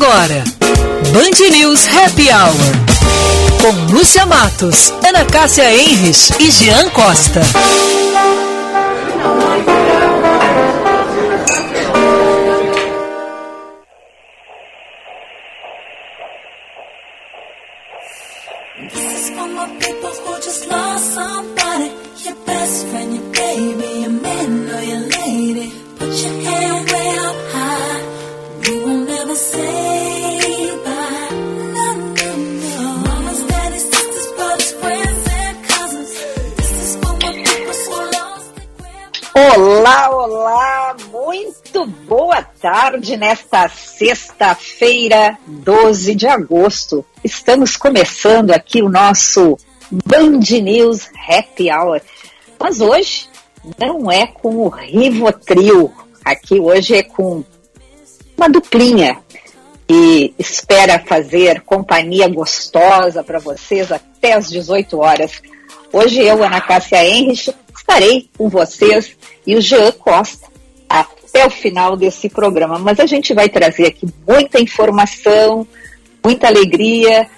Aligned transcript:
agora, 0.00 0.44
Band 1.12 1.50
News 1.50 1.88
Happy 1.88 2.28
Hour. 2.30 2.54
Com 3.60 3.92
Lúcia 3.92 4.24
Matos, 4.26 4.92
Ana 5.04 5.24
Cássia 5.24 5.74
Enres 5.74 6.30
e 6.38 6.50
Jean 6.52 6.88
Costa. 6.90 7.40
Tarde 42.98 43.16
nesta 43.16 43.68
sexta-feira, 43.68 45.38
12 45.46 46.16
de 46.16 46.26
agosto. 46.26 47.04
Estamos 47.22 47.76
começando 47.76 48.50
aqui 48.50 48.82
o 48.82 48.88
nosso 48.88 49.56
Band 49.88 50.40
News 50.60 51.08
Happy 51.28 51.70
Hour. 51.70 52.00
Mas 52.58 52.80
hoje 52.80 53.28
não 53.78 54.10
é 54.10 54.26
com 54.26 54.56
o 54.56 54.68
Rivotril, 54.68 55.92
aqui 56.24 56.58
hoje 56.58 56.96
é 56.96 57.04
com 57.04 57.44
uma 58.36 58.48
duplinha 58.48 59.18
e 59.88 60.34
espera 60.36 60.98
fazer 60.98 61.60
companhia 61.60 62.26
gostosa 62.26 63.22
para 63.22 63.38
vocês 63.38 63.92
até 63.92 64.32
as 64.32 64.50
18 64.50 64.98
horas. 64.98 65.40
Hoje 65.92 66.20
eu, 66.20 66.42
Ana 66.42 66.60
Cássia 66.60 67.04
Henrich, 67.04 67.54
estarei 67.76 68.28
com 68.36 68.48
vocês 68.48 69.16
e 69.46 69.54
o 69.54 69.60
Jean 69.60 69.92
Costa 69.92 70.48
até 71.28 71.46
o 71.46 71.50
final 71.50 71.96
desse 71.96 72.28
programa. 72.28 72.78
Mas 72.78 72.98
a 72.98 73.06
gente 73.06 73.34
vai 73.34 73.48
trazer 73.48 73.86
aqui 73.86 74.06
muita 74.26 74.60
informação, 74.60 75.66
muita 76.24 76.48
alegria, 76.48 77.28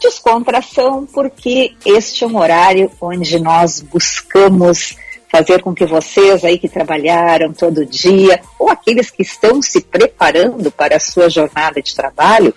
descontração, 0.00 1.06
porque 1.06 1.74
este 1.84 2.24
é 2.24 2.26
um 2.26 2.38
horário 2.38 2.90
onde 3.00 3.38
nós 3.38 3.80
buscamos 3.80 4.96
fazer 5.30 5.62
com 5.62 5.74
que 5.74 5.84
vocês 5.84 6.42
aí 6.42 6.58
que 6.58 6.68
trabalharam 6.68 7.52
todo 7.52 7.84
dia, 7.84 8.40
ou 8.58 8.70
aqueles 8.70 9.10
que 9.10 9.22
estão 9.22 9.60
se 9.60 9.82
preparando 9.82 10.70
para 10.70 10.96
a 10.96 11.00
sua 11.00 11.28
jornada 11.28 11.82
de 11.82 11.94
trabalho, 11.94 12.54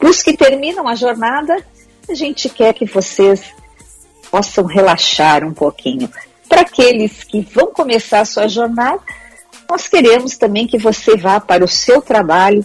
os 0.00 0.22
que 0.22 0.36
terminam 0.36 0.86
a 0.86 0.94
jornada, 0.94 1.64
a 2.08 2.14
gente 2.14 2.48
quer 2.48 2.72
que 2.72 2.84
vocês 2.84 3.42
possam 4.30 4.64
relaxar 4.64 5.44
um 5.44 5.52
pouquinho. 5.52 6.08
Para 6.48 6.62
aqueles 6.62 7.24
que 7.24 7.40
vão 7.40 7.72
começar 7.72 8.20
a 8.20 8.24
sua 8.24 8.46
jornada, 8.46 9.00
nós 9.72 9.88
queremos 9.88 10.36
também 10.36 10.66
que 10.66 10.76
você 10.76 11.16
vá 11.16 11.40
para 11.40 11.64
o 11.64 11.68
seu 11.68 12.02
trabalho 12.02 12.62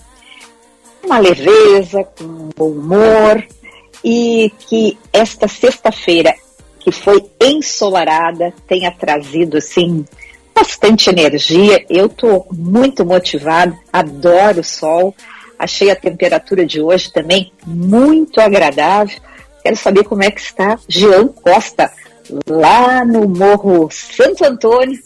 com 1.00 1.08
uma 1.08 1.20
leveza, 1.20 2.04
com 2.04 2.26
um 2.26 2.50
bom 2.54 2.72
humor 2.72 3.48
e 4.04 4.52
que 4.68 4.98
esta 5.14 5.48
sexta-feira, 5.48 6.36
que 6.82 6.92
foi 6.92 7.24
ensolarada, 7.42 8.54
tenha 8.68 8.92
trazido 8.92 9.56
assim 9.56 10.06
bastante 10.54 11.10
energia. 11.10 11.86
Eu 11.90 12.08
estou 12.08 12.46
muito 12.52 13.06
motivado, 13.06 13.78
adoro 13.92 14.60
o 14.60 14.66
sol. 14.66 15.16
Achei 15.58 15.90
a 15.90 15.96
temperatura 15.96 16.66
de 16.66 16.82
hoje 16.82 17.10
também 17.14 17.54
muito 17.66 18.42
agradável. 18.42 19.18
Quero 19.64 19.78
saber 19.78 20.04
como 20.04 20.24
é 20.24 20.30
que 20.30 20.42
está 20.42 20.78
Jean 20.90 21.30
Costa 21.30 21.90
lá 22.46 23.06
no 23.06 23.30
Morro 23.30 23.90
Santo 23.90 24.44
Antônio, 24.44 25.00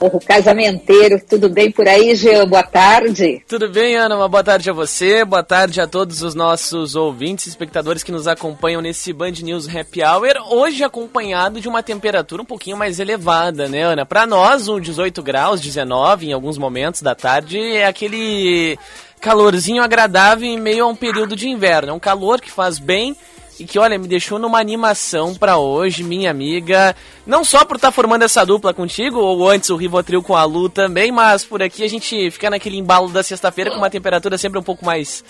Morro 0.00 0.18
Casamenteiro. 0.18 1.20
Tudo 1.28 1.50
bem 1.50 1.70
por 1.70 1.86
aí, 1.86 2.16
Jean? 2.16 2.46
Boa 2.46 2.62
tarde. 2.62 3.42
Tudo 3.46 3.68
bem, 3.68 3.96
Ana? 3.96 4.16
Uma 4.16 4.28
boa 4.28 4.42
tarde 4.42 4.70
a 4.70 4.72
você, 4.72 5.26
boa 5.26 5.42
tarde 5.42 5.78
a 5.78 5.86
todos 5.86 6.22
os 6.22 6.34
nossos 6.34 6.96
ouvintes 6.96 7.48
espectadores 7.48 8.02
que 8.02 8.10
nos 8.10 8.26
acompanham 8.26 8.80
nesse 8.80 9.12
Band 9.12 9.32
News 9.42 9.68
Happy 9.68 10.02
Hour. 10.02 10.32
Hoje 10.50 10.82
acompanhado 10.82 11.60
de 11.60 11.68
uma 11.68 11.82
temperatura 11.82 12.40
um 12.40 12.46
pouquinho 12.46 12.78
mais 12.78 12.98
elevada, 12.98 13.68
né, 13.68 13.82
Ana? 13.82 14.06
Para 14.06 14.26
nós, 14.26 14.68
um 14.68 14.80
18 14.80 15.22
graus, 15.22 15.60
19 15.60 16.28
em 16.28 16.32
alguns 16.32 16.56
momentos 16.56 17.02
da 17.02 17.14
tarde, 17.14 17.60
é 17.60 17.86
aquele 17.86 18.78
calorzinho 19.20 19.82
agradável 19.82 20.48
em 20.48 20.58
meio 20.58 20.84
a 20.84 20.88
um 20.88 20.96
período 20.96 21.36
de 21.36 21.46
inverno. 21.46 21.90
É 21.90 21.92
um 21.92 22.00
calor 22.00 22.40
que 22.40 22.50
faz 22.50 22.78
bem 22.78 23.14
e 23.60 23.64
que, 23.66 23.78
olha, 23.78 23.98
me 23.98 24.08
deixou 24.08 24.38
numa 24.38 24.58
animação 24.58 25.34
para 25.34 25.58
hoje, 25.58 26.02
minha 26.02 26.30
amiga. 26.30 26.96
Não 27.26 27.44
só 27.44 27.62
por 27.62 27.76
estar 27.76 27.88
tá 27.88 27.92
formando 27.92 28.22
essa 28.22 28.42
dupla 28.42 28.72
contigo, 28.72 29.18
ou 29.18 29.46
antes 29.50 29.68
o 29.68 29.76
Rivotril 29.76 30.22
com 30.22 30.34
a 30.34 30.44
Lu 30.44 30.70
também, 30.70 31.12
mas 31.12 31.44
por 31.44 31.62
aqui 31.62 31.84
a 31.84 31.88
gente 31.88 32.30
fica 32.30 32.48
naquele 32.48 32.78
embalo 32.78 33.10
da 33.10 33.22
sexta-feira 33.22 33.70
com 33.70 33.76
uma 33.76 33.90
temperatura 33.90 34.38
sempre 34.38 34.58
um 34.58 34.62
pouco 34.62 34.82
mais 34.82 35.22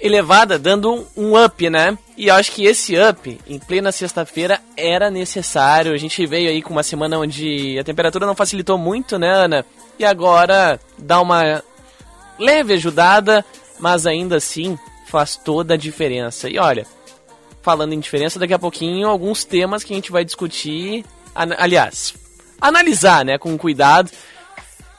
elevada, 0.00 0.58
dando 0.58 1.06
um 1.14 1.38
up, 1.44 1.68
né? 1.68 1.96
E 2.16 2.28
eu 2.28 2.34
acho 2.34 2.52
que 2.52 2.64
esse 2.64 2.94
up, 2.98 3.38
em 3.46 3.58
plena 3.58 3.92
sexta-feira, 3.92 4.58
era 4.74 5.10
necessário. 5.10 5.92
A 5.92 5.98
gente 5.98 6.24
veio 6.24 6.48
aí 6.48 6.62
com 6.62 6.72
uma 6.72 6.82
semana 6.82 7.18
onde 7.18 7.78
a 7.78 7.84
temperatura 7.84 8.24
não 8.24 8.34
facilitou 8.34 8.78
muito, 8.78 9.18
né, 9.18 9.30
Ana? 9.30 9.66
E 9.98 10.06
agora 10.06 10.80
dá 10.96 11.20
uma 11.20 11.62
leve 12.38 12.72
ajudada, 12.72 13.44
mas 13.78 14.06
ainda 14.06 14.36
assim 14.36 14.78
faz 15.06 15.36
toda 15.36 15.74
a 15.74 15.76
diferença. 15.76 16.48
E 16.48 16.58
olha, 16.58 16.86
falando 17.62 17.92
em 17.92 18.00
diferença, 18.00 18.38
daqui 18.38 18.52
a 18.52 18.58
pouquinho 18.58 19.08
alguns 19.08 19.44
temas 19.44 19.84
que 19.84 19.92
a 19.92 19.96
gente 19.96 20.12
vai 20.12 20.24
discutir, 20.24 21.04
aliás, 21.34 22.14
analisar, 22.60 23.24
né, 23.24 23.38
com 23.38 23.56
cuidado, 23.56 24.10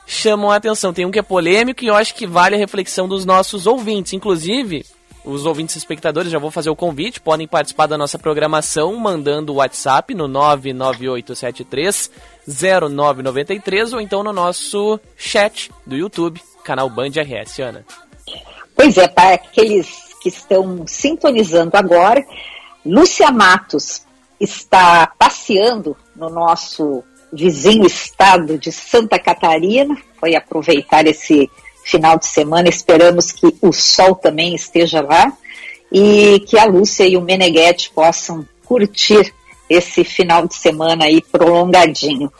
chamam 0.06 0.50
a 0.50 0.56
atenção. 0.56 0.92
Tem 0.92 1.06
um 1.06 1.10
que 1.10 1.18
é 1.18 1.22
polêmico 1.22 1.84
e 1.84 1.86
eu 1.86 1.94
acho 1.94 2.14
que 2.14 2.26
vale 2.26 2.54
a 2.54 2.58
reflexão 2.58 3.06
dos 3.06 3.24
nossos 3.24 3.66
ouvintes, 3.66 4.12
inclusive 4.12 4.84
os 5.24 5.46
ouvintes 5.46 5.74
espectadores, 5.74 6.30
já 6.30 6.38
vou 6.38 6.50
fazer 6.50 6.68
o 6.68 6.76
convite, 6.76 7.18
podem 7.18 7.48
participar 7.48 7.86
da 7.86 7.96
nossa 7.96 8.18
programação 8.18 8.94
mandando 8.96 9.52
o 9.52 9.56
WhatsApp 9.56 10.14
no 10.14 10.28
99873 10.28 12.10
0993 12.46 13.94
ou 13.94 14.00
então 14.02 14.22
no 14.22 14.34
nosso 14.34 15.00
chat 15.16 15.70
do 15.86 15.96
YouTube, 15.96 16.42
canal 16.62 16.90
Band 16.90 17.08
RS, 17.08 17.58
Ana. 17.60 17.86
Pois 18.76 18.98
é, 18.98 19.08
para 19.08 19.36
aqueles 19.36 19.88
que 20.20 20.28
estão 20.28 20.86
sintonizando 20.86 21.74
agora, 21.74 22.22
Lúcia 22.84 23.30
Matos 23.30 24.02
está 24.38 25.06
passeando 25.18 25.96
no 26.14 26.28
nosso 26.28 27.02
vizinho 27.32 27.86
estado 27.86 28.58
de 28.58 28.70
Santa 28.70 29.18
Catarina, 29.18 29.96
foi 30.20 30.36
aproveitar 30.36 31.06
esse 31.06 31.50
final 31.84 32.18
de 32.18 32.26
semana, 32.26 32.68
esperamos 32.68 33.32
que 33.32 33.54
o 33.60 33.72
sol 33.72 34.14
também 34.14 34.54
esteja 34.54 35.00
lá 35.00 35.32
e 35.90 36.40
que 36.46 36.58
a 36.58 36.64
Lúcia 36.64 37.06
e 37.06 37.16
o 37.16 37.20
Meneghetti 37.20 37.90
possam 37.90 38.46
curtir 38.64 39.34
esse 39.68 40.04
final 40.04 40.46
de 40.46 40.54
semana 40.54 41.04
aí 41.04 41.22
prolongadinho. 41.22 42.32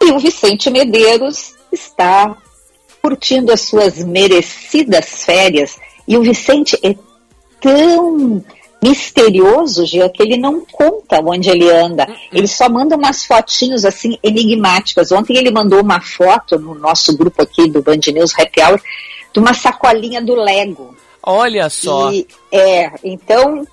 E 0.00 0.12
o 0.12 0.18
Vicente 0.18 0.70
Medeiros 0.70 1.54
está 1.70 2.36
curtindo 3.02 3.52
as 3.52 3.62
suas 3.62 3.98
merecidas 3.98 5.24
férias 5.24 5.78
e 6.06 6.16
o 6.16 6.22
Vicente 6.22 6.78
é 6.82 6.94
tão 7.60 8.42
misterioso, 8.82 9.84
Gia, 9.84 10.08
que 10.08 10.22
ele 10.22 10.36
não 10.36 10.64
conta 10.64 11.20
onde 11.20 11.50
ele 11.50 11.70
anda. 11.70 12.06
Uhum. 12.08 12.16
Ele 12.32 12.46
só 12.46 12.68
manda 12.68 12.96
umas 12.96 13.24
fotinhos 13.24 13.84
assim 13.84 14.18
enigmáticas. 14.22 15.12
Ontem 15.12 15.36
ele 15.36 15.50
mandou 15.50 15.80
uma 15.80 16.00
foto 16.00 16.58
no 16.58 16.74
nosso 16.74 17.16
grupo 17.16 17.42
aqui 17.42 17.68
do 17.68 17.82
Band 17.82 18.00
News 18.12 18.32
Happy 18.38 18.60
Hour 18.62 18.80
de 19.32 19.38
uma 19.38 19.54
sacolinha 19.54 20.22
do 20.22 20.34
Lego. 20.34 20.96
Olha 21.22 21.68
só. 21.68 22.10
E, 22.10 22.26
é, 22.50 22.90
então, 23.04 23.66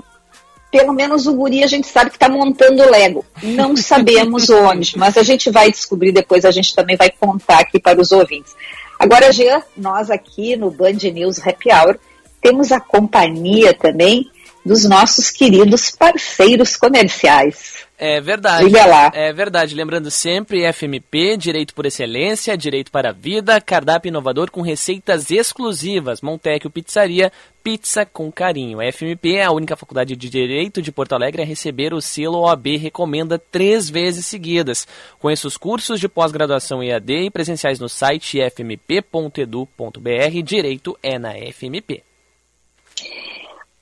pelo 0.70 0.94
menos 0.94 1.26
o 1.26 1.34
guri 1.34 1.64
a 1.64 1.68
gente 1.68 1.88
sabe 1.88 2.10
que 2.10 2.18
está 2.18 2.28
montando 2.28 2.84
o 2.84 2.92
Lego. 2.92 3.26
Não 3.42 3.76
sabemos 3.78 4.50
onde, 4.50 4.98
mas 4.98 5.18
a 5.18 5.24
gente 5.24 5.50
vai 5.50 5.72
descobrir 5.72 6.12
depois, 6.12 6.44
a 6.44 6.52
gente 6.52 6.76
também 6.76 6.98
vai 6.98 7.10
contar 7.10 7.60
aqui 7.60 7.80
para 7.80 8.02
os 8.02 8.12
ouvintes. 8.12 8.54
Agora, 9.00 9.32
Jean, 9.32 9.62
nós 9.76 10.10
aqui 10.10 10.56
no 10.56 10.72
Band 10.72 10.98
News 11.14 11.40
Happy 11.40 11.70
Hour 11.72 11.98
temos 12.42 12.72
a 12.72 12.80
companhia 12.80 13.74
também 13.74 14.30
dos 14.68 14.86
nossos 14.86 15.32
queridos 15.32 15.90
parceiros 15.90 16.76
comerciais. 16.76 17.88
É 18.00 18.22
verdade. 18.22 18.66
Diga 18.66 18.86
lá. 18.86 19.12
É 19.12 19.34
verdade. 19.34 19.74
Lembrando 19.74 20.12
sempre, 20.12 20.72
FMP, 20.72 21.36
Direito 21.36 21.74
por 21.74 21.88
Excelência, 21.88 22.56
Direito 22.56 22.92
para 22.92 23.10
a 23.10 23.14
Vida, 23.14 23.60
cardápio 23.60 24.10
inovador 24.10 24.52
com 24.52 24.62
receitas 24.62 25.32
exclusivas. 25.32 26.22
Montecchio 26.22 26.70
Pizzaria, 26.70 27.32
pizza 27.64 28.06
com 28.06 28.32
carinho. 28.32 28.80
A 28.80 28.92
FMP 28.92 29.38
é 29.38 29.46
a 29.46 29.52
única 29.52 29.76
faculdade 29.76 30.16
de 30.16 30.30
Direito 30.30 30.80
de 30.80 30.92
Porto 30.92 31.14
Alegre 31.14 31.42
a 31.42 31.46
receber 31.46 31.92
o 31.92 32.00
selo 32.00 32.42
OAB 32.42 32.78
Recomenda 32.78 33.40
três 33.40 33.90
vezes 33.90 34.28
seguidas. 34.28 34.88
Conheça 35.18 35.48
os 35.48 35.58
cursos 35.58 36.00
de 36.00 36.08
pós-graduação 36.08 36.84
EAD 36.84 37.26
e 37.26 37.32
presenciais 37.32 37.80
no 37.80 37.90
site 37.90 38.38
fmp.edu.br. 38.40 40.44
Direito 40.44 40.96
é 41.02 41.18
na 41.18 41.34
FMP. 41.34 42.04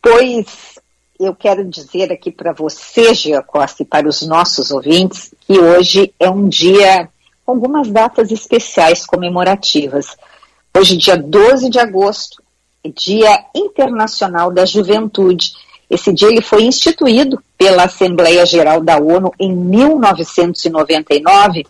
Pois 0.07 0.46
eu 1.19 1.34
quero 1.34 1.68
dizer 1.68 2.12
aqui 2.12 2.30
para 2.30 2.54
você, 2.54 3.16
Gia 3.16 3.42
Costa, 3.42 3.81
e 3.81 3.86
para 3.86 4.07
os 4.07 4.22
nossos 4.22 4.69
ouvintes, 4.69 5.34
que 5.48 5.57
hoje 5.57 6.13
é 6.19 6.30
um 6.30 6.48
dia 6.48 7.10
com 7.44 7.54
algumas 7.54 7.90
datas 7.90 8.31
especiais 8.31 9.04
comemorativas. 9.04 10.16
Hoje, 10.78 10.96
dia 10.96 11.18
12 11.18 11.72
de 11.72 11.80
agosto, 11.80 12.40
é 12.84 12.90
Dia 12.90 13.46
Internacional 13.56 14.52
da 14.52 14.63
Juventude. 14.63 15.54
Esse 15.90 16.13
dia 16.13 16.28
ele 16.28 16.42
foi 16.42 16.66
instituído 16.66 17.42
pela 17.57 17.86
Assembleia 17.86 18.46
Geral 18.46 18.81
da 18.81 19.00
ONU 19.00 19.31
em 19.40 19.52
1999 19.52 21.66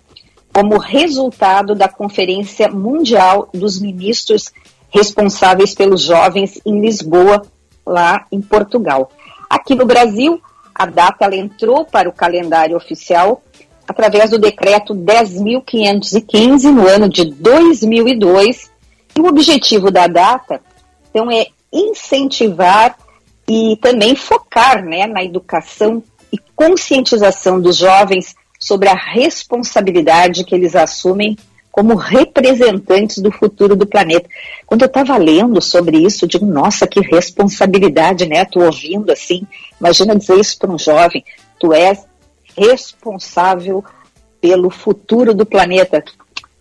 como 0.54 0.78
resultado 0.78 1.74
da 1.74 1.88
Conferência 1.88 2.68
Mundial 2.68 3.48
dos 3.54 3.80
Ministros 3.80 4.52
responsáveis 4.90 5.74
pelos 5.74 6.02
jovens 6.02 6.60
em 6.66 6.82
Lisboa, 6.82 7.42
lá 7.86 8.26
em 8.32 8.42
Portugal. 8.42 9.12
Aqui 9.50 9.76
no 9.76 9.86
Brasil, 9.86 10.42
a 10.74 10.86
data 10.86 11.26
ela 11.26 11.36
entrou 11.36 11.86
para 11.86 12.10
o 12.10 12.14
calendário 12.14 12.76
oficial 12.76 13.42
através 13.88 14.32
do 14.32 14.40
decreto 14.40 14.94
10.515 14.94 16.64
no 16.72 16.88
ano 16.88 17.08
de 17.08 17.26
2002. 17.26 18.72
E 19.16 19.22
o 19.22 19.28
objetivo 19.28 19.90
da 19.92 20.08
data, 20.08 20.60
então, 21.10 21.32
é 21.32 21.48
incentivar 21.72 22.98
e 23.48 23.78
também 23.82 24.16
focar 24.16 24.84
né, 24.84 25.06
na 25.06 25.24
educação 25.24 26.04
e 26.32 26.38
conscientização 26.56 27.62
dos 27.62 27.78
jovens 27.78 28.36
sobre 28.60 28.90
a 28.90 28.96
responsabilidade 28.96 30.44
que 30.44 30.56
eles 30.56 30.76
assumem 30.76 31.38
como 31.76 31.96
representantes 31.96 33.18
do 33.18 33.30
futuro 33.30 33.76
do 33.76 33.86
planeta. 33.86 34.30
Quando 34.66 34.84
eu 34.84 34.86
estava 34.86 35.18
lendo 35.18 35.62
sobre 35.62 35.98
isso, 35.98 36.24
eu 36.24 36.30
digo, 36.30 36.46
nossa, 36.46 36.88
que 36.88 37.02
responsabilidade, 37.02 38.26
né? 38.26 38.44
Estou 38.44 38.64
ouvindo 38.64 39.12
assim, 39.12 39.46
imagina 39.78 40.16
dizer 40.16 40.40
isso 40.40 40.58
para 40.58 40.72
um 40.72 40.80
jovem, 40.80 41.22
tu 41.60 41.74
és 41.74 42.06
responsável 42.58 43.84
pelo 44.40 44.70
futuro 44.70 45.34
do 45.34 45.46
planeta. 45.46 46.02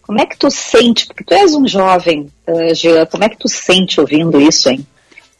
Como 0.02 0.20
é 0.20 0.26
que 0.26 0.36
tu 0.36 0.50
sente, 0.50 1.06
porque 1.06 1.22
tu 1.22 1.32
és 1.32 1.54
um 1.54 1.68
jovem, 1.68 2.28
uh, 2.48 2.74
Jean, 2.74 3.06
como 3.06 3.22
é 3.22 3.28
que 3.28 3.38
tu 3.38 3.48
sente 3.48 4.00
ouvindo 4.00 4.40
isso, 4.40 4.68
hein? 4.68 4.84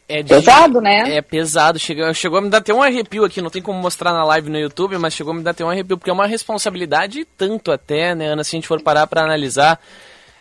É 0.07 0.21
de, 0.21 0.29
pesado, 0.29 0.79
né? 0.79 1.15
É 1.15 1.21
pesado. 1.21 1.79
Chegou, 1.79 2.13
chegou 2.13 2.37
a 2.37 2.41
me 2.41 2.49
dar 2.49 2.59
até 2.59 2.73
um 2.73 2.83
arrepio 2.83 3.25
aqui. 3.25 3.41
Não 3.41 3.49
tem 3.49 3.61
como 3.61 3.79
mostrar 3.79 4.13
na 4.13 4.23
live 4.23 4.49
no 4.49 4.59
YouTube, 4.59 4.97
mas 4.97 5.13
chegou 5.15 5.33
a 5.33 5.35
me 5.35 5.41
dar 5.41 5.51
até 5.51 5.65
um 5.65 5.69
arrepio, 5.69 5.97
porque 5.97 6.11
é 6.11 6.13
uma 6.13 6.27
responsabilidade 6.27 7.25
tanto 7.37 7.71
até, 7.71 8.13
né, 8.13 8.27
Ana? 8.27 8.43
Se 8.43 8.55
a 8.55 8.57
gente 8.57 8.67
for 8.67 8.81
parar 8.81 9.07
para 9.07 9.23
analisar. 9.23 9.79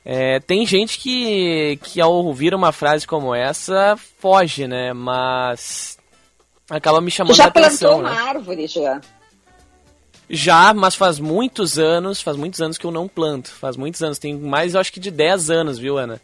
É, 0.05 0.39
tem 0.41 0.67
gente 0.67 0.99
que, 0.99 1.79
que 1.83 1.99
ao 1.99 2.13
ouvir 2.13 2.55
uma 2.55 2.73
frase 2.73 3.07
como 3.07 3.35
essa 3.35 3.97
foge, 4.19 4.67
né? 4.69 4.93
Mas 4.93 5.97
acaba 6.69 7.01
me 7.01 7.11
chamando 7.11 7.41
a 7.41 7.45
atenção. 7.47 7.71
Já 7.71 8.03
plantou 8.03 8.03
né? 8.03 8.11
uma 8.11 8.29
árvore, 8.29 8.67
já? 8.67 9.01
Já, 10.29 10.75
mas 10.75 10.95
faz 10.95 11.19
muitos 11.19 11.79
anos, 11.79 12.21
faz 12.21 12.37
muitos 12.37 12.61
anos 12.61 12.77
que 12.77 12.85
eu 12.85 12.91
não 12.91 13.09
planto. 13.09 13.51
Faz 13.51 13.79
muitos 13.79 14.03
anos, 14.03 14.19
tem 14.19 14.37
mais, 14.37 14.75
eu 14.75 14.81
acho 14.81 14.93
que 14.93 15.01
de 15.01 15.11
10 15.11 15.51
anos, 15.51 15.79
viu, 15.79 15.97
Ana? 15.97 16.21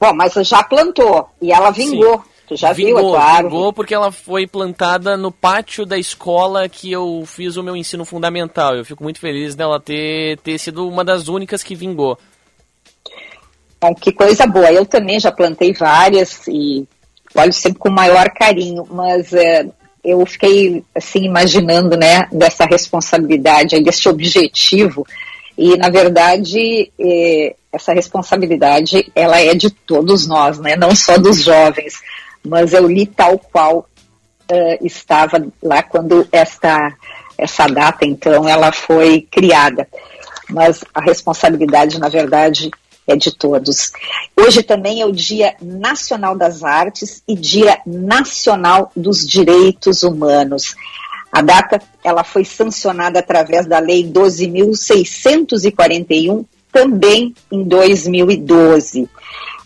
Bom, 0.00 0.14
mas 0.14 0.32
você 0.32 0.42
já 0.42 0.62
plantou 0.62 1.28
e 1.42 1.52
ela 1.52 1.70
vingou. 1.70 2.18
Sim. 2.18 2.24
Tu 2.48 2.56
já 2.56 2.72
vingou, 2.72 2.96
viu 2.96 2.98
a 2.98 3.10
tua 3.10 3.22
árvore? 3.22 3.54
Vingou 3.54 3.72
porque 3.72 3.94
ela 3.94 4.10
foi 4.10 4.46
plantada 4.46 5.16
no 5.16 5.30
pátio 5.30 5.86
da 5.86 5.96
escola 5.96 6.68
que 6.68 6.90
eu 6.90 7.22
fiz 7.26 7.56
o 7.56 7.62
meu 7.62 7.76
ensino 7.76 8.04
fundamental. 8.04 8.74
Eu 8.74 8.84
fico 8.84 9.04
muito 9.04 9.20
feliz 9.20 9.54
dela 9.54 9.78
ter, 9.78 10.38
ter 10.38 10.58
sido 10.58 10.88
uma 10.88 11.04
das 11.04 11.28
únicas 11.28 11.62
que 11.62 11.76
vingou. 11.76 12.18
Bom, 13.80 13.94
que 13.94 14.10
coisa 14.10 14.46
boa. 14.46 14.72
Eu 14.72 14.84
também 14.84 15.20
já 15.20 15.30
plantei 15.30 15.72
várias 15.72 16.48
e 16.48 16.88
olho 17.34 17.52
sempre 17.52 17.78
com 17.78 17.90
maior 17.90 18.28
carinho, 18.30 18.84
mas 18.90 19.32
é, 19.32 19.64
eu 20.02 20.24
fiquei 20.26 20.82
assim 20.94 21.24
imaginando, 21.24 21.96
né, 21.96 22.26
dessa 22.32 22.64
responsabilidade, 22.64 23.80
desse 23.80 24.08
objetivo 24.08 25.06
e, 25.56 25.76
na 25.76 25.88
verdade, 25.88 26.90
eh, 26.98 27.54
essa 27.72 27.92
responsabilidade, 27.92 29.10
ela 29.14 29.40
é 29.40 29.54
de 29.54 29.70
todos 29.70 30.26
nós, 30.26 30.58
né? 30.58 30.76
não 30.76 30.94
só 30.94 31.16
dos 31.18 31.42
jovens. 31.42 31.94
Mas 32.46 32.72
eu 32.72 32.86
li 32.86 33.06
tal 33.06 33.38
qual 33.38 33.86
uh, 34.50 34.84
estava 34.84 35.46
lá 35.62 35.82
quando 35.82 36.26
esta, 36.32 36.94
essa 37.38 37.66
data, 37.66 38.04
então, 38.04 38.48
ela 38.48 38.72
foi 38.72 39.26
criada. 39.30 39.86
Mas 40.48 40.84
a 40.92 41.00
responsabilidade, 41.00 42.00
na 42.00 42.08
verdade, 42.08 42.70
é 43.06 43.16
de 43.16 43.34
todos. 43.36 43.92
Hoje 44.36 44.62
também 44.62 45.00
é 45.00 45.06
o 45.06 45.12
Dia 45.12 45.56
Nacional 45.60 46.36
das 46.36 46.62
Artes 46.62 47.22
e 47.26 47.34
Dia 47.34 47.80
Nacional 47.86 48.92
dos 48.96 49.26
Direitos 49.26 50.02
Humanos. 50.02 50.76
A 51.32 51.40
data 51.42 51.80
ela 52.02 52.24
foi 52.24 52.44
sancionada 52.44 53.20
através 53.20 53.66
da 53.66 53.78
Lei 53.78 54.02
12.641, 54.04 56.44
também 56.72 57.34
em 57.50 57.64
2012. 57.64 59.08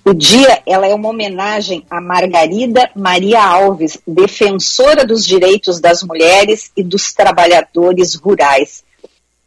O 0.04 0.12
dia 0.12 0.60
ela 0.66 0.86
é 0.86 0.94
uma 0.94 1.08
homenagem 1.08 1.86
a 1.88 1.98
Margarida 2.00 2.90
Maria 2.94 3.42
Alves, 3.42 3.98
defensora 4.06 5.04
dos 5.06 5.24
direitos 5.24 5.80
das 5.80 6.02
mulheres 6.02 6.70
e 6.76 6.82
dos 6.82 7.14
trabalhadores 7.14 8.14
rurais. 8.14 8.84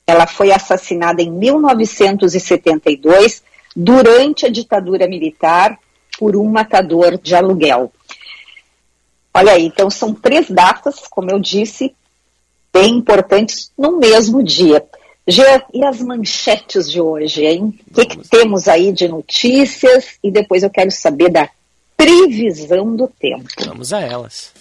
Ela 0.06 0.26
foi 0.26 0.52
assassinada 0.52 1.22
em 1.22 1.30
1972 1.30 3.44
durante 3.76 4.48
a 4.48 4.50
ditadura 4.50 5.08
militar 5.08 5.78
por 6.18 6.36
um 6.36 6.50
matador 6.50 7.20
de 7.20 7.36
aluguel. 7.36 7.92
Olha 9.32 9.52
aí, 9.52 9.68
então 9.68 9.92
são 9.92 10.16
três 10.16 10.50
datas, 10.50 11.02
como 11.08 11.30
eu 11.30 11.38
disse, 11.38 11.94
bem 12.74 12.96
importantes 12.96 13.72
no 13.78 14.00
mesmo 14.00 14.44
dia. 14.44 14.84
Gê, 15.28 15.62
e 15.74 15.84
as 15.84 16.02
manchetes 16.02 16.90
de 16.90 17.02
hoje, 17.02 17.46
hein? 17.46 17.78
O 17.92 17.94
que, 17.94 18.06
que 18.06 18.30
temos 18.30 18.68
aí 18.68 18.94
de 18.94 19.10
notícias? 19.10 20.18
E 20.24 20.32
depois 20.32 20.64
eu 20.64 20.70
quero 20.70 20.90
saber 20.90 21.30
da 21.30 21.50
previsão 21.98 22.96
do 22.96 23.08
tempo. 23.08 23.46
Vamos 23.66 23.92
a 23.92 24.00
elas. 24.00 24.54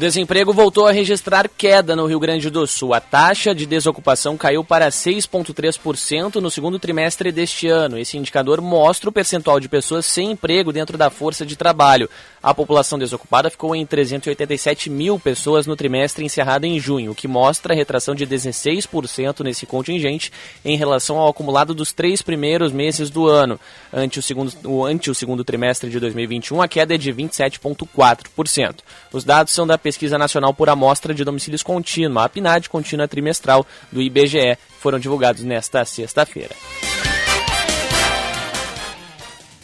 Desemprego 0.00 0.50
voltou 0.50 0.86
a 0.86 0.92
registrar 0.92 1.46
queda 1.46 1.94
no 1.94 2.06
Rio 2.06 2.18
Grande 2.18 2.48
do 2.48 2.66
Sul. 2.66 2.94
A 2.94 3.00
taxa 3.00 3.54
de 3.54 3.66
desocupação 3.66 4.34
caiu 4.34 4.64
para 4.64 4.88
6,3% 4.88 6.36
no 6.36 6.50
segundo 6.50 6.78
trimestre 6.78 7.30
deste 7.30 7.68
ano. 7.68 7.98
Esse 7.98 8.16
indicador 8.16 8.62
mostra 8.62 9.10
o 9.10 9.12
percentual 9.12 9.60
de 9.60 9.68
pessoas 9.68 10.06
sem 10.06 10.30
emprego 10.30 10.72
dentro 10.72 10.96
da 10.96 11.10
força 11.10 11.44
de 11.44 11.54
trabalho. 11.54 12.08
A 12.42 12.54
população 12.54 12.98
desocupada 12.98 13.50
ficou 13.50 13.76
em 13.76 13.84
387 13.84 14.88
mil 14.88 15.18
pessoas 15.18 15.66
no 15.66 15.76
trimestre 15.76 16.24
encerrado 16.24 16.64
em 16.64 16.80
junho, 16.80 17.12
o 17.12 17.14
que 17.14 17.28
mostra 17.28 17.74
a 17.74 17.76
retração 17.76 18.14
de 18.14 18.26
16% 18.26 19.44
nesse 19.44 19.66
contingente 19.66 20.32
em 20.64 20.78
relação 20.78 21.18
ao 21.18 21.28
acumulado 21.28 21.74
dos 21.74 21.92
três 21.92 22.22
primeiros 22.22 22.72
meses 22.72 23.10
do 23.10 23.26
ano. 23.26 23.60
Ante 23.92 24.18
o 24.18 24.22
segundo, 24.22 24.86
ante 24.86 25.10
o 25.10 25.14
segundo 25.14 25.44
trimestre 25.44 25.90
de 25.90 26.00
2021, 26.00 26.62
a 26.62 26.68
queda 26.68 26.94
é 26.94 26.98
de 26.98 27.12
27,4%. 27.12 28.76
Os 29.12 29.24
dados 29.24 29.52
são 29.52 29.66
da 29.66 29.76
Pesquisa 29.90 30.16
Nacional 30.16 30.54
por 30.54 30.68
Amostra 30.68 31.12
de 31.12 31.24
Domicílios 31.24 31.64
Contínua, 31.64 32.24
a 32.24 32.28
PNAD 32.28 32.68
contínua 32.68 33.08
trimestral 33.08 33.66
do 33.90 34.00
IBGE, 34.00 34.56
foram 34.78 35.00
divulgados 35.00 35.42
nesta 35.42 35.84
sexta-feira. 35.84 36.54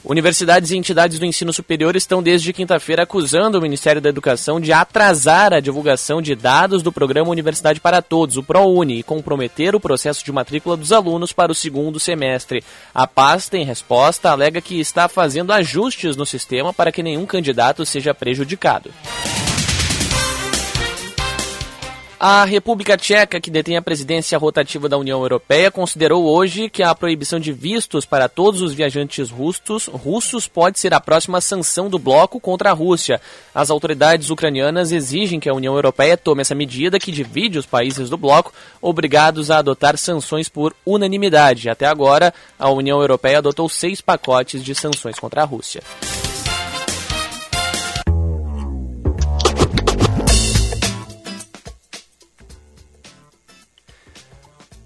Universidades 0.05 0.73
e 0.73 0.77
entidades 0.77 1.21
do 1.21 1.25
ensino 1.25 1.53
superior 1.53 1.95
estão 1.95 2.21
desde 2.21 2.53
quinta-feira 2.53 3.05
acusando 3.05 3.57
o 3.57 3.63
Ministério 3.63 4.03
da 4.03 4.09
Educação 4.09 4.61
de 4.61 4.73
atrasar 4.73 5.53
a 5.53 5.61
divulgação 5.61 6.21
de 6.21 6.35
dados 6.35 6.83
do 6.83 6.91
programa 6.91 7.31
Universidade 7.31 7.79
para 7.79 8.03
Todos, 8.03 8.37
o 8.37 8.43
ProUni, 8.43 8.99
e 8.99 9.05
comprometer 9.05 9.77
o 9.77 9.81
processo 9.81 10.25
de 10.25 10.33
matrícula 10.33 10.77
dos 10.77 10.91
alunos 10.91 11.33
para 11.33 11.53
o 11.53 11.55
segundo 11.55 12.01
semestre. 12.01 12.65
A 12.93 13.07
pasta, 13.07 13.57
em 13.57 13.65
resposta, 13.65 14.33
alega 14.33 14.61
que 14.61 14.81
está 14.81 15.09
fazendo 15.09 15.53
ajustes 15.53 16.17
no 16.17 16.27
sistema 16.27 16.73
para 16.73 16.91
que 16.91 17.03
nenhum 17.03 17.27
candidato 17.27 17.87
seja 17.87 18.13
prejudicado. 18.13 18.91
A 22.29 22.45
República 22.45 22.97
Tcheca, 22.97 23.41
que 23.41 23.53
detém 23.53 23.77
a 23.77 23.81
presidência 23.81 24.37
rotativa 24.37 24.89
da 24.89 24.99
União 24.99 25.21
Europeia, 25.21 25.71
considerou 25.71 26.25
hoje 26.25 26.69
que 26.69 26.83
a 26.83 26.93
proibição 26.93 27.39
de 27.39 27.53
vistos 27.53 28.05
para 28.05 28.29
todos 28.29 28.63
os 28.63 28.75
viajantes 28.75 29.31
russos, 29.31 29.87
russos 29.87 30.49
pode 30.49 30.81
ser 30.81 30.93
a 30.93 30.99
próxima 30.99 31.41
sanção 31.41 31.89
do 31.89 32.01
bloco 32.01 32.41
contra 32.41 32.71
a 32.71 32.73
Rússia. 32.73 33.21
As 33.55 33.71
autoridades 33.71 34.29
ucranianas 34.29 34.91
exigem 34.91 35.39
que 35.39 35.49
a 35.49 35.55
União 35.55 35.77
Europeia 35.77 36.17
tome 36.17 36.41
essa 36.41 36.53
medida 36.53 36.99
que 36.99 37.13
divide 37.13 37.61
os 37.61 37.67
países 37.67 38.11
do 38.11 38.17
bloco, 38.17 38.53
obrigados 38.83 39.49
a 39.49 39.59
adotar 39.59 39.97
sanções 39.97 40.49
por 40.49 40.75
unanimidade. 40.85 41.71
Até 41.71 41.87
agora, 41.87 42.35
a 42.59 42.69
União 42.69 43.01
Europeia 43.01 43.39
adotou 43.39 43.69
seis 43.69 44.01
pacotes 44.01 44.65
de 44.65 44.75
sanções 44.75 45.17
contra 45.17 45.43
a 45.43 45.45
Rússia. 45.45 45.81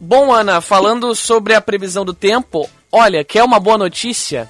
Bom, 0.02 0.32
Ana, 0.32 0.62
falando 0.62 1.14
sobre 1.14 1.54
a 1.54 1.60
previsão 1.60 2.06
do 2.06 2.14
tempo, 2.14 2.66
olha, 2.90 3.22
quer 3.22 3.44
uma 3.44 3.60
boa 3.60 3.76
notícia? 3.76 4.48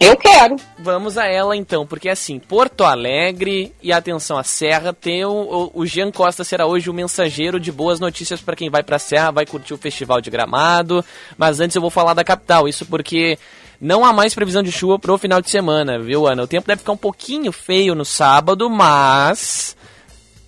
Eu 0.00 0.16
quero. 0.16 0.54
Vamos 0.78 1.18
a 1.18 1.26
ela 1.26 1.56
então, 1.56 1.84
porque 1.84 2.08
assim, 2.08 2.38
Porto 2.38 2.84
Alegre 2.84 3.74
e 3.82 3.92
atenção 3.92 4.38
à 4.38 4.44
Serra, 4.44 4.92
tem 4.92 5.24
o, 5.24 5.70
o 5.74 5.84
Jean 5.84 6.12
Costa 6.12 6.44
será 6.44 6.64
hoje 6.64 6.88
o 6.88 6.94
mensageiro 6.94 7.58
de 7.58 7.72
boas 7.72 7.98
notícias 7.98 8.40
para 8.40 8.54
quem 8.54 8.70
vai 8.70 8.84
para 8.84 8.96
a 8.96 9.00
Serra, 9.00 9.32
vai 9.32 9.46
curtir 9.46 9.74
o 9.74 9.78
Festival 9.78 10.20
de 10.20 10.30
Gramado. 10.30 11.04
Mas 11.36 11.58
antes 11.58 11.74
eu 11.74 11.82
vou 11.82 11.90
falar 11.90 12.14
da 12.14 12.22
capital, 12.22 12.68
isso 12.68 12.86
porque 12.86 13.36
não 13.80 14.04
há 14.04 14.12
mais 14.12 14.32
previsão 14.32 14.62
de 14.62 14.70
chuva 14.70 14.96
pro 14.96 15.18
final 15.18 15.42
de 15.42 15.50
semana, 15.50 15.98
viu, 15.98 16.24
Ana? 16.28 16.44
O 16.44 16.48
tempo 16.48 16.68
deve 16.68 16.78
ficar 16.78 16.92
um 16.92 16.96
pouquinho 16.96 17.50
feio 17.50 17.96
no 17.96 18.04
sábado, 18.04 18.70
mas 18.70 19.76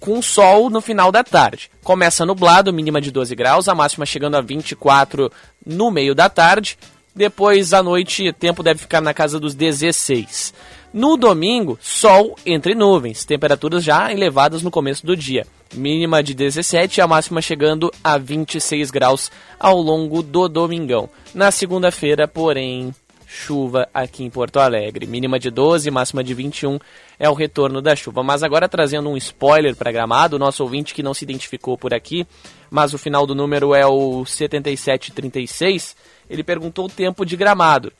com 0.04 0.20
sol 0.20 0.68
no 0.68 0.82
final 0.82 1.10
da 1.10 1.24
tarde. 1.24 1.70
Começa 1.82 2.26
nublado, 2.26 2.70
mínima 2.74 3.00
de 3.00 3.10
12 3.10 3.34
graus, 3.34 3.68
a 3.68 3.74
máxima 3.74 4.04
chegando 4.04 4.36
a 4.36 4.42
24 4.42 5.32
no 5.64 5.90
meio 5.90 6.14
da 6.14 6.28
tarde. 6.28 6.76
Depois 7.16 7.72
à 7.72 7.82
noite, 7.82 8.28
o 8.28 8.32
tempo 8.34 8.62
deve 8.62 8.80
ficar 8.80 9.00
na 9.00 9.14
casa 9.14 9.40
dos 9.40 9.54
16. 9.54 10.52
No 10.92 11.16
domingo, 11.16 11.78
sol 11.80 12.36
entre 12.44 12.74
nuvens, 12.74 13.24
temperaturas 13.24 13.82
já 13.82 14.12
elevadas 14.12 14.62
no 14.62 14.70
começo 14.70 15.06
do 15.06 15.16
dia. 15.16 15.46
Mínima 15.72 16.22
de 16.22 16.34
17 16.34 16.98
e 16.98 17.00
a 17.00 17.06
máxima 17.06 17.40
chegando 17.40 17.90
a 18.04 18.18
26 18.18 18.90
graus 18.90 19.32
ao 19.58 19.80
longo 19.80 20.22
do 20.22 20.50
domingão. 20.50 21.08
Na 21.34 21.50
segunda-feira, 21.50 22.28
porém, 22.28 22.94
chuva 23.34 23.88
aqui 23.92 24.22
em 24.22 24.30
Porto 24.30 24.60
Alegre. 24.60 25.06
Mínima 25.06 25.38
de 25.38 25.50
12, 25.50 25.90
máxima 25.90 26.22
de 26.22 26.32
21 26.32 26.78
é 27.18 27.28
o 27.28 27.34
retorno 27.34 27.82
da 27.82 27.96
chuva. 27.96 28.22
Mas 28.22 28.42
agora 28.42 28.68
trazendo 28.68 29.10
um 29.10 29.16
spoiler 29.16 29.74
para 29.74 29.90
Gramado, 29.90 30.38
nosso 30.38 30.62
ouvinte 30.62 30.94
que 30.94 31.02
não 31.02 31.12
se 31.12 31.24
identificou 31.24 31.76
por 31.76 31.92
aqui, 31.92 32.26
mas 32.70 32.94
o 32.94 32.98
final 32.98 33.26
do 33.26 33.34
número 33.34 33.74
é 33.74 33.84
o 33.84 34.24
7736, 34.24 35.96
ele 36.30 36.44
perguntou 36.44 36.86
o 36.86 36.90
tempo 36.90 37.26
de 37.26 37.36
Gramado. 37.36 37.92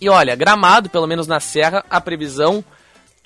E 0.00 0.08
olha, 0.08 0.36
Gramado, 0.36 0.90
pelo 0.90 1.06
menos 1.06 1.26
na 1.26 1.40
Serra, 1.40 1.84
a 1.88 2.00
previsão 2.00 2.62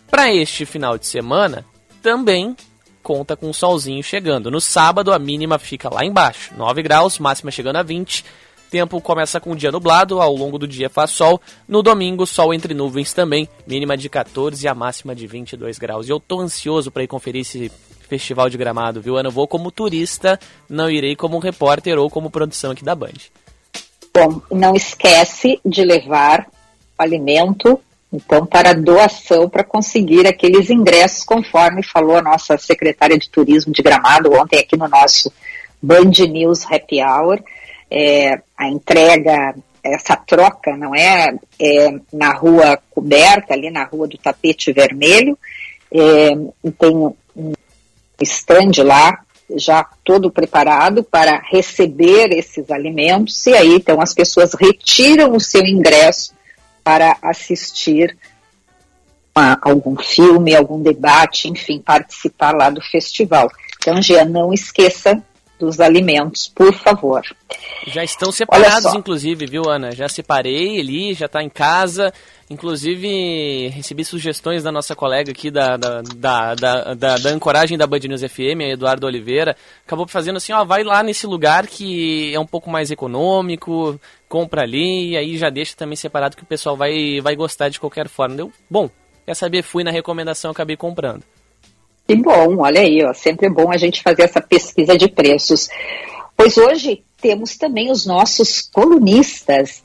para 0.08 0.32
este 0.32 0.64
final 0.64 0.96
de 0.96 1.06
semana 1.06 1.64
também 2.00 2.56
conta 3.02 3.36
com 3.36 3.50
o 3.50 3.54
solzinho 3.54 4.02
chegando. 4.02 4.50
No 4.50 4.60
sábado 4.60 5.12
a 5.12 5.18
mínima 5.18 5.58
fica 5.58 5.92
lá 5.92 6.04
embaixo, 6.04 6.54
9 6.56 6.82
graus, 6.82 7.18
máxima 7.18 7.50
chegando 7.50 7.76
a 7.76 7.82
20 7.82 8.24
Tempo 8.70 9.00
começa 9.00 9.40
com 9.40 9.54
dia 9.54 9.70
nublado, 9.70 10.20
ao 10.20 10.34
longo 10.34 10.58
do 10.58 10.66
dia 10.66 10.90
faz 10.90 11.10
sol. 11.10 11.40
No 11.68 11.82
domingo, 11.82 12.26
sol 12.26 12.52
entre 12.52 12.74
nuvens 12.74 13.12
também, 13.12 13.48
mínima 13.66 13.96
de 13.96 14.08
14 14.08 14.64
e 14.64 14.68
a 14.68 14.74
máxima 14.74 15.14
de 15.14 15.26
22 15.26 15.78
graus. 15.78 16.08
E 16.08 16.10
eu 16.10 16.18
tô 16.18 16.40
ansioso 16.40 16.90
para 16.90 17.04
ir 17.04 17.06
conferir 17.08 17.42
esse 17.42 17.70
festival 18.08 18.48
de 18.48 18.56
gramado, 18.56 19.00
viu? 19.00 19.18
Eu 19.18 19.30
vou 19.30 19.46
como 19.46 19.70
turista, 19.70 20.38
não 20.68 20.90
irei 20.90 21.14
como 21.14 21.38
repórter 21.38 21.98
ou 21.98 22.08
como 22.08 22.30
produção 22.30 22.70
aqui 22.70 22.84
da 22.84 22.94
Band. 22.94 23.12
Bom, 24.14 24.40
não 24.50 24.74
esquece 24.74 25.60
de 25.64 25.84
levar 25.84 26.46
alimento, 26.98 27.78
então, 28.12 28.46
para 28.46 28.72
doação, 28.72 29.48
para 29.48 29.64
conseguir 29.64 30.26
aqueles 30.26 30.70
ingressos, 30.70 31.24
conforme 31.24 31.82
falou 31.82 32.16
a 32.16 32.22
nossa 32.22 32.56
secretária 32.56 33.18
de 33.18 33.28
turismo 33.28 33.72
de 33.72 33.82
Gramado 33.82 34.32
ontem 34.32 34.58
aqui 34.58 34.76
no 34.76 34.88
nosso 34.88 35.30
Band 35.82 36.12
News 36.30 36.64
Happy 36.64 37.02
Hour 37.02 37.42
é, 37.90 38.40
a 38.56 38.68
entrega, 38.68 39.54
essa 39.82 40.16
troca, 40.16 40.76
não 40.76 40.94
é, 40.94 41.34
é, 41.60 41.94
na 42.12 42.32
rua 42.32 42.78
coberta, 42.90 43.54
ali 43.54 43.70
na 43.70 43.84
rua 43.84 44.08
do 44.08 44.18
tapete 44.18 44.72
vermelho, 44.72 45.38
é, 45.92 46.28
tem 46.78 46.96
um 46.96 47.14
stand 48.20 48.82
lá 48.82 49.20
já 49.54 49.84
todo 50.04 50.30
preparado 50.30 51.04
para 51.04 51.40
receber 51.48 52.32
esses 52.32 52.68
alimentos 52.68 53.46
e 53.46 53.54
aí 53.54 53.74
então 53.76 54.00
as 54.00 54.12
pessoas 54.12 54.54
retiram 54.54 55.36
o 55.36 55.40
seu 55.40 55.62
ingresso 55.62 56.34
para 56.82 57.16
assistir 57.22 58.16
a 59.34 59.58
algum 59.60 59.96
filme, 59.96 60.56
algum 60.56 60.82
debate, 60.82 61.48
enfim, 61.48 61.78
participar 61.78 62.52
lá 62.56 62.70
do 62.70 62.80
festival. 62.80 63.50
Então, 63.78 64.00
Gia, 64.00 64.24
não 64.24 64.52
esqueça 64.52 65.22
dos 65.58 65.80
alimentos, 65.80 66.48
por 66.48 66.72
favor. 66.72 67.22
Já 67.86 68.04
estão 68.04 68.30
separados, 68.30 68.94
inclusive, 68.94 69.46
viu, 69.46 69.68
Ana? 69.68 69.92
Já 69.92 70.08
separei 70.08 70.80
ali, 70.80 71.14
já 71.14 71.26
está 71.26 71.42
em 71.42 71.48
casa. 71.48 72.12
Inclusive, 72.48 73.68
recebi 73.68 74.04
sugestões 74.04 74.62
da 74.62 74.70
nossa 74.70 74.94
colega 74.94 75.32
aqui 75.32 75.50
da, 75.50 75.76
da, 75.76 76.02
da, 76.02 76.54
da, 76.54 76.94
da, 76.94 77.30
ancoragem 77.30 77.76
da 77.76 77.86
Band 77.86 78.00
News 78.00 78.22
FM, 78.22 78.60
a 78.60 78.68
Eduardo 78.68 79.06
Oliveira. 79.06 79.56
Acabou 79.84 80.06
fazendo 80.06 80.36
assim, 80.36 80.52
ó, 80.52 80.64
vai 80.64 80.84
lá 80.84 81.02
nesse 81.02 81.26
lugar 81.26 81.66
que 81.66 82.32
é 82.32 82.38
um 82.38 82.46
pouco 82.46 82.70
mais 82.70 82.90
econômico, 82.90 84.00
compra 84.28 84.62
ali, 84.62 85.10
e 85.10 85.16
aí 85.16 85.36
já 85.36 85.50
deixa 85.50 85.74
também 85.76 85.96
separado 85.96 86.36
que 86.36 86.44
o 86.44 86.46
pessoal 86.46 86.76
vai, 86.76 87.20
vai 87.20 87.34
gostar 87.34 87.68
de 87.68 87.80
qualquer 87.80 88.08
forma. 88.08 88.36
Deu, 88.36 88.52
bom, 88.70 88.88
quer 89.24 89.34
saber, 89.34 89.62
fui 89.62 89.82
na 89.82 89.90
recomendação, 89.90 90.52
acabei 90.52 90.76
comprando. 90.76 91.24
Que 92.06 92.14
bom, 92.14 92.58
olha 92.58 92.80
aí, 92.80 93.02
ó, 93.04 93.12
sempre 93.12 93.46
é 93.46 93.50
bom 93.50 93.70
a 93.70 93.76
gente 93.76 94.02
fazer 94.02 94.22
essa 94.22 94.40
pesquisa 94.40 94.96
de 94.96 95.08
preços. 95.08 95.68
Pois 96.36 96.56
hoje 96.56 97.02
temos 97.20 97.56
também 97.56 97.90
os 97.90 98.06
nossos 98.06 98.62
colunistas. 98.62 99.82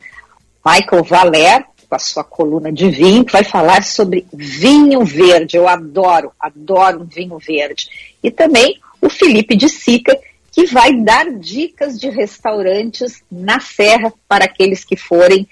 Michael 0.63 1.03
Valer, 1.03 1.65
com 1.89 1.95
a 1.95 1.99
sua 1.99 2.23
coluna 2.23 2.71
de 2.71 2.89
vinho, 2.89 3.25
que 3.25 3.31
vai 3.31 3.43
falar 3.43 3.83
sobre 3.83 4.27
vinho 4.31 5.03
verde. 5.03 5.57
Eu 5.57 5.67
adoro, 5.67 6.31
adoro 6.39 7.01
um 7.01 7.05
vinho 7.05 7.39
verde. 7.39 7.89
E 8.21 8.29
também 8.29 8.79
o 9.01 9.09
Felipe 9.09 9.55
de 9.55 9.67
Sica, 9.67 10.15
que 10.51 10.65
vai 10.67 10.93
dar 10.93 11.31
dicas 11.31 11.99
de 11.99 12.09
restaurantes 12.09 13.23
na 13.31 13.59
Serra 13.59 14.13
para 14.27 14.45
aqueles 14.45 14.85
que 14.85 14.95
forem 14.95 15.47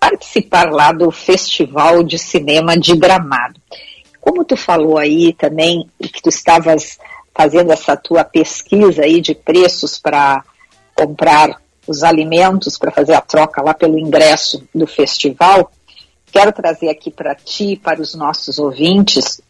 participar 0.00 0.70
lá 0.70 0.90
do 0.90 1.10
Festival 1.10 2.02
de 2.02 2.18
Cinema 2.18 2.76
de 2.76 2.96
Gramado. 2.96 3.60
Como 4.24 4.42
tu 4.42 4.56
falou 4.56 4.96
aí 4.96 5.34
também, 5.34 5.86
que 6.00 6.22
tu 6.22 6.30
estavas 6.30 6.98
fazendo 7.34 7.70
essa 7.70 7.94
tua 7.94 8.24
pesquisa 8.24 9.02
aí 9.02 9.20
de 9.20 9.34
preços 9.34 9.98
para 9.98 10.42
comprar 10.94 11.60
os 11.86 12.02
alimentos, 12.02 12.78
para 12.78 12.90
fazer 12.90 13.12
a 13.12 13.20
troca 13.20 13.60
lá 13.60 13.74
pelo 13.74 13.98
ingresso 13.98 14.66
do 14.74 14.86
festival, 14.86 15.70
quero 16.32 16.54
trazer 16.54 16.88
aqui 16.88 17.10
para 17.10 17.34
ti, 17.34 17.76
para 17.76 18.00
os 18.00 18.14
nossos 18.14 18.58
ouvintes, 18.58 19.42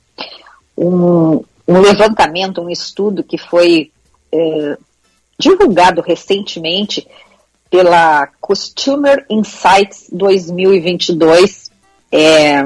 um, 0.77 1.45
um 1.69 1.79
levantamento, 1.79 2.61
um 2.61 2.69
estudo 2.69 3.23
que 3.23 3.39
foi 3.39 3.93
é, 4.33 4.77
divulgado 5.39 6.03
recentemente 6.03 7.07
pela 7.71 8.27
Customer 8.41 9.25
Insights 9.31 10.09
2022. 10.11 11.71
É, 12.11 12.65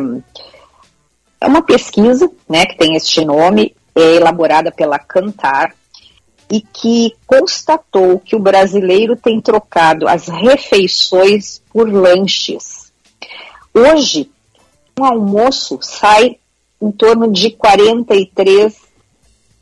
é 1.40 1.46
uma 1.46 1.62
pesquisa 1.62 2.30
né, 2.48 2.66
que 2.66 2.76
tem 2.76 2.96
este 2.96 3.24
nome, 3.24 3.74
é 3.94 4.16
elaborada 4.16 4.70
pela 4.70 4.98
Cantar, 4.98 5.74
e 6.50 6.60
que 6.60 7.14
constatou 7.26 8.18
que 8.18 8.34
o 8.34 8.40
brasileiro 8.40 9.16
tem 9.16 9.40
trocado 9.40 10.08
as 10.08 10.28
refeições 10.28 11.62
por 11.70 11.92
lanches. 11.92 12.90
Hoje, 13.74 14.30
um 14.98 15.04
almoço 15.04 15.78
sai 15.82 16.38
em 16.80 16.90
torno 16.90 17.30
de 17.30 17.48
R$ 17.48 17.58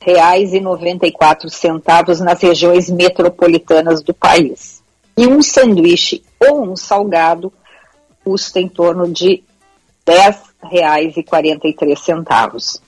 43,94 0.00 2.20
nas 2.20 2.40
regiões 2.40 2.88
metropolitanas 2.88 4.00
do 4.02 4.14
país. 4.14 4.80
E 5.16 5.26
um 5.26 5.42
sanduíche 5.42 6.22
ou 6.38 6.70
um 6.70 6.76
salgado 6.76 7.52
custa 8.22 8.60
em 8.60 8.68
torno 8.68 9.10
de 9.10 9.42
10,43. 10.06 12.80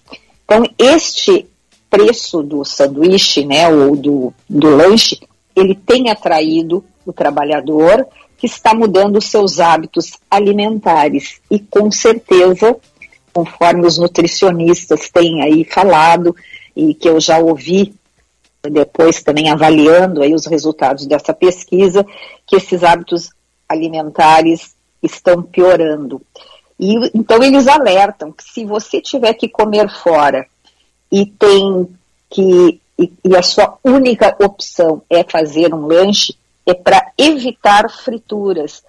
Então, 0.45 0.63
este 0.79 1.49
preço 1.91 2.43
do 2.43 2.65
sanduíche, 2.65 3.45
né, 3.45 3.69
ou 3.69 3.95
do, 3.97 4.33
do 4.49 4.77
lanche, 4.77 5.21
ele 5.55 5.75
tem 5.75 6.09
atraído 6.11 6.83
o 7.05 7.13
trabalhador 7.13 8.07
que 8.37 8.47
está 8.47 8.73
mudando 8.73 9.21
seus 9.21 9.59
hábitos 9.59 10.13
alimentares 10.31 11.41
e 11.51 11.59
com 11.59 11.91
certeza, 11.91 12.77
conforme 13.33 13.85
os 13.85 13.99
nutricionistas 13.99 15.11
têm 15.11 15.43
aí 15.43 15.65
falado 15.65 16.37
e 16.77 16.95
que 16.95 17.09
eu 17.09 17.21
já 17.21 17.39
ouvi 17.39 17.93
depois 18.63 19.21
também 19.23 19.51
avaliando 19.51 20.23
aí 20.23 20.35
os 20.35 20.47
resultados 20.47 21.07
dessa 21.07 21.33
pesquisa, 21.33 22.05
que 22.47 22.55
esses 22.57 22.85
hábitos 22.85 23.31
alimentares 23.69 24.77
estão 25.03 25.43
piorando. 25.43 26.23
E 26.79 26.95
então 27.15 27.43
eles 27.43 27.67
alertam 27.67 28.33
que 28.33 28.45
se 28.45 28.65
você 28.65 29.01
tiver 29.01 29.35
que 29.35 29.49
comer 29.49 29.91
fora 29.91 30.47
e 31.11 31.27
tem 31.27 31.89
que 32.31 32.81
e, 32.99 33.13
e 33.25 33.37
a 33.37 33.43
sua 33.43 33.79
única 33.85 34.37
opção 34.45 35.03
é 35.09 35.23
fazer 35.23 35.73
um 35.73 35.87
lanche, 35.87 36.37
é 36.67 36.75
para 36.75 37.13
evitar 37.17 37.89
frituras, 37.89 38.83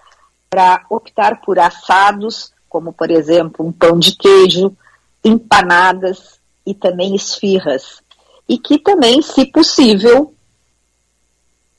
para 0.48 0.84
optar 0.90 1.40
por 1.40 1.58
assados, 1.58 2.52
como 2.68 2.92
por 2.92 3.10
exemplo 3.10 3.64
um 3.64 3.72
pão 3.72 3.98
de 3.98 4.16
queijo, 4.16 4.76
empanadas 5.24 6.40
e 6.66 6.74
também 6.74 7.14
esfirras. 7.14 8.02
E 8.48 8.58
que 8.58 8.78
também, 8.78 9.22
se 9.22 9.46
possível, 9.46 10.34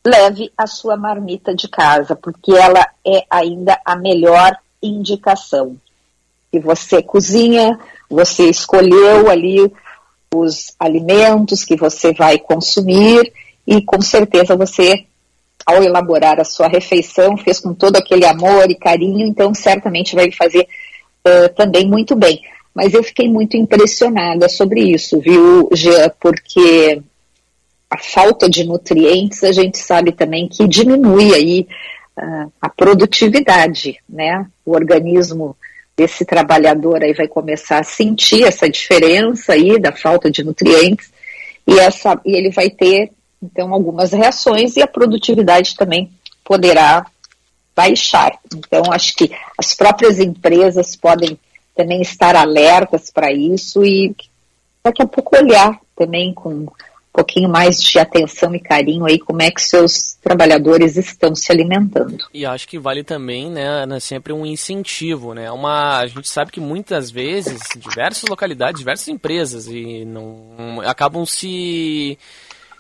leve 0.06 0.52
a 0.58 0.66
sua 0.66 0.96
marmita 0.96 1.54
de 1.54 1.68
casa, 1.68 2.16
porque 2.16 2.54
ela 2.54 2.88
é 3.06 3.26
ainda 3.30 3.80
a 3.86 3.96
melhor 3.96 4.58
indicação. 4.82 5.78
Se 6.54 6.60
você 6.60 7.02
cozinha, 7.02 7.80
você 8.10 8.50
escolheu 8.50 9.30
ali 9.30 9.72
os 10.34 10.74
alimentos 10.80 11.64
que 11.64 11.76
você 11.76 12.14
vai 12.14 12.38
consumir 12.38 13.32
e 13.66 13.82
com 13.82 14.02
certeza 14.02 14.56
você, 14.56 15.06
ao 15.66 15.84
elaborar 15.84 16.40
a 16.40 16.46
sua 16.46 16.68
refeição, 16.68 17.38
fez 17.38 17.60
com 17.60 17.74
todo 17.74 17.96
aquele 17.96 18.26
amor 18.26 18.70
e 18.70 18.76
carinho, 18.76 19.28
então 19.28 19.54
certamente 19.54 20.16
vai 20.16 20.32
fazer 20.32 20.68
uh, 21.28 21.54
também 21.56 21.88
muito 21.88 22.16
bem. 22.16 22.42
Mas 22.74 22.94
eu 22.94 23.04
fiquei 23.04 23.30
muito 23.30 23.58
impressionada 23.58 24.48
sobre 24.48 24.82
isso, 24.82 25.20
viu, 25.20 25.70
Jean? 25.74 26.10
Porque 26.20 27.02
a 27.90 27.98
falta 27.98 28.50
de 28.50 28.64
nutrientes, 28.64 29.44
a 29.44 29.52
gente 29.52 29.78
sabe 29.78 30.14
também 30.14 30.48
que 30.48 30.68
diminui 30.68 31.34
aí 31.34 31.68
uh, 32.18 32.52
a 32.62 32.70
produtividade, 32.70 34.00
né? 34.08 34.48
O 34.66 34.72
organismo 34.72 35.58
desse 36.02 36.26
trabalhador 36.26 37.04
aí 37.04 37.14
vai 37.14 37.28
começar 37.28 37.80
a 37.80 37.84
sentir 37.84 38.44
essa 38.44 38.68
diferença 38.68 39.54
aí 39.54 39.80
da 39.80 39.92
falta 39.92 40.32
de 40.32 40.44
nutrientes 40.44 41.12
e, 41.68 41.78
essa, 41.78 42.20
e 42.26 42.36
ele 42.36 42.50
vai 42.50 42.72
ter, 42.72 43.12
então, 43.42 43.72
algumas 43.72 44.12
reações 44.12 44.76
e 44.76 44.82
a 44.82 44.88
produtividade 44.88 45.76
também 45.76 46.12
poderá 46.44 47.06
baixar. 47.76 48.40
Então, 48.52 48.82
acho 48.92 49.14
que 49.16 49.32
as 49.56 49.76
próprias 49.76 50.20
empresas 50.20 50.96
podem 50.96 51.38
também 51.76 52.02
estar 52.02 52.36
alertas 52.36 53.12
para 53.12 53.32
isso 53.32 53.86
e 53.86 54.16
daqui 54.84 55.04
a 55.04 55.08
pouco 55.08 55.38
olhar 55.38 55.80
também 55.96 56.34
com 56.34 56.66
um 57.14 57.18
pouquinho 57.18 57.50
mais 57.50 57.82
de 57.82 58.00
atenção 58.00 58.56
e 58.56 58.60
carinho 58.60 59.06
aí 59.06 59.20
como 59.20 59.42
é 59.42 59.52
que 59.52 59.62
seus 59.62 60.18
trabalhadores 60.22 60.96
estão 60.96 61.36
se 61.36 61.52
alimentando. 61.52 62.26
E 62.34 62.46
acho 62.46 62.68
que 62.68 62.80
vale 62.80 63.04
também, 63.04 63.50
né, 63.52 63.86
sempre 64.00 64.32
um 64.32 64.46
incentivo, 64.46 65.34
né? 65.34 65.52
Uma, 65.52 66.00
a 66.00 66.08
gente 66.08 66.30
sabe 66.30 66.52
que 66.52 66.62
muitas 66.62 67.12
vezes 67.12 67.62
diversas 67.76 68.30
localidades, 68.30 68.80
diversas 68.80 69.10
empresas 69.10 69.68
e 69.68 70.06
não 70.06 70.82
acabam 70.86 71.26
se 71.26 72.18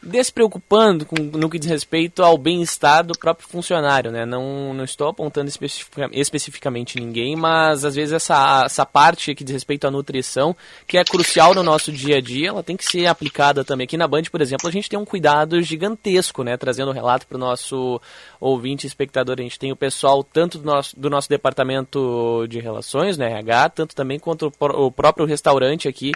despreocupando 0.01 1.05
com, 1.05 1.15
no 1.15 1.49
que 1.49 1.59
diz 1.59 1.69
respeito 1.69 2.23
ao 2.23 2.37
bem-estar 2.37 3.05
do 3.05 3.17
próprio 3.17 3.47
funcionário, 3.47 4.11
né? 4.11 4.25
Não, 4.25 4.73
não 4.73 4.83
estou 4.83 5.09
apontando 5.09 5.47
especific, 5.47 5.91
especificamente 6.13 6.99
ninguém, 6.99 7.35
mas 7.35 7.85
às 7.85 7.95
vezes 7.95 8.13
essa, 8.13 8.63
essa 8.65 8.85
parte 8.85 9.35
que 9.35 9.43
diz 9.43 9.53
respeito 9.53 9.85
à 9.85 9.91
nutrição, 9.91 10.55
que 10.87 10.97
é 10.97 11.03
crucial 11.03 11.53
no 11.53 11.61
nosso 11.61 11.91
dia 11.91 12.17
a 12.17 12.21
dia, 12.21 12.49
ela 12.49 12.63
tem 12.63 12.75
que 12.75 12.85
ser 12.85 13.05
aplicada 13.05 13.63
também. 13.63 13.85
Aqui 13.85 13.97
na 13.97 14.07
Band, 14.07 14.23
por 14.31 14.41
exemplo, 14.41 14.67
a 14.67 14.71
gente 14.71 14.89
tem 14.89 14.97
um 14.97 15.05
cuidado 15.05 15.61
gigantesco, 15.61 16.43
né? 16.43 16.57
Trazendo 16.57 16.87
o 16.87 16.91
um 16.91 16.95
relato 16.95 17.27
para 17.27 17.37
o 17.37 17.39
nosso 17.39 18.01
ouvinte 18.39 18.87
espectador. 18.87 19.35
A 19.39 19.43
gente 19.43 19.59
tem 19.59 19.71
o 19.71 19.75
pessoal 19.75 20.23
tanto 20.23 20.57
do 20.57 20.65
nosso, 20.65 20.99
do 20.99 21.09
nosso 21.09 21.29
departamento 21.29 22.47
de 22.49 22.59
relações, 22.59 23.17
né, 23.17 23.31
RH, 23.31 23.69
tanto 23.69 23.95
também 23.95 24.17
quanto 24.17 24.51
o, 24.59 24.65
o 24.85 24.91
próprio 24.91 25.25
restaurante 25.25 25.87
aqui, 25.87 26.11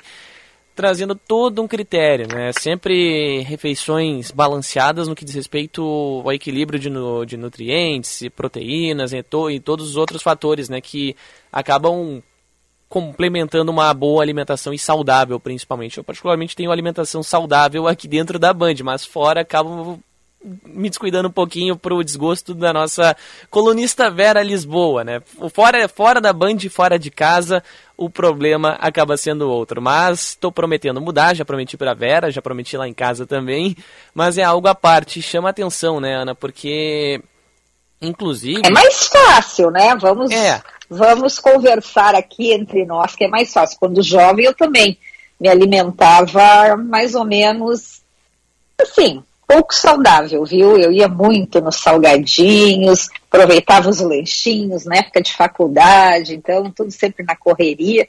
trazendo 0.75 1.15
todo 1.15 1.61
um 1.61 1.67
critério, 1.67 2.27
né? 2.27 2.51
Sempre 2.51 3.39
refeições 3.41 4.29
balanceadas 4.29 5.07
no 5.07 5.15
que 5.15 5.23
diz 5.23 5.33
respeito 5.33 5.81
ao 6.23 6.33
equilíbrio 6.33 6.77
de, 6.77 6.89
nu 6.89 7.25
de 7.25 7.37
nutrientes, 7.37 8.21
e 8.21 8.29
proteínas 8.29 9.13
e, 9.13 9.23
to 9.23 9.49
e 9.49 9.59
todos 9.59 9.89
os 9.89 9.95
outros 9.95 10.21
fatores, 10.21 10.67
né? 10.67 10.81
Que 10.81 11.15
acabam 11.51 12.21
complementando 12.89 13.71
uma 13.71 13.93
boa 13.93 14.21
alimentação 14.21 14.73
e 14.73 14.77
saudável, 14.77 15.39
principalmente. 15.39 15.97
Eu 15.97 16.03
particularmente 16.03 16.55
tenho 16.55 16.71
alimentação 16.71 17.23
saudável 17.23 17.87
aqui 17.87 18.07
dentro 18.07 18.37
da 18.37 18.53
Band, 18.53 18.75
mas 18.83 19.05
fora 19.05 19.41
acabo 19.41 19.99
me 20.65 20.89
descuidando 20.89 21.27
um 21.27 21.31
pouquinho 21.31 21.75
pro 21.75 22.03
desgosto 22.03 22.53
da 22.53 22.71
nossa 22.71 23.15
colunista 23.49 24.11
Vera 24.11 24.43
Lisboa, 24.43 25.03
né? 25.03 25.21
Fora, 25.51 25.87
fora 25.87 26.21
da 26.21 26.31
Band, 26.31 26.59
fora 26.69 26.99
de 26.99 27.09
casa, 27.09 27.63
o 27.97 28.09
problema 28.09 28.77
acaba 28.79 29.17
sendo 29.17 29.49
outro. 29.49 29.81
Mas 29.81 30.29
estou 30.29 30.51
prometendo 30.51 31.01
mudar, 31.01 31.35
já 31.35 31.43
prometi 31.43 31.75
para 31.75 31.95
Vera, 31.95 32.31
já 32.31 32.41
prometi 32.41 32.77
lá 32.77 32.87
em 32.87 32.93
casa 32.93 33.25
também, 33.25 33.75
mas 34.13 34.37
é 34.37 34.43
algo 34.43 34.67
à 34.67 34.75
parte. 34.75 35.21
Chama 35.21 35.49
atenção, 35.49 35.99
né, 35.99 36.15
Ana? 36.15 36.35
Porque, 36.35 37.21
inclusive. 37.99 38.61
É 38.63 38.69
mais 38.69 39.07
fácil, 39.07 39.71
né? 39.71 39.95
Vamos, 39.95 40.31
é. 40.31 40.61
vamos 40.87 41.39
conversar 41.39 42.13
aqui 42.13 42.53
entre 42.53 42.85
nós, 42.85 43.15
que 43.15 43.25
é 43.25 43.27
mais 43.27 43.51
fácil. 43.51 43.79
Quando 43.79 44.03
jovem, 44.03 44.45
eu 44.45 44.53
também 44.53 44.97
me 45.39 45.49
alimentava 45.49 46.77
mais 46.77 47.15
ou 47.15 47.25
menos 47.25 48.03
assim, 48.81 49.23
pouco 49.47 49.73
saudável, 49.73 50.43
viu? 50.45 50.77
Eu 50.77 50.91
ia 50.91 51.07
muito 51.07 51.61
nos 51.61 51.77
salgadinhos, 51.77 53.07
aproveitava 53.29 53.89
os 53.89 53.99
lanchinhos 54.01 54.85
na 54.85 54.97
época 54.97 55.21
de 55.21 55.33
faculdade, 55.33 56.35
então 56.35 56.71
tudo 56.71 56.91
sempre 56.91 57.23
na 57.23 57.35
correria. 57.35 58.07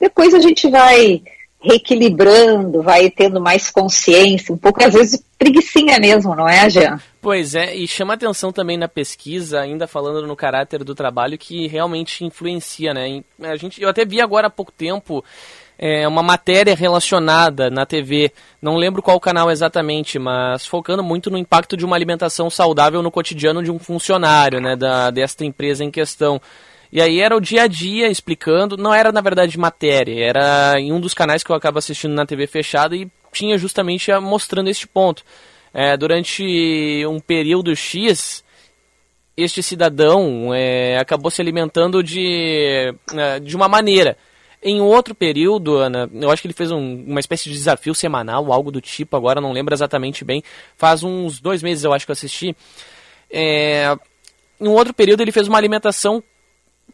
Depois 0.00 0.34
a 0.34 0.40
gente 0.40 0.68
vai 0.68 1.22
reequilibrando, 1.62 2.82
vai 2.82 3.08
tendo 3.08 3.40
mais 3.40 3.70
consciência, 3.70 4.52
um 4.52 4.58
pouco 4.58 4.84
às 4.84 4.92
vezes 4.92 5.22
preguiçinha 5.38 5.98
mesmo, 5.98 6.34
não 6.34 6.48
é, 6.48 6.68
Jean? 6.68 7.00
Pois 7.20 7.54
é, 7.54 7.74
e 7.76 7.86
chama 7.86 8.14
atenção 8.14 8.52
também 8.52 8.76
na 8.76 8.88
pesquisa, 8.88 9.60
ainda 9.60 9.86
falando 9.86 10.26
no 10.26 10.34
caráter 10.34 10.82
do 10.82 10.94
trabalho, 10.94 11.38
que 11.38 11.68
realmente 11.68 12.24
influencia, 12.24 12.92
né? 12.92 13.22
A 13.40 13.56
gente, 13.56 13.80
eu 13.80 13.88
até 13.88 14.04
vi 14.04 14.20
agora 14.20 14.48
há 14.48 14.50
pouco 14.50 14.72
tempo 14.72 15.24
é, 15.84 16.06
uma 16.06 16.22
matéria 16.22 16.76
relacionada 16.76 17.68
na 17.68 17.84
TV, 17.84 18.30
não 18.62 18.76
lembro 18.76 19.02
qual 19.02 19.18
canal 19.18 19.50
exatamente, 19.50 20.16
mas 20.16 20.64
focando 20.64 21.02
muito 21.02 21.28
no 21.28 21.36
impacto 21.36 21.76
de 21.76 21.84
uma 21.84 21.96
alimentação 21.96 22.48
saudável 22.48 23.02
no 23.02 23.10
cotidiano 23.10 23.64
de 23.64 23.70
um 23.72 23.80
funcionário, 23.80 24.60
né, 24.60 24.76
da, 24.76 25.10
desta 25.10 25.44
empresa 25.44 25.82
em 25.82 25.90
questão. 25.90 26.40
E 26.92 27.02
aí 27.02 27.18
era 27.18 27.36
o 27.36 27.40
dia 27.40 27.64
a 27.64 27.66
dia 27.66 28.08
explicando, 28.08 28.76
não 28.76 28.94
era 28.94 29.10
na 29.10 29.20
verdade 29.20 29.58
matéria, 29.58 30.24
era 30.24 30.78
em 30.78 30.92
um 30.92 31.00
dos 31.00 31.14
canais 31.14 31.42
que 31.42 31.50
eu 31.50 31.56
acabo 31.56 31.80
assistindo 31.80 32.14
na 32.14 32.24
TV 32.24 32.46
fechada 32.46 32.94
e 32.94 33.10
tinha 33.32 33.58
justamente 33.58 34.12
mostrando 34.20 34.70
este 34.70 34.86
ponto. 34.86 35.24
É, 35.74 35.96
durante 35.96 37.04
um 37.08 37.18
período 37.18 37.74
X, 37.74 38.44
este 39.36 39.60
cidadão 39.64 40.54
é, 40.54 40.96
acabou 40.98 41.28
se 41.28 41.42
alimentando 41.42 42.04
de, 42.04 42.94
é, 43.16 43.40
de 43.40 43.56
uma 43.56 43.66
maneira 43.66 44.16
em 44.62 44.80
outro 44.80 45.14
período, 45.14 45.76
Ana, 45.76 46.08
eu 46.12 46.30
acho 46.30 46.40
que 46.40 46.46
ele 46.46 46.54
fez 46.54 46.70
um, 46.70 47.04
uma 47.04 47.18
espécie 47.18 47.48
de 47.48 47.54
desafio 47.54 47.94
semanal, 47.94 48.52
algo 48.52 48.70
do 48.70 48.80
tipo, 48.80 49.16
agora 49.16 49.40
não 49.40 49.52
lembro 49.52 49.74
exatamente 49.74 50.24
bem. 50.24 50.42
Faz 50.76 51.02
uns 51.02 51.40
dois 51.40 51.62
meses 51.62 51.82
eu 51.82 51.92
acho 51.92 52.06
que 52.06 52.10
eu 52.10 52.14
assisti. 52.14 52.54
É, 53.28 53.96
em 54.60 54.68
um 54.68 54.72
outro 54.72 54.94
período 54.94 55.20
ele 55.20 55.32
fez 55.32 55.48
uma 55.48 55.58
alimentação 55.58 56.22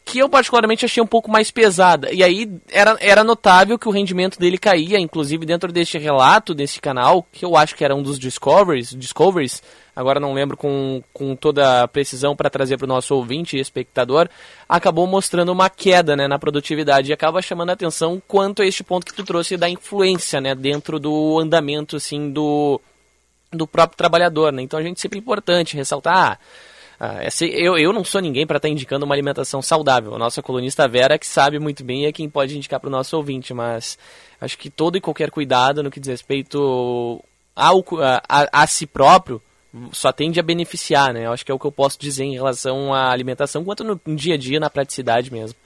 que 0.09 0.19
eu 0.19 0.29
particularmente 0.29 0.87
achei 0.87 1.03
um 1.03 1.07
pouco 1.07 1.31
mais 1.31 1.51
pesada. 1.51 2.11
E 2.11 2.25
aí 2.25 2.51
era, 2.71 2.97
era 2.99 3.23
notável 3.23 3.79
que 3.79 3.87
o 3.87 3.93
rendimento 3.93 4.39
dele 4.39 4.57
caía, 4.57 4.99
inclusive 4.99 5.45
dentro 5.45 5.71
deste 5.71 5.99
relato 5.99 6.55
desse 6.55 6.81
canal, 6.81 7.27
que 7.31 7.45
eu 7.45 7.55
acho 7.55 7.75
que 7.75 7.85
era 7.85 7.95
um 7.95 8.03
dos 8.03 8.19
Discoveries, 8.19 8.95
Discoveries 8.95 9.63
agora 9.95 10.19
não 10.19 10.33
lembro 10.33 10.57
com, 10.57 11.03
com 11.13 11.37
toda 11.37 11.83
a 11.83 11.89
precisão 11.89 12.35
para 12.35 12.49
trazer 12.49 12.79
para 12.79 12.85
o 12.85 12.89
nosso 12.89 13.15
ouvinte 13.15 13.57
e 13.57 13.61
espectador, 13.61 14.31
acabou 14.67 15.07
mostrando 15.07 15.53
uma 15.53 15.69
queda 15.69 16.17
né, 16.17 16.27
na 16.27 16.39
produtividade 16.39 17.11
e 17.11 17.13
acaba 17.13 17.43
chamando 17.43 17.71
a 17.71 17.73
atenção 17.73 18.23
quanto 18.27 18.63
a 18.63 18.67
este 18.67 18.83
ponto 18.83 19.05
que 19.05 19.13
tu 19.13 19.25
trouxe 19.25 19.57
da 19.57 19.69
influência 19.69 20.41
né, 20.41 20.55
dentro 20.55 20.99
do 20.99 21.39
andamento 21.39 21.97
assim, 21.97 22.31
do, 22.31 22.81
do 23.53 23.67
próprio 23.67 23.97
trabalhador. 23.97 24.53
Né? 24.53 24.63
Então 24.63 24.79
a 24.79 24.83
gente 24.83 25.01
sempre 25.01 25.19
é 25.19 25.21
importante 25.21 25.77
ressaltar. 25.77 26.17
Ah, 26.17 26.39
eu, 27.41 27.79
eu 27.79 27.93
não 27.93 28.03
sou 28.03 28.21
ninguém 28.21 28.47
para 28.47 28.57
estar 28.57 28.69
tá 28.69 28.73
indicando 28.73 29.05
uma 29.05 29.15
alimentação 29.15 29.63
saudável. 29.63 30.15
A 30.15 30.19
nossa 30.19 30.43
colunista 30.43 30.89
Vera 30.89 31.19
que 31.19 31.27
sabe 31.27 31.59
muito 31.59 31.85
bem 31.85 32.07
é 32.07 32.13
quem 32.13 32.29
pode 32.29 32.57
indicar 32.57 32.81
para 32.81 32.89
o 32.89 32.93
nosso 32.93 33.17
ouvinte, 33.17 33.55
mas 33.55 33.97
acho 34.41 34.59
que 34.59 34.69
todo 34.69 34.97
e 34.97 35.01
qualquer 35.01 35.31
cuidado 35.31 35.83
no 35.83 35.91
que 35.91 36.01
diz 36.01 36.09
respeito 36.09 37.23
ao, 37.55 37.85
a, 38.29 38.63
a, 38.63 38.67
si 38.67 38.87
próprio 38.87 39.41
só 39.93 40.13
tende 40.13 40.41
a 40.41 40.43
beneficiar, 40.43 41.13
né? 41.13 41.27
Eu 41.27 41.33
acho 41.33 41.45
que 41.45 41.53
é 41.53 41.55
o 41.55 41.59
que 41.59 41.67
eu 41.67 41.73
posso 41.73 41.99
dizer 41.99 42.25
em 42.25 42.35
relação 42.35 42.93
à 42.93 43.11
alimentação, 43.11 43.65
quanto 43.65 43.85
no 43.85 44.01
dia 44.17 44.35
a 44.35 44.39
dia, 44.39 44.59
na 44.59 44.71
praticidade 44.71 45.33
mesmo. 45.33 45.57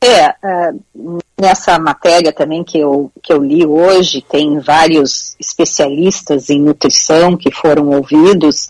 É, 0.00 0.28
uh, 0.28 1.18
nessa 1.40 1.76
matéria 1.78 2.32
também 2.32 2.62
que 2.62 2.78
eu, 2.78 3.10
que 3.20 3.32
eu 3.32 3.42
li 3.42 3.66
hoje, 3.66 4.22
tem 4.22 4.60
vários 4.60 5.34
especialistas 5.40 6.50
em 6.50 6.60
nutrição 6.60 7.36
que 7.36 7.50
foram 7.50 7.88
ouvidos, 7.90 8.68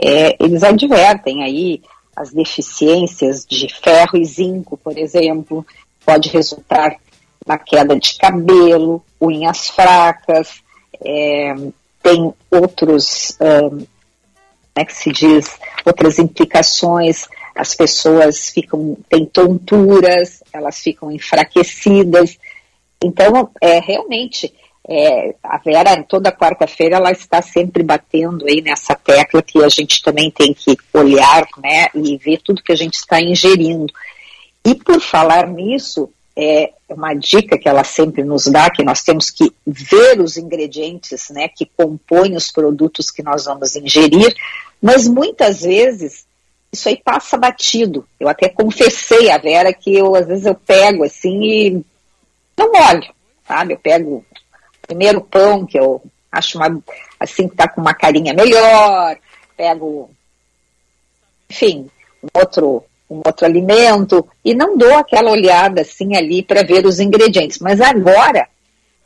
é, 0.00 0.36
eles 0.40 0.62
advertem 0.62 1.42
aí 1.42 1.82
as 2.16 2.32
deficiências 2.32 3.44
de 3.44 3.72
ferro 3.72 4.18
e 4.18 4.24
zinco, 4.24 4.76
por 4.76 4.96
exemplo, 4.96 5.64
pode 6.04 6.28
resultar 6.28 6.96
na 7.46 7.58
queda 7.58 7.98
de 7.98 8.16
cabelo, 8.18 9.02
unhas 9.20 9.68
fracas, 9.68 10.60
é, 11.04 11.54
tem 12.02 12.32
outros, 12.50 13.36
um, 13.40 13.68
como 13.70 13.86
é 14.76 14.84
que 14.84 14.94
se 14.94 15.12
diz, 15.12 15.58
outras 15.84 16.18
implicações, 16.18 17.26
as 17.54 17.74
pessoas 17.74 18.48
ficam, 18.50 18.96
têm 19.08 19.24
tonturas, 19.26 20.42
elas 20.52 20.78
ficam 20.78 21.10
enfraquecidas, 21.10 22.38
então, 23.02 23.50
é, 23.60 23.78
realmente, 23.78 24.52
é, 24.88 25.34
a 25.42 25.58
Vera, 25.58 26.02
toda 26.02 26.32
quarta-feira, 26.32 26.96
ela 26.96 27.12
está 27.12 27.42
sempre 27.42 27.82
batendo 27.82 28.46
aí 28.46 28.62
nessa 28.62 28.94
tecla 28.94 29.42
que 29.42 29.62
a 29.62 29.68
gente 29.68 30.02
também 30.02 30.30
tem 30.30 30.54
que 30.54 30.76
olhar, 30.94 31.46
né, 31.62 31.88
e 31.94 32.16
ver 32.16 32.40
tudo 32.42 32.62
que 32.62 32.72
a 32.72 32.76
gente 32.76 32.94
está 32.94 33.20
ingerindo. 33.20 33.92
E 34.64 34.74
por 34.74 35.00
falar 35.00 35.46
nisso, 35.46 36.10
é 36.34 36.72
uma 36.88 37.12
dica 37.14 37.58
que 37.58 37.68
ela 37.68 37.84
sempre 37.84 38.24
nos 38.24 38.46
dá, 38.46 38.70
que 38.70 38.82
nós 38.82 39.02
temos 39.02 39.30
que 39.30 39.52
ver 39.66 40.20
os 40.20 40.36
ingredientes, 40.36 41.28
né, 41.30 41.48
que 41.48 41.66
compõem 41.76 42.34
os 42.34 42.50
produtos 42.50 43.10
que 43.10 43.22
nós 43.22 43.44
vamos 43.44 43.76
ingerir, 43.76 44.34
mas 44.80 45.06
muitas 45.06 45.62
vezes 45.62 46.26
isso 46.72 46.88
aí 46.88 46.96
passa 46.96 47.36
batido. 47.36 48.06
Eu 48.18 48.28
até 48.28 48.48
confessei 48.48 49.30
a 49.30 49.38
Vera 49.38 49.72
que 49.72 49.94
eu, 49.94 50.14
às 50.14 50.26
vezes, 50.26 50.46
eu 50.46 50.54
pego 50.54 51.04
assim 51.04 51.42
e 51.42 51.84
não 52.56 52.72
olho, 52.72 53.08
sabe? 53.46 53.74
Eu 53.74 53.78
pego 53.78 54.24
primeiro 54.88 55.20
pão, 55.20 55.66
que 55.66 55.78
eu 55.78 56.02
acho 56.32 56.58
uma, 56.58 56.82
assim 57.20 57.46
que 57.46 57.54
tá 57.54 57.68
com 57.68 57.80
uma 57.80 57.94
carinha 57.94 58.32
melhor, 58.32 59.16
pego, 59.56 60.10
enfim, 61.48 61.88
um 62.22 62.28
outro, 62.40 62.82
um 63.08 63.20
outro 63.24 63.44
alimento, 63.46 64.26
e 64.44 64.54
não 64.54 64.76
dou 64.76 64.94
aquela 64.94 65.30
olhada 65.30 65.82
assim 65.82 66.16
ali 66.16 66.42
para 66.42 66.64
ver 66.64 66.86
os 66.86 66.98
ingredientes. 66.98 67.58
Mas 67.58 67.80
agora 67.80 68.48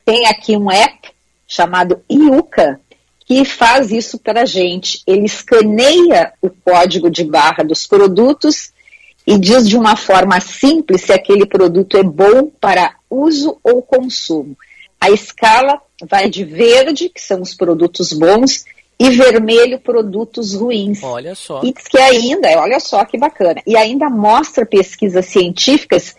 tem 0.05 0.27
aqui 0.27 0.57
um 0.57 0.71
app 0.71 1.11
chamado 1.47 2.03
Iuca, 2.11 2.81
que 3.27 3.45
faz 3.45 3.91
isso 3.91 4.19
para 4.19 4.43
a 4.43 4.47
gente. 4.47 5.03
Ele 5.07 5.27
escaneia 5.27 6.33
o 6.41 6.49
código 6.49 7.11
de 7.11 7.25
barra 7.25 7.65
dos 7.65 7.87
produtos 7.87 8.73
e 9.27 9.39
diz 9.39 9.69
de 9.69 9.77
uma 9.77 9.97
forma 9.97 10.41
simples 10.41 11.03
se 11.03 11.13
aquele 11.13 11.47
produto 11.47 11.97
é 11.97 12.03
bom 12.03 12.51
para 12.61 12.95
uso 13.09 13.59
ou 13.63 13.83
consumo. 13.83 14.57
A 15.03 15.11
escala 15.11 15.83
vai 16.01 16.31
de 16.31 16.45
verde, 16.45 17.09
que 17.09 17.21
são 17.21 17.43
os 17.43 17.55
produtos 17.57 18.13
bons, 18.13 18.65
e 19.01 19.11
vermelho, 19.11 19.81
produtos 19.81 20.55
ruins. 20.55 21.03
Olha 21.03 21.35
só. 21.35 21.61
E 21.65 21.73
diz 21.73 21.89
que 21.89 21.99
ainda, 21.99 22.49
olha 22.61 22.79
só 22.79 23.05
que 23.05 23.19
bacana, 23.19 23.61
e 23.67 23.77
ainda 23.77 24.09
mostra 24.09 24.65
pesquisas 24.65 25.27
científicas 25.27 26.15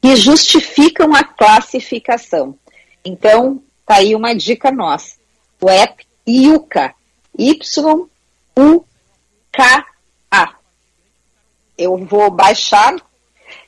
que 0.00 0.14
justificam 0.14 1.12
a 1.12 1.24
classificação. 1.24 2.56
Então, 3.04 3.60
tá 3.84 3.96
aí 3.96 4.14
uma 4.14 4.32
dica 4.32 4.70
nossa. 4.70 5.16
O 5.60 5.68
app 5.68 6.06
IUCA, 6.24 6.94
Y-U-K-A. 7.36 8.84
Eu 11.76 11.96
vou 11.96 12.30
baixar 12.30 12.94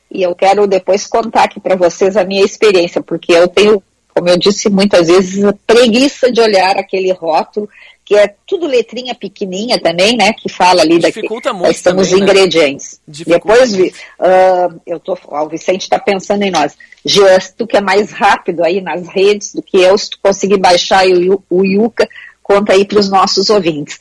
e 0.09 0.23
eu 0.23 0.37
quero 0.37 0.69
depois 0.69 1.05
contar 1.09 1.43
aqui 1.43 1.59
para 1.59 1.75
vocês 1.75 2.17
a 2.17 2.23
minha 2.23 2.45
experiência, 2.45 3.03
porque 3.03 3.33
eu 3.33 3.49
tenho 3.49 3.83
como 4.17 4.31
eu 4.31 4.39
disse 4.39 4.71
muitas 4.71 5.09
vezes, 5.09 5.45
preguiça 5.67 6.33
de 6.33 6.41
olhar 6.41 6.79
aquele 6.79 7.13
rótulo, 7.13 7.69
que 8.03 8.15
é 8.15 8.35
tudo 8.47 8.67
letrinha 8.67 9.15
pequenininha 9.15 9.79
também, 9.79 10.17
né? 10.17 10.33
Que 10.33 10.49
fala 10.49 10.81
ali 10.81 10.99
daqui, 10.99 11.21
muito 11.53 11.77
estamos 11.77 12.09
também, 12.09 12.25
né? 12.25 12.33
ingredientes. 12.33 13.01
Né? 13.07 13.15
Depois, 13.27 13.75
uh, 13.75 14.81
eu 14.87 14.99
tô, 14.99 15.19
ó, 15.27 15.45
o 15.45 15.51
Vicente 15.51 15.83
está 15.83 15.99
pensando 15.99 16.45
em 16.45 16.51
nós. 16.51 16.75
Jean, 17.05 17.39
tu 17.59 17.67
que 17.67 17.77
é 17.77 17.81
mais 17.83 18.11
rápido 18.11 18.65
aí 18.65 18.81
nas 18.81 19.07
redes 19.07 19.53
do 19.53 19.63
que 19.63 19.77
eu, 19.77 19.99
se 19.99 20.09
tu 20.09 20.19
conseguir 20.23 20.57
baixar 20.57 21.07
o, 21.07 21.45
o 21.51 21.63
Yuka, 21.63 22.09
conta 22.43 22.73
aí 22.73 22.87
para 22.87 23.01
os 23.01 23.11
nossos 23.11 23.51
ouvintes. 23.51 24.01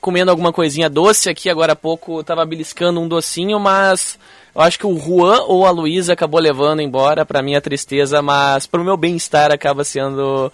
comendo 0.00 0.30
alguma 0.30 0.52
coisinha 0.52 0.90
doce 0.90 1.30
aqui. 1.30 1.48
Agora 1.48 1.72
há 1.72 1.76
pouco 1.76 2.22
tava 2.22 2.44
beliscando 2.44 3.00
um 3.00 3.08
docinho, 3.08 3.58
mas 3.58 4.18
eu 4.54 4.60
acho 4.60 4.78
que 4.78 4.86
o 4.86 4.98
Juan 4.98 5.40
ou 5.46 5.66
a 5.66 5.70
Luísa 5.70 6.12
acabou 6.12 6.38
levando 6.38 6.80
embora 6.80 7.24
para 7.24 7.42
minha 7.42 7.60
tristeza, 7.60 8.20
mas 8.20 8.66
para 8.66 8.80
o 8.80 8.84
meu 8.84 8.96
bem-estar 8.96 9.50
acaba 9.50 9.82
sendo 9.82 10.52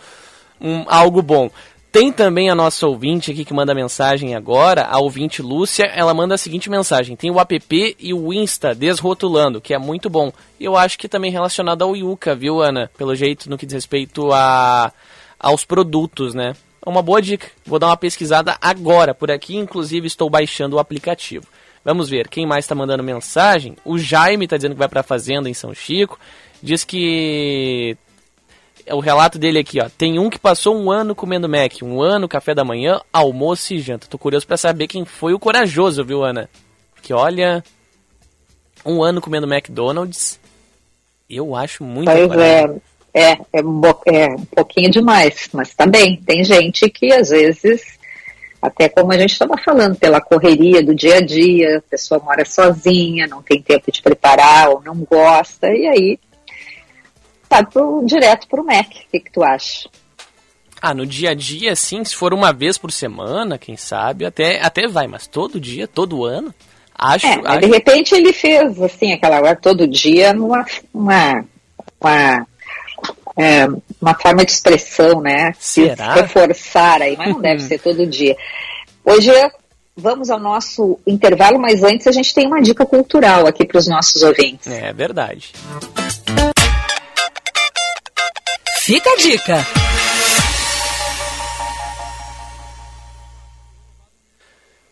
um, 0.61 0.85
algo 0.87 1.21
bom. 1.21 1.51
Tem 1.93 2.13
também 2.13 2.49
a 2.49 2.55
nossa 2.55 2.87
ouvinte 2.87 3.33
aqui 3.33 3.45
que 3.45 3.53
manda 3.53 3.75
mensagem 3.75 4.37
agora, 4.37 4.85
a 4.85 5.01
ouvinte 5.01 5.43
Lúcia, 5.43 5.87
ela 5.87 6.15
manda 6.15 6.37
a 6.37 6.39
seguinte 6.39 6.71
mensagem: 6.71 7.17
tem 7.17 7.33
o 7.33 7.41
app 7.41 7.97
e 7.99 8.15
o 8.15 8.33
Insta 8.33 8.73
desrotulando, 8.75 9.61
que 9.61 9.75
é 9.75 9.79
muito 9.79 10.09
bom. 10.09 10.33
E 10.59 10.65
eu 10.65 10.77
acho 10.77 10.97
que 10.97 11.09
também 11.09 11.33
relacionado 11.33 11.83
ao 11.83 11.97
Yuka, 11.97 12.35
viu, 12.37 12.63
Ana? 12.63 12.89
Pelo 12.97 13.15
jeito, 13.17 13.51
no 13.51 13.59
que 13.59 13.67
diz 13.67 13.75
respeito 13.75 14.33
a, 14.33 14.93
aos 15.39 15.65
produtos, 15.65 16.33
né? 16.33 16.55
É 16.85 16.89
uma 16.89 17.03
boa 17.03 17.21
dica. 17.21 17.49
Vou 17.67 17.79
dar 17.81 17.89
uma 17.89 17.97
pesquisada 17.97 18.57
agora 18.61 19.13
por 19.13 19.29
aqui, 19.29 19.57
inclusive 19.57 20.07
estou 20.07 20.31
baixando 20.31 20.77
o 20.77 20.79
aplicativo. 20.79 21.47
Vamos 21.85 22.09
ver 22.09 22.29
quem 22.29 22.47
mais 22.47 22.67
está 22.67 22.75
mandando 22.75 23.03
mensagem. 23.03 23.75
O 23.85 23.99
Jaime 23.99 24.45
está 24.45 24.57
dizendo 24.57 24.75
que 24.75 24.79
vai 24.79 24.89
para 24.89 25.01
a 25.01 25.05
fazenda 25.05 25.49
em 25.49 25.55
São 25.55 25.75
Chico. 25.75 26.21
Diz 26.63 26.85
que 26.85 27.97
o 28.95 29.01
relato 29.01 29.39
dele 29.39 29.59
aqui, 29.59 29.81
ó. 29.81 29.89
Tem 29.89 30.19
um 30.19 30.31
que 30.31 30.39
passou 30.39 30.77
um 30.77 30.91
ano 30.91 31.15
comendo 31.15 31.49
Mac, 31.49 31.75
um 31.83 32.01
ano 32.01 32.29
café 32.29 32.55
da 32.55 32.65
manhã, 32.65 33.01
almoço 33.13 33.75
e 33.75 33.81
janta. 33.81 34.07
Tô 34.07 34.19
curioso 34.19 34.47
para 34.47 34.57
saber 34.57 34.87
quem 34.87 35.05
foi 35.05 35.33
o 35.33 35.39
corajoso, 35.39 36.05
viu, 36.05 36.23
Ana? 36.25 36.49
Porque 36.95 37.13
olha, 37.13 37.63
um 38.85 39.03
ano 39.03 39.21
comendo 39.21 39.53
McDonald's, 39.53 40.39
eu 41.29 41.55
acho 41.55 41.85
muito. 41.85 42.11
Pois 42.11 42.33
é, 42.33 42.65
é, 43.15 43.33
é, 43.33 43.39
é 43.53 43.63
um 43.63 44.45
pouquinho 44.45 44.91
demais, 44.91 45.49
mas 45.53 45.75
também 45.75 46.17
tem 46.17 46.45
gente 46.45 46.89
que 46.89 47.13
às 47.13 47.31
vezes 47.31 47.99
até 48.61 48.89
como 48.89 49.11
a 49.11 49.17
gente 49.17 49.33
estava 49.33 49.57
falando, 49.57 49.97
pela 49.97 50.21
correria 50.21 50.83
do 50.83 50.95
dia 50.95 51.17
a 51.17 51.21
dia, 51.21 51.79
a 51.79 51.83
pessoa 51.91 52.21
mora 52.21 52.45
sozinha, 52.45 53.27
não 53.27 53.43
tem 53.43 53.63
tempo 53.63 53.91
de 53.91 54.03
preparar 54.03 54.69
ou 54.69 54.83
não 54.83 54.97
gosta, 54.97 55.69
e 55.69 55.87
aí 55.87 56.19
tá 57.51 57.65
pro, 57.65 58.03
direto 58.07 58.47
pro 58.49 58.65
Mac. 58.65 58.87
O 58.87 59.11
que, 59.11 59.21
que 59.21 59.33
tu 59.33 59.43
acha? 59.43 59.91
Ah, 60.81 60.95
no 60.95 61.05
dia 61.05 61.31
a 61.31 61.35
dia, 61.35 61.77
sim, 61.77 62.03
se 62.03 62.15
for 62.15 62.33
uma 62.33 62.53
vez 62.53 62.79
por 62.79 62.91
semana, 62.91 63.59
quem 63.59 63.77
sabe, 63.77 64.25
até, 64.25 64.63
até 64.63 64.89
vai, 64.89 65.07
mas 65.07 65.27
todo 65.27 65.61
dia, 65.61 65.87
todo 65.87 66.25
ano, 66.25 66.55
acho... 66.97 67.27
É, 67.27 67.39
acho... 67.45 67.61
de 67.61 67.67
repente 67.67 68.15
ele 68.15 68.33
fez, 68.33 68.81
assim, 68.81 69.13
aquela 69.13 69.41
hora 69.41 69.57
todo 69.57 69.87
dia, 69.87 70.33
numa, 70.33 70.65
uma, 70.95 71.45
uma, 72.01 72.47
é, 73.37 73.69
uma 74.01 74.15
forma 74.15 74.43
de 74.43 74.53
expressão, 74.53 75.21
né? 75.21 75.53
Será? 75.59 76.15
Se 76.15 76.23
reforçar 76.23 77.03
aí, 77.03 77.15
mas 77.15 77.29
não 77.29 77.43
deve 77.43 77.61
ser 77.65 77.79
todo 77.79 78.07
dia. 78.07 78.35
Hoje 79.05 79.31
vamos 79.95 80.31
ao 80.31 80.41
nosso 80.41 80.99
intervalo, 81.07 81.59
mas 81.59 81.83
antes 81.83 82.07
a 82.07 82.13
gente 82.13 82.33
tem 82.33 82.47
uma 82.47 82.63
dica 82.63 82.87
cultural 82.87 83.47
aqui 83.47 83.67
para 83.67 83.77
os 83.77 83.87
nossos 83.87 84.23
ouvintes. 84.23 84.67
É 84.67 84.95
verdade. 84.95 85.53
Fica 88.91 89.09
a 89.09 89.17
dica. 89.19 89.67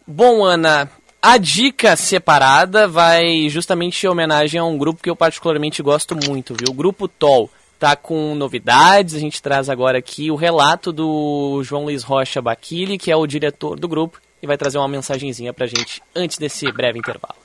Bom, 0.06 0.44
Ana, 0.44 0.88
A 1.20 1.36
dica 1.36 1.96
separada 1.96 2.86
vai 2.86 3.48
justamente 3.48 4.04
em 4.04 4.08
homenagem 4.08 4.60
a 4.60 4.64
um 4.64 4.78
grupo 4.78 5.02
que 5.02 5.10
eu 5.10 5.16
particularmente 5.16 5.82
gosto 5.82 6.14
muito, 6.14 6.54
viu? 6.54 6.70
O 6.70 6.72
Grupo 6.74 7.08
TOL 7.08 7.50
tá 7.76 7.96
com 7.96 8.36
novidades. 8.36 9.16
A 9.16 9.18
gente 9.18 9.42
traz 9.42 9.68
agora 9.68 9.98
aqui 9.98 10.30
o 10.30 10.36
relato 10.36 10.92
do 10.92 11.60
João 11.64 11.82
Luiz 11.82 12.04
Rocha 12.04 12.40
Baquili, 12.40 12.98
que 12.98 13.10
é 13.10 13.16
o 13.16 13.26
diretor 13.26 13.76
do 13.80 13.88
grupo, 13.88 14.20
e 14.40 14.46
vai 14.46 14.56
trazer 14.56 14.78
uma 14.78 14.86
mensagenzinha 14.86 15.52
pra 15.52 15.66
gente 15.66 16.00
antes 16.14 16.38
desse 16.38 16.70
breve 16.70 17.00
intervalo. 17.00 17.37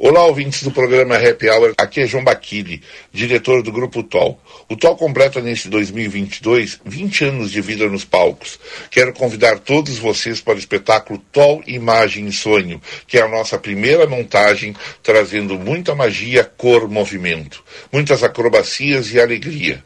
Olá, 0.00 0.24
ouvintes 0.26 0.62
do 0.62 0.70
programa 0.70 1.16
Happy 1.16 1.50
Hour. 1.50 1.74
Aqui 1.76 2.02
é 2.02 2.06
João 2.06 2.22
Baquili, 2.22 2.84
diretor 3.12 3.64
do 3.64 3.72
Grupo 3.72 4.00
TOL. 4.04 4.40
O 4.68 4.76
TOL 4.76 4.96
completa 4.96 5.40
neste 5.40 5.68
2022 5.68 6.80
20 6.84 7.24
anos 7.24 7.50
de 7.50 7.60
vida 7.60 7.88
nos 7.88 8.04
palcos. 8.04 8.60
Quero 8.92 9.12
convidar 9.12 9.58
todos 9.58 9.98
vocês 9.98 10.40
para 10.40 10.54
o 10.54 10.58
espetáculo 10.58 11.18
TOL 11.32 11.64
Imagem 11.66 12.28
e 12.28 12.32
Sonho, 12.32 12.80
que 13.08 13.18
é 13.18 13.22
a 13.22 13.28
nossa 13.28 13.58
primeira 13.58 14.06
montagem, 14.06 14.72
trazendo 15.02 15.58
muita 15.58 15.96
magia, 15.96 16.44
cor, 16.44 16.88
movimento, 16.88 17.64
muitas 17.90 18.22
acrobacias 18.22 19.12
e 19.12 19.20
alegria. 19.20 19.84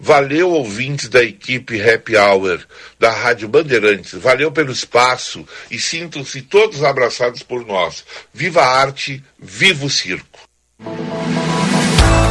Valeu, 0.00 0.50
ouvintes 0.50 1.08
da 1.08 1.22
equipe 1.22 1.82
Happy 1.82 2.16
Hour, 2.16 2.66
da 2.98 3.10
Rádio 3.10 3.46
Bandeirantes. 3.46 4.14
Valeu 4.14 4.50
pelo 4.50 4.72
espaço 4.72 5.46
e 5.70 5.78
sintam-se 5.78 6.40
todos 6.40 6.82
abraçados 6.82 7.42
por 7.42 7.66
nós. 7.66 8.06
Viva 8.32 8.62
a 8.62 8.80
arte, 8.80 9.22
viva 9.38 9.84
o 9.84 9.90
circo! 9.90 10.53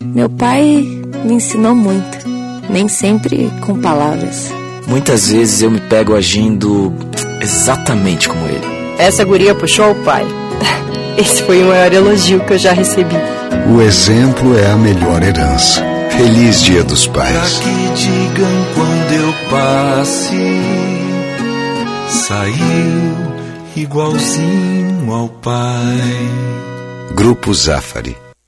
Meu 0.00 0.28
pai 0.30 0.64
me 1.24 1.34
ensinou 1.34 1.74
muito, 1.74 2.18
nem 2.70 2.86
sempre 2.86 3.50
com 3.60 3.80
palavras. 3.80 4.50
Muitas 4.86 5.28
vezes 5.28 5.60
eu 5.60 5.70
me 5.70 5.80
pego 5.80 6.14
agindo 6.14 6.94
exatamente 7.40 8.28
como 8.28 8.46
ele. 8.46 8.64
Essa 8.98 9.24
guria 9.24 9.54
puxou 9.54 9.90
o 9.90 10.04
pai. 10.04 10.24
Esse 11.18 11.42
foi 11.42 11.62
o 11.62 11.68
maior 11.68 11.92
elogio 11.92 12.40
que 12.40 12.52
eu 12.52 12.58
já 12.58 12.72
recebi. 12.72 13.16
O 13.74 13.82
exemplo 13.82 14.56
é 14.56 14.70
a 14.70 14.76
melhor 14.76 15.22
herança. 15.22 15.84
Feliz 16.10 16.62
Dia 16.62 16.84
dos 16.84 17.06
Pais. 17.06 17.58
Pra 17.58 17.64
que 17.64 17.88
digam 17.94 18.66
quando 18.74 19.12
eu 19.12 19.34
passe, 19.50 20.60
saiu 22.08 23.16
igualzinho 23.76 25.12
ao 25.12 25.28
pai. 25.28 26.00
Grupo 27.14 27.52
Zafari. 27.52 28.27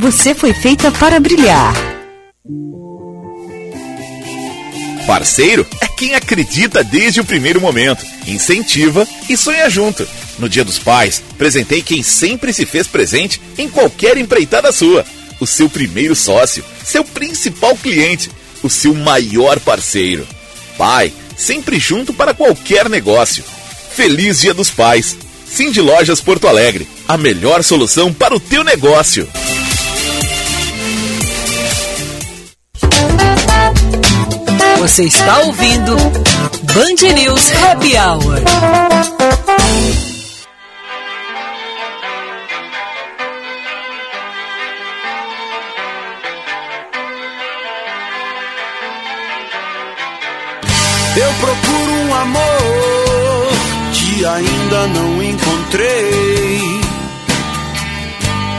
você 0.00 0.34
foi 0.34 0.54
feita 0.54 0.90
para 0.90 1.20
brilhar. 1.20 1.74
Parceiro 5.06 5.66
é 5.80 5.86
quem 5.88 6.14
acredita 6.14 6.82
desde 6.82 7.20
o 7.20 7.24
primeiro 7.24 7.60
momento, 7.60 8.04
incentiva 8.26 9.06
e 9.28 9.36
sonha 9.36 9.68
junto. 9.68 10.08
No 10.38 10.48
Dia 10.48 10.64
dos 10.64 10.78
Pais, 10.78 11.22
presentei 11.36 11.82
quem 11.82 12.02
sempre 12.02 12.52
se 12.52 12.64
fez 12.64 12.86
presente 12.86 13.40
em 13.58 13.68
qualquer 13.68 14.16
empreitada 14.16 14.72
sua. 14.72 15.04
O 15.38 15.46
seu 15.46 15.68
primeiro 15.68 16.16
sócio, 16.16 16.64
seu 16.82 17.04
principal 17.04 17.76
cliente, 17.76 18.30
o 18.62 18.70
seu 18.70 18.94
maior 18.94 19.60
parceiro. 19.60 20.26
Pai, 20.78 21.12
sempre 21.36 21.78
junto 21.78 22.14
para 22.14 22.32
qualquer 22.32 22.88
negócio. 22.88 23.44
Feliz 23.92 24.40
Dia 24.40 24.54
dos 24.54 24.70
Pais. 24.70 25.14
Cindy 25.46 25.80
Lojas 25.80 26.20
Porto 26.20 26.46
Alegre, 26.46 26.88
a 27.06 27.18
melhor 27.18 27.62
solução 27.62 28.14
para 28.14 28.34
o 28.34 28.40
teu 28.40 28.62
negócio. 28.64 29.28
Você 34.80 35.04
está 35.04 35.40
ouvindo 35.40 35.94
Band 35.94 37.12
News 37.14 37.52
Happy 37.52 37.98
Hour. 37.98 38.38
Eu 51.14 51.32
procuro 51.40 51.92
um 51.92 52.14
amor 52.14 53.52
que 53.92 54.24
ainda 54.24 54.86
não 54.88 55.22
encontrei. 55.22 56.80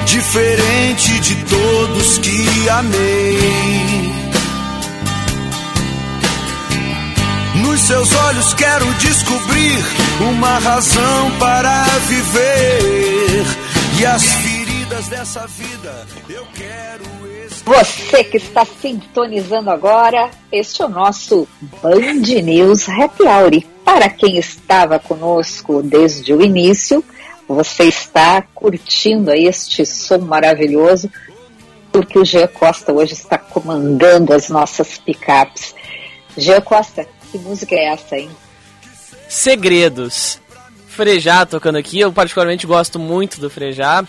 Diferente 0.05 1.19
de 1.19 1.35
todos 1.45 2.17
que 2.19 2.69
amei. 2.69 4.20
Seus 7.91 8.15
olhos 8.15 8.53
quero 8.53 8.85
descobrir 8.93 9.77
uma 10.21 10.59
razão 10.59 11.31
para 11.37 11.83
viver. 12.07 13.43
E 13.99 14.05
as 14.05 14.23
feridas 14.23 15.07
dessa 15.09 15.45
vida 15.45 16.07
eu 16.29 16.47
quero 16.55 17.11
você 17.65 18.23
que 18.23 18.37
está 18.37 18.65
sintonizando 18.65 19.69
agora, 19.69 20.31
este 20.51 20.81
é 20.81 20.85
o 20.85 20.89
nosso 20.89 21.47
Band 21.81 22.41
News 22.43 22.87
Happy 22.89 23.23
Hour. 23.23 23.61
Para 23.83 24.09
quem 24.09 24.37
estava 24.37 24.97
conosco 24.97 25.83
desde 25.83 26.33
o 26.33 26.41
início, 26.41 27.03
você 27.47 27.83
está 27.83 28.41
curtindo 28.55 29.31
este 29.31 29.85
som 29.85 30.19
maravilhoso 30.19 31.09
porque 31.91 32.17
o 32.17 32.25
Jean 32.25 32.47
Costa 32.47 32.93
hoje 32.93 33.13
está 33.13 33.37
comandando 33.37 34.33
as 34.33 34.49
nossas 34.49 34.97
picapes. 34.97 35.75
Jean 36.37 36.61
Costa, 36.61 37.05
que 37.31 37.39
música 37.39 37.75
é 37.75 37.85
essa, 37.85 38.17
hein? 38.17 38.29
Segredos. 39.29 40.39
Frejá 40.87 41.45
tocando 41.45 41.77
aqui, 41.77 42.01
eu 42.01 42.11
particularmente 42.11 42.67
gosto 42.67 42.99
muito 42.99 43.39
do 43.39 43.49
Frejá. 43.49 44.05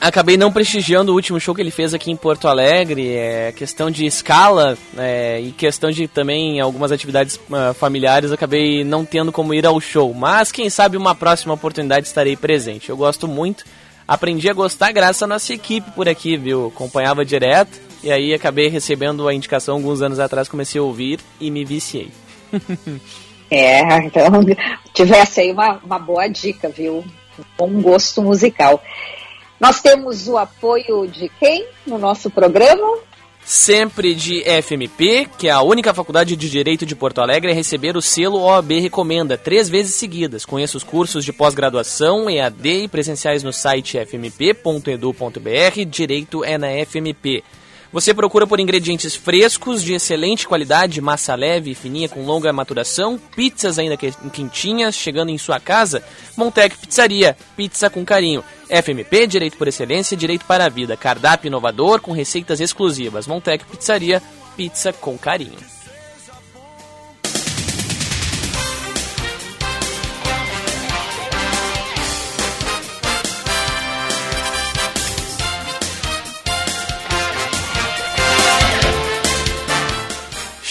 Acabei 0.00 0.36
não 0.36 0.52
prestigiando 0.52 1.10
o 1.10 1.14
último 1.14 1.40
show 1.40 1.54
que 1.54 1.60
ele 1.60 1.72
fez 1.72 1.92
aqui 1.92 2.10
em 2.10 2.16
Porto 2.16 2.46
Alegre, 2.46 3.14
é 3.16 3.52
questão 3.52 3.90
de 3.90 4.06
escala 4.06 4.78
é, 4.96 5.40
e 5.40 5.50
questão 5.50 5.90
de 5.90 6.06
também 6.06 6.60
algumas 6.60 6.92
atividades 6.92 7.34
uh, 7.36 7.74
familiares, 7.74 8.30
acabei 8.30 8.84
não 8.84 9.04
tendo 9.04 9.32
como 9.32 9.52
ir 9.54 9.66
ao 9.66 9.80
show. 9.80 10.14
Mas 10.14 10.52
quem 10.52 10.70
sabe 10.70 10.96
uma 10.96 11.16
próxima 11.16 11.54
oportunidade 11.54 12.06
estarei 12.06 12.36
presente. 12.36 12.90
Eu 12.90 12.96
gosto 12.96 13.26
muito, 13.26 13.64
aprendi 14.06 14.48
a 14.48 14.52
gostar 14.52 14.92
graças 14.92 15.22
à 15.22 15.26
nossa 15.26 15.52
equipe 15.52 15.90
por 15.92 16.08
aqui, 16.08 16.36
viu? 16.36 16.68
Acompanhava 16.68 17.24
direto 17.24 17.80
e 18.02 18.12
aí 18.12 18.32
acabei 18.32 18.68
recebendo 18.68 19.26
a 19.26 19.34
indicação 19.34 19.74
alguns 19.76 20.00
anos 20.00 20.20
atrás, 20.20 20.48
comecei 20.48 20.80
a 20.80 20.84
ouvir 20.84 21.18
e 21.40 21.50
me 21.50 21.64
viciei. 21.64 22.10
É, 23.50 23.98
então 23.98 24.26
tivesse 24.92 25.40
aí 25.40 25.52
uma, 25.52 25.80
uma 25.84 25.98
boa 25.98 26.28
dica, 26.28 26.68
viu? 26.68 27.04
Um 27.60 27.80
gosto 27.80 28.22
musical. 28.22 28.82
Nós 29.60 29.80
temos 29.80 30.28
o 30.28 30.36
apoio 30.36 31.06
de 31.06 31.28
quem 31.40 31.66
no 31.86 31.98
nosso 31.98 32.30
programa? 32.30 32.98
Sempre 33.44 34.14
de 34.14 34.44
FMP, 34.62 35.26
que 35.38 35.48
é 35.48 35.50
a 35.50 35.62
única 35.62 35.94
faculdade 35.94 36.36
de 36.36 36.50
Direito 36.50 36.84
de 36.84 36.94
Porto 36.94 37.22
Alegre 37.22 37.50
a 37.50 37.54
receber 37.54 37.96
o 37.96 38.02
selo 38.02 38.42
OAB 38.42 38.72
Recomenda 38.78 39.38
três 39.38 39.70
vezes 39.70 39.94
seguidas. 39.94 40.44
Conheça 40.44 40.76
os 40.76 40.84
cursos 40.84 41.24
de 41.24 41.32
pós-graduação, 41.32 42.28
EAD 42.28 42.84
e 42.84 42.88
presenciais 42.88 43.42
no 43.42 43.50
site 43.50 43.96
fmp.edu.br. 43.98 45.84
Direito 45.88 46.44
é 46.44 46.58
na 46.58 46.68
FMP. 46.84 47.42
Você 47.90 48.12
procura 48.12 48.46
por 48.46 48.60
ingredientes 48.60 49.14
frescos, 49.14 49.82
de 49.82 49.94
excelente 49.94 50.46
qualidade, 50.46 51.00
massa 51.00 51.34
leve 51.34 51.70
e 51.70 51.74
fininha 51.74 52.08
com 52.08 52.26
longa 52.26 52.52
maturação, 52.52 53.18
pizzas 53.34 53.78
ainda 53.78 53.96
quentinhas, 53.96 54.94
chegando 54.94 55.30
em 55.30 55.38
sua 55.38 55.58
casa? 55.58 56.04
Montec 56.36 56.76
Pizzaria, 56.76 57.34
pizza 57.56 57.88
com 57.88 58.04
carinho. 58.04 58.44
FMP, 58.68 59.26
Direito 59.26 59.56
por 59.56 59.68
Excelência, 59.68 60.16
Direito 60.16 60.44
para 60.44 60.66
a 60.66 60.68
Vida. 60.68 60.98
Cardápio 60.98 61.48
inovador 61.48 62.02
com 62.02 62.12
receitas 62.12 62.60
exclusivas. 62.60 63.26
Montec 63.26 63.64
Pizzaria, 63.64 64.22
pizza 64.54 64.92
com 64.92 65.16
carinho. 65.16 65.77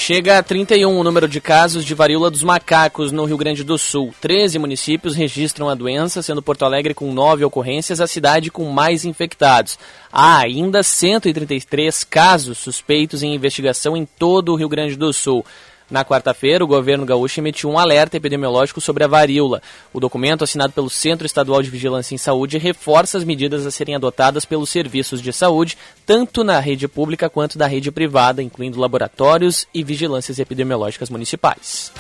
Chega 0.08 0.38
a 0.38 0.42
31 0.42 0.98
o 0.98 1.04
número 1.04 1.28
de 1.28 1.42
casos 1.42 1.84
de 1.84 1.94
varíola 1.94 2.32
dos 2.32 2.42
macacos 2.42 3.12
no 3.12 3.26
Rio 3.26 3.36
Grande 3.36 3.62
do 3.62 3.78
Sul. 3.78 4.16
13 4.22 4.58
municípios 4.58 5.14
registram 5.14 5.68
a 5.68 5.76
doença, 5.76 6.22
sendo 6.22 6.42
Porto 6.42 6.64
Alegre 6.64 6.94
com 6.94 7.12
9 7.12 7.44
ocorrências 7.44 8.00
a 8.00 8.08
cidade 8.08 8.50
com 8.50 8.72
mais 8.72 9.04
infectados. 9.04 9.78
Há 10.10 10.40
ainda 10.40 10.82
133 10.82 12.06
casos 12.06 12.58
suspeitos 12.58 13.22
em 13.22 13.36
investigação 13.36 13.98
em 13.98 14.06
todo 14.06 14.54
o 14.54 14.56
Rio 14.56 14.70
Grande 14.70 14.96
do 14.96 15.12
Sul. 15.12 15.46
Na 15.90 16.04
quarta-feira, 16.04 16.64
o 16.64 16.68
governo 16.68 17.06
gaúcho 17.06 17.40
emitiu 17.40 17.70
um 17.70 17.80
alerta 17.80 18.18
epidemiológico 18.18 18.82
sobre 18.82 19.06
a 19.06 19.08
varíola. 19.08 19.62
O 19.94 20.00
documento, 20.00 20.44
assinado 20.44 20.74
pelo 20.74 20.90
Centro 20.90 21.26
Estadual 21.26 21.62
de 21.62 21.70
Vigilância 21.70 22.14
em 22.14 22.18
Saúde, 22.18 22.58
reforça 22.58 23.18
as 23.18 23.24
medidas 23.24 23.66
a 23.66 23.72
serem 23.72 23.96
adotadas 23.96 24.44
pelos 24.44 24.70
serviços 24.70 25.22
de 25.22 25.32
saúde, 25.32 25.78
tanto 26.06 26.44
na 26.44 26.60
rede 26.60 26.88
pública 26.88 27.30
quanto 27.30 27.58
da 27.58 27.68
rede 27.68 27.90
privada, 27.90 28.44
incluindo 28.44 28.80
laboratórios 28.80 29.66
e 29.74 29.82
vigilâncias 29.84 30.40
epidemiológicas 30.40 31.10
municipais. 31.10 31.92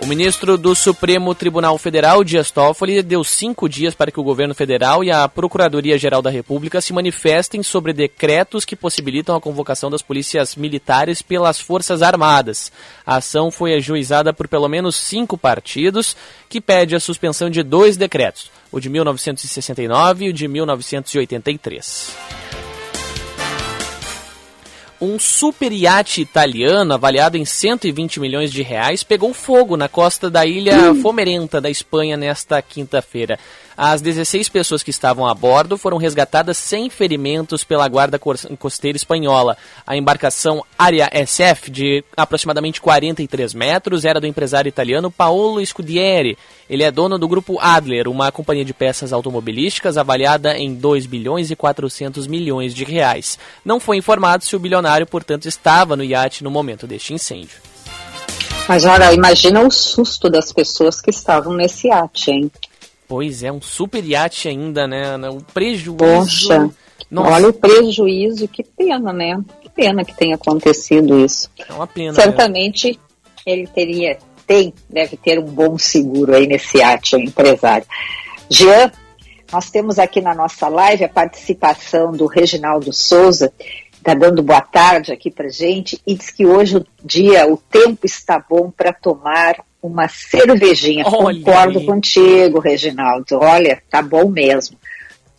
O 0.00 0.06
ministro 0.06 0.56
do 0.56 0.76
Supremo 0.76 1.34
Tribunal 1.34 1.76
Federal, 1.76 2.22
Dias 2.22 2.52
Toffoli, 2.52 3.02
deu 3.02 3.24
cinco 3.24 3.68
dias 3.68 3.96
para 3.96 4.12
que 4.12 4.20
o 4.20 4.22
governo 4.22 4.54
federal 4.54 5.02
e 5.02 5.10
a 5.10 5.28
Procuradoria-Geral 5.28 6.22
da 6.22 6.30
República 6.30 6.80
se 6.80 6.92
manifestem 6.92 7.64
sobre 7.64 7.92
decretos 7.92 8.64
que 8.64 8.76
possibilitam 8.76 9.34
a 9.34 9.40
convocação 9.40 9.90
das 9.90 10.00
polícias 10.00 10.54
militares 10.54 11.20
pelas 11.20 11.58
Forças 11.58 12.00
Armadas. 12.00 12.70
A 13.04 13.16
ação 13.16 13.50
foi 13.50 13.74
ajuizada 13.74 14.32
por 14.32 14.46
pelo 14.46 14.68
menos 14.68 14.94
cinco 14.94 15.36
partidos, 15.36 16.16
que 16.48 16.60
pede 16.60 16.94
a 16.94 17.00
suspensão 17.00 17.50
de 17.50 17.64
dois 17.64 17.96
decretos, 17.96 18.52
o 18.70 18.78
de 18.78 18.88
1969 18.88 20.26
e 20.26 20.28
o 20.28 20.32
de 20.32 20.46
1983 20.46 22.47
um 25.00 25.18
super 25.18 25.72
iate 25.72 26.20
italiano 26.20 26.94
avaliado 26.94 27.36
em 27.36 27.44
120 27.44 28.20
milhões 28.20 28.52
de 28.52 28.62
reais 28.62 29.02
pegou 29.02 29.32
fogo 29.32 29.76
na 29.76 29.88
costa 29.88 30.28
da 30.28 30.44
ilha 30.44 30.94
Fomerenta 31.02 31.60
da 31.60 31.70
Espanha 31.70 32.16
nesta 32.16 32.60
quinta-feira. 32.60 33.38
As 33.80 34.00
16 34.00 34.48
pessoas 34.48 34.82
que 34.82 34.90
estavam 34.90 35.24
a 35.24 35.32
bordo 35.32 35.78
foram 35.78 35.98
resgatadas 35.98 36.58
sem 36.58 36.90
ferimentos 36.90 37.62
pela 37.62 37.86
guarda 37.86 38.18
costeira 38.58 38.96
espanhola. 38.96 39.56
A 39.86 39.96
embarcação 39.96 40.64
Área 40.76 41.08
SF, 41.24 41.70
de 41.70 42.04
aproximadamente 42.16 42.80
43 42.80 43.54
metros, 43.54 44.04
era 44.04 44.20
do 44.20 44.26
empresário 44.26 44.68
italiano 44.68 45.12
Paolo 45.12 45.64
Scudieri. 45.64 46.36
Ele 46.68 46.82
é 46.82 46.90
dono 46.90 47.20
do 47.20 47.28
grupo 47.28 47.56
Adler, 47.60 48.08
uma 48.08 48.32
companhia 48.32 48.64
de 48.64 48.74
peças 48.74 49.12
automobilísticas 49.12 49.96
avaliada 49.96 50.58
em 50.58 50.74
2 50.74 51.06
bilhões 51.06 51.52
e 51.52 51.54
400 51.54 52.26
milhões 52.26 52.74
de 52.74 52.82
reais. 52.82 53.38
Não 53.64 53.78
foi 53.78 53.96
informado 53.96 54.42
se 54.42 54.56
o 54.56 54.58
bilionário, 54.58 55.06
portanto, 55.06 55.46
estava 55.46 55.94
no 55.94 56.02
iate 56.02 56.42
no 56.42 56.50
momento 56.50 56.84
deste 56.84 57.14
incêndio. 57.14 57.60
Mas 58.68 58.84
olha, 58.84 59.12
imagina 59.12 59.62
o 59.62 59.70
susto 59.70 60.28
das 60.28 60.52
pessoas 60.52 61.00
que 61.00 61.10
estavam 61.10 61.54
nesse 61.54 61.86
iate, 61.86 62.32
hein? 62.32 62.50
Pois 63.08 63.42
é, 63.42 63.50
um 63.50 63.60
super 63.62 64.04
iate 64.04 64.48
ainda, 64.48 64.86
né? 64.86 65.16
O 65.30 65.40
prejuízo. 65.40 65.96
Poxa, 65.96 66.70
Nossa. 67.10 67.30
olha 67.32 67.48
o 67.48 67.52
prejuízo, 67.54 68.46
que 68.46 68.62
pena, 68.62 69.14
né? 69.14 69.42
Que 69.62 69.70
pena 69.70 70.04
que 70.04 70.14
tenha 70.14 70.34
acontecido 70.34 71.18
isso. 71.24 71.50
É 71.66 71.72
uma 71.72 71.86
pena. 71.86 72.12
Certamente 72.12 72.88
mesmo. 72.88 73.02
ele 73.46 73.66
teria, 73.66 74.18
tem, 74.46 74.74
deve 74.90 75.16
ter 75.16 75.38
um 75.38 75.46
bom 75.46 75.78
seguro 75.78 76.34
aí 76.34 76.46
nesse 76.46 76.76
iate, 76.76 77.16
o 77.16 77.18
empresário. 77.18 77.86
Jean, 78.50 78.92
nós 79.50 79.70
temos 79.70 79.98
aqui 79.98 80.20
na 80.20 80.34
nossa 80.34 80.68
live 80.68 81.04
a 81.04 81.08
participação 81.08 82.12
do 82.12 82.26
Reginaldo 82.26 82.92
Souza, 82.92 83.50
está 84.08 84.14
dando 84.14 84.42
boa 84.42 84.62
tarde 84.62 85.12
aqui 85.12 85.30
para 85.30 85.50
gente 85.50 86.00
e 86.06 86.14
diz 86.14 86.30
que 86.30 86.46
hoje 86.46 86.78
o 86.78 86.86
dia, 87.04 87.46
o 87.46 87.58
tempo 87.58 88.06
está 88.06 88.38
bom 88.38 88.70
para 88.70 88.90
tomar 88.90 89.56
uma 89.82 90.08
cervejinha. 90.08 91.04
Olha 91.06 91.38
Concordo 91.38 91.84
contigo, 91.84 92.58
Reginaldo. 92.58 93.38
Olha, 93.38 93.82
tá 93.90 94.00
bom 94.00 94.26
mesmo. 94.30 94.78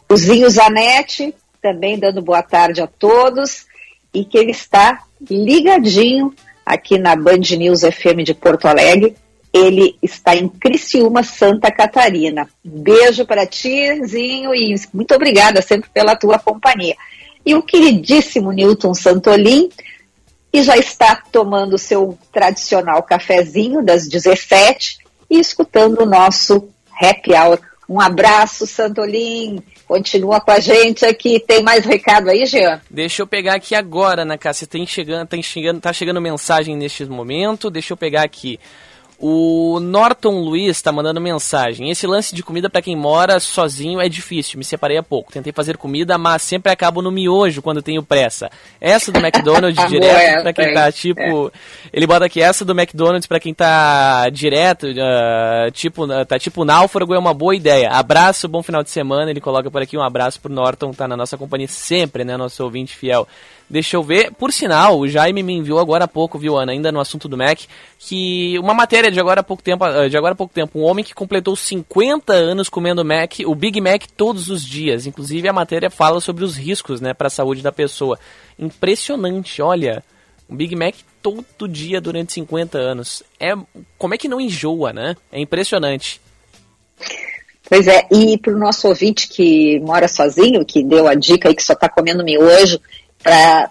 O 0.08 0.16
Zinho 0.16 0.48
Zanetti 0.50 1.34
também 1.60 1.98
dando 1.98 2.22
boa 2.22 2.44
tarde 2.44 2.80
a 2.80 2.86
todos 2.86 3.66
e 4.14 4.24
que 4.24 4.38
ele 4.38 4.52
está 4.52 5.02
ligadinho 5.30 6.32
aqui 6.64 7.00
na 7.00 7.16
Band 7.16 7.40
News 7.58 7.82
FM 7.82 8.22
de 8.24 8.36
Porto 8.36 8.68
Alegre. 8.68 9.16
Ele 9.52 9.98
está 10.00 10.36
em 10.36 10.48
Criciúma, 10.48 11.24
Santa 11.24 11.72
Catarina. 11.72 12.48
Beijo 12.64 13.26
para 13.26 13.48
ti, 13.48 14.06
Zinho, 14.06 14.54
e 14.54 14.76
muito 14.94 15.16
obrigada 15.16 15.60
sempre 15.60 15.90
pela 15.90 16.16
tua 16.16 16.38
companhia. 16.38 16.96
E 17.50 17.56
o 17.56 17.64
queridíssimo 17.64 18.52
Newton 18.52 18.94
Santolin, 18.94 19.72
e 20.54 20.62
já 20.62 20.78
está 20.78 21.16
tomando 21.16 21.80
seu 21.80 22.16
tradicional 22.32 23.02
cafezinho 23.02 23.84
das 23.84 24.08
17 24.08 25.00
e 25.28 25.40
escutando 25.40 26.04
o 26.04 26.06
nosso 26.06 26.70
happy 27.02 27.34
hour. 27.34 27.60
Um 27.90 28.00
abraço, 28.00 28.68
Santolim. 28.68 29.64
Continua 29.88 30.40
com 30.40 30.52
a 30.52 30.60
gente 30.60 31.04
aqui. 31.04 31.40
Tem 31.40 31.64
mais 31.64 31.84
recado 31.86 32.30
aí, 32.30 32.46
Jean? 32.46 32.80
Deixa 32.88 33.24
eu 33.24 33.26
pegar 33.26 33.56
aqui 33.56 33.74
agora, 33.74 34.22
Ana 34.22 34.38
Cássia. 34.38 34.68
Tem 34.68 34.86
chegando, 34.86 35.28
tem 35.28 35.42
chegando, 35.42 35.82
tá 35.82 35.92
chegando 35.92 36.22
mensagem 36.22 36.78
neste 36.78 37.04
momento. 37.06 37.72
Deixa 37.72 37.94
eu 37.94 37.98
pegar 37.98 38.22
aqui. 38.22 38.60
O 39.22 39.82
Norton 39.82 40.40
Luiz 40.40 40.78
está 40.78 40.94
mandando 40.94 41.20
mensagem. 41.20 41.90
Esse 41.90 42.08
lance 42.08 42.34
de 42.34 42.42
comida 42.42 42.70
para 42.70 42.82
quem 42.82 42.96
mora 42.96 43.38
sozinho 43.38 44.00
é 44.00 44.08
difícil. 44.08 44.58
Me 44.58 44.64
separei 44.64 44.96
há 44.96 45.04
pouco. 45.04 45.34
Tentei 45.34 45.52
fazer 45.52 45.76
comida, 45.76 46.18
mas 46.18 46.42
sempre 46.42 46.72
acabo 46.72 47.02
no 47.02 47.12
miojo 47.12 47.62
quando 47.62 47.82
tenho 47.82 48.02
pressa. 48.02 48.50
Essa 48.80 49.12
do 49.12 49.20
McDonald's 49.20 49.76
direto 49.92 50.42
para 50.42 50.54
quem 50.54 50.74
tá 50.74 50.90
tipo, 50.90 51.20
é. 51.48 51.52
ele 51.92 52.08
bota 52.08 52.24
aqui 52.24 52.42
essa 52.42 52.64
do 52.64 52.72
McDonald's 52.72 53.28
para 53.28 53.42
quem 53.42 53.54
tá 53.54 54.30
direto, 54.30 54.88
uh, 54.88 55.70
tipo, 55.74 56.08
tá 56.26 56.40
tipo 56.40 56.64
náufrago 56.64 57.14
é 57.14 57.20
uma 57.20 57.34
boa 57.34 57.54
ideia. 57.54 57.90
Abraço, 57.90 58.48
bom 58.48 58.64
final 58.64 58.84
de 58.84 58.90
semana. 58.90 59.30
Ele 59.30 59.42
coloca 59.42 59.70
por 59.70 59.82
aqui 59.82 59.98
um 59.98 60.02
abraço 60.02 60.40
pro 60.40 60.54
Norton, 60.54 60.94
tá 60.94 61.10
na 61.10 61.18
nossa 61.18 61.38
companhia 61.38 61.68
sempre, 61.68 62.24
né, 62.24 62.38
nosso 62.38 62.64
ouvinte 62.64 62.96
fiel. 62.96 63.28
Deixa 63.70 63.96
eu 63.96 64.02
ver. 64.02 64.32
Por 64.34 64.52
sinal, 64.52 64.98
o 64.98 65.08
Jaime 65.08 65.44
me 65.44 65.54
enviou 65.54 65.78
agora 65.78 66.06
há 66.06 66.08
pouco, 66.08 66.40
viu, 66.40 66.58
Ana, 66.58 66.72
ainda 66.72 66.92
no 66.92 67.00
assunto 67.00 67.28
do 67.28 67.38
Mac, 67.38 67.60
que 68.00 68.58
uma 68.58 68.74
matéria 68.74 69.12
de 69.12 69.20
agora 69.20 69.42
há 69.42 69.44
pouco 69.44 69.62
tempo, 69.62 69.86
de 70.10 70.18
agora 70.18 70.34
há 70.34 70.36
pouco 70.36 70.54
tempo, 70.54 70.80
um 70.80 70.84
homem 70.84 71.06
que 71.06 71.14
completou 71.14 71.56
50 71.56 72.34
anos 72.34 72.68
comendo 72.68 73.06
Mac, 73.06 73.34
o 73.46 73.54
Big 73.54 73.80
Mac 73.80 74.06
todos 74.18 74.50
os 74.50 74.66
dias. 74.66 75.06
Inclusive 75.06 75.48
a 75.48 75.54
matéria 75.54 75.92
fala 75.92 76.20
sobre 76.20 76.44
os 76.44 76.58
riscos, 76.58 77.00
né, 77.00 77.14
para 77.14 77.28
a 77.28 77.32
saúde 77.32 77.62
da 77.62 77.72
pessoa. 77.72 78.18
Impressionante, 78.58 79.62
olha. 79.62 80.04
Um 80.50 80.56
Big 80.56 80.76
Mac 80.76 80.96
todo 81.22 81.68
dia 81.68 82.02
durante 82.02 82.34
50 82.34 82.76
anos. 82.80 83.22
É, 83.40 83.54
como 84.00 84.16
é 84.16 84.18
que 84.18 84.28
não 84.28 84.42
enjoa, 84.42 84.92
né? 84.92 85.16
É 85.32 85.40
impressionante. 85.40 86.20
Pois 87.70 87.88
é, 87.88 88.08
e 88.12 88.36
para 88.36 88.54
o 88.54 88.58
nosso 88.58 88.88
ouvinte 88.88 89.28
que 89.28 89.80
mora 89.82 90.08
sozinho, 90.08 90.66
que 90.66 90.84
deu 90.84 91.08
a 91.08 91.14
dica 91.14 91.50
aí 91.50 91.56
que 91.56 91.62
só 91.62 91.74
está 91.74 91.88
comendo 91.88 92.24
miojo, 92.24 92.80
para 93.22 93.70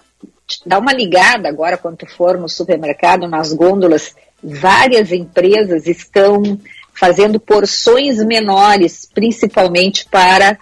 dar 0.65 0.79
uma 0.79 0.93
ligada 0.93 1.47
agora 1.47 1.77
quando 1.77 1.97
tu 1.97 2.07
for 2.07 2.37
no 2.37 2.49
supermercado, 2.49 3.27
nas 3.27 3.53
gôndolas, 3.53 4.15
várias 4.43 5.11
empresas 5.11 5.87
estão 5.87 6.59
fazendo 6.93 7.39
porções 7.39 8.17
menores, 8.25 9.07
principalmente 9.13 10.05
para 10.05 10.57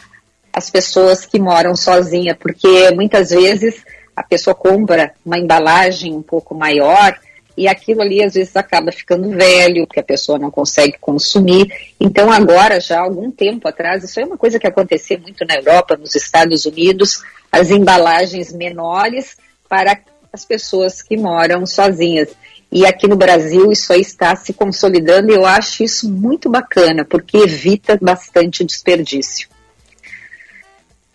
as 0.53 0.69
pessoas 0.69 1.25
que 1.25 1.39
moram 1.39 1.75
sozinha, 1.75 2.35
porque 2.35 2.91
muitas 2.91 3.29
vezes 3.29 3.83
a 4.15 4.23
pessoa 4.23 4.55
compra 4.55 5.13
uma 5.25 5.37
embalagem 5.37 6.13
um 6.13 6.21
pouco 6.21 6.55
maior 6.55 7.17
e 7.55 7.67
aquilo 7.67 8.01
ali 8.01 8.23
às 8.23 8.35
vezes 8.35 8.55
acaba 8.55 8.91
ficando 8.91 9.29
velho, 9.29 9.87
que 9.87 9.99
a 9.99 10.03
pessoa 10.03 10.37
não 10.37 10.51
consegue 10.51 10.97
consumir. 10.99 11.67
Então 11.99 12.31
agora, 12.31 12.79
já 12.79 12.99
há 12.99 13.01
algum 13.03 13.31
tempo 13.31 13.67
atrás, 13.67 14.03
isso 14.03 14.19
é 14.19 14.25
uma 14.25 14.37
coisa 14.37 14.59
que 14.59 14.67
acontecia 14.67 15.17
muito 15.17 15.43
na 15.43 15.55
Europa, 15.55 15.97
nos 15.97 16.15
Estados 16.15 16.65
Unidos, 16.65 17.23
as 17.51 17.71
embalagens 17.71 18.51
menores 18.51 19.37
para 19.67 19.99
as 20.31 20.45
pessoas 20.45 21.01
que 21.01 21.17
moram 21.17 21.65
sozinhas. 21.65 22.29
E 22.71 22.85
aqui 22.85 23.07
no 23.07 23.15
Brasil 23.15 23.71
isso 23.71 23.93
aí 23.93 24.01
está 24.01 24.35
se 24.35 24.53
consolidando 24.53 25.31
e 25.31 25.35
eu 25.35 25.45
acho 25.45 25.83
isso 25.83 26.09
muito 26.09 26.49
bacana, 26.49 27.05
porque 27.05 27.37
evita 27.37 27.97
bastante 28.01 28.63
desperdício. 28.63 29.47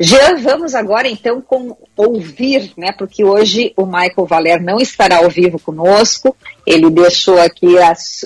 Jean, 0.01 0.37
vamos 0.41 0.75
agora 0.75 1.07
então 1.09 1.41
com 1.41 1.77
ouvir, 1.97 2.73
né? 2.77 2.91
Porque 2.91 3.23
hoje 3.23 3.73
o 3.77 3.87
Michael 3.87 4.27
Valer 4.27 4.61
não 4.61 4.79
estará 4.79 5.19
ao 5.19 5.31
vivo 5.31 5.61
conosco. 5.61 6.37
Ele 6.67 6.91
deixou 6.91 7.41
aqui 7.41 7.77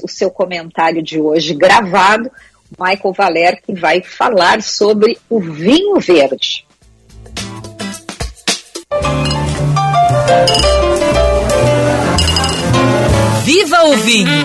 o 0.02 0.08
seu 0.08 0.30
comentário 0.30 1.02
de 1.02 1.20
hoje 1.20 1.52
gravado. 1.52 2.30
Michael 2.78 3.12
Valer 3.12 3.60
que 3.60 3.74
vai 3.74 4.00
falar 4.00 4.62
sobre 4.62 5.18
o 5.28 5.38
vinho 5.38 6.00
verde. 6.00 6.65
Viva 13.44 13.84
o 13.84 13.96
vinho! 13.98 14.44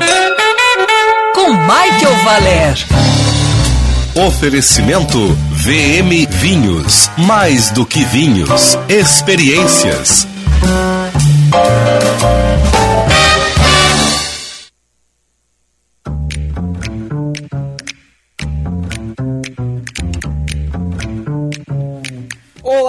Com 1.34 1.54
Michael 1.54 2.16
Valer. 2.24 2.88
Oferecimento 4.28 5.20
VM 5.52 6.28
Vinhos. 6.30 7.10
Mais 7.18 7.72
do 7.72 7.86
que 7.86 8.04
vinhos, 8.06 8.78
experiências. 8.90 10.28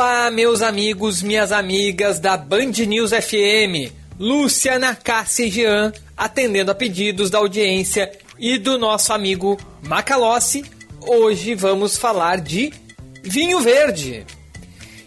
Olá, 0.05 0.33
meus 0.33 0.63
amigos, 0.63 1.23
minhas 1.23 1.53
amigas 1.53 2.19
da 2.19 2.37
Band 2.37 2.73
News 2.89 3.13
FM. 3.13 3.93
Lúcia, 4.19 4.77
Cássia 4.97 5.47
e 5.47 5.51
Jean, 5.51 5.93
atendendo 6.17 6.73
a 6.73 6.75
pedidos 6.75 7.31
da 7.31 7.39
audiência 7.39 8.11
e 8.37 8.59
do 8.59 8.77
nosso 8.77 9.13
amigo 9.13 9.57
Macalossi, 9.81 10.65
hoje 11.03 11.55
vamos 11.55 11.97
falar 11.97 12.41
de 12.41 12.73
vinho 13.23 13.61
verde. 13.61 14.27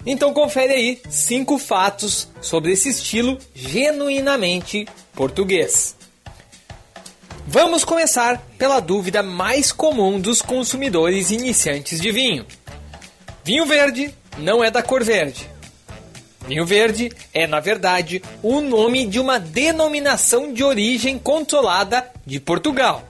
Então 0.06 0.34
confere 0.34 0.74
aí 0.74 1.02
cinco 1.10 1.58
fatos 1.58 2.30
sobre 2.40 2.72
esse 2.72 2.88
estilo 2.88 3.38
genuinamente 3.54 4.88
português. 5.14 5.94
Vamos 7.46 7.84
começar 7.84 8.42
pela 8.58 8.80
dúvida 8.80 9.22
mais 9.22 9.74
comum 9.74 10.22
dos 10.22 10.42
consumidores 10.42 11.32
iniciantes 11.32 12.00
de 12.00 12.14
vinho. 12.14 12.46
Vinho 13.44 13.66
verde 13.66 14.16
não 14.38 14.64
é 14.64 14.70
da 14.70 14.82
cor 14.82 15.04
verde. 15.04 15.50
Vinho 16.48 16.66
verde 16.66 17.12
é, 17.34 17.48
na 17.48 17.60
verdade, 17.60 18.22
o 18.44 18.62
nome 18.62 19.06
de 19.06 19.20
uma 19.20 19.40
denominação 19.40 20.54
de 20.54 20.64
origem 20.64 21.18
controlada 21.18 22.08
de 22.26 22.40
Portugal. 22.40 23.04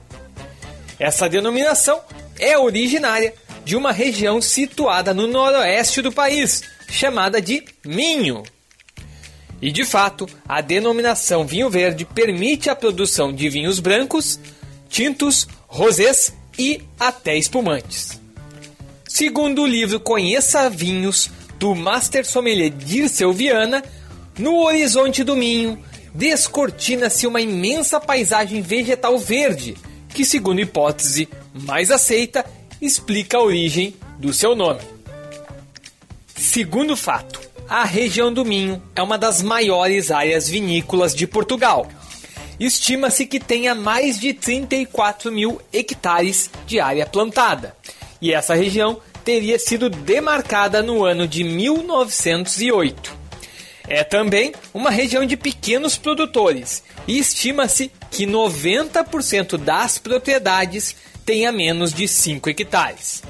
Essa 0.98 1.28
denominação 1.28 2.00
é 2.38 2.58
originária 2.58 3.34
de 3.64 3.76
uma 3.76 3.92
região 3.92 4.40
situada 4.40 5.12
no 5.12 5.26
noroeste 5.26 6.00
do 6.00 6.12
país, 6.12 6.62
chamada 6.88 7.40
de 7.40 7.64
Minho. 7.84 8.42
E 9.60 9.70
de 9.70 9.84
fato, 9.84 10.26
a 10.48 10.60
denominação 10.60 11.46
vinho 11.46 11.68
verde 11.68 12.04
permite 12.04 12.70
a 12.70 12.76
produção 12.76 13.32
de 13.32 13.48
vinhos 13.48 13.80
brancos, 13.80 14.38
tintos, 14.88 15.46
rosés 15.66 16.32
e 16.58 16.82
até 16.98 17.36
espumantes. 17.36 18.20
Segundo 19.18 19.62
o 19.62 19.66
livro 19.66 19.98
Conheça 19.98 20.68
Vinhos, 20.68 21.30
do 21.58 21.74
Master 21.74 22.22
Sommelier 22.26 22.68
Dirceu 22.68 23.32
Viana, 23.32 23.82
no 24.38 24.58
horizonte 24.58 25.24
do 25.24 25.34
Minho 25.34 25.82
descortina-se 26.14 27.26
uma 27.26 27.40
imensa 27.40 27.98
paisagem 27.98 28.60
vegetal 28.60 29.18
verde, 29.18 29.74
que, 30.10 30.22
segundo 30.22 30.60
hipótese 30.60 31.30
mais 31.54 31.90
aceita, 31.90 32.44
explica 32.78 33.38
a 33.38 33.42
origem 33.42 33.94
do 34.18 34.34
seu 34.34 34.54
nome. 34.54 34.82
Segundo 36.36 36.94
fato, 36.94 37.40
a 37.66 37.84
região 37.84 38.30
do 38.30 38.44
Minho 38.44 38.82
é 38.94 39.00
uma 39.00 39.16
das 39.16 39.40
maiores 39.40 40.10
áreas 40.10 40.46
vinícolas 40.46 41.14
de 41.14 41.26
Portugal. 41.26 41.88
Estima-se 42.60 43.24
que 43.24 43.40
tenha 43.40 43.74
mais 43.74 44.20
de 44.20 44.34
34 44.34 45.32
mil 45.32 45.58
hectares 45.72 46.50
de 46.66 46.80
área 46.80 47.06
plantada, 47.06 47.74
e 48.20 48.32
essa 48.32 48.54
região 48.54 49.00
teria 49.24 49.58
sido 49.58 49.90
demarcada 49.90 50.82
no 50.82 51.04
ano 51.04 51.26
de 51.26 51.42
1908. 51.44 53.14
É 53.88 54.02
também 54.02 54.52
uma 54.74 54.90
região 54.90 55.24
de 55.24 55.36
pequenos 55.36 55.96
produtores 55.96 56.82
e 57.06 57.18
estima-se 57.18 57.90
que 58.10 58.26
90% 58.26 59.56
das 59.56 59.98
propriedades 59.98 60.96
tenha 61.24 61.52
menos 61.52 61.92
de 61.92 62.08
5 62.08 62.50
hectares. 62.50 63.22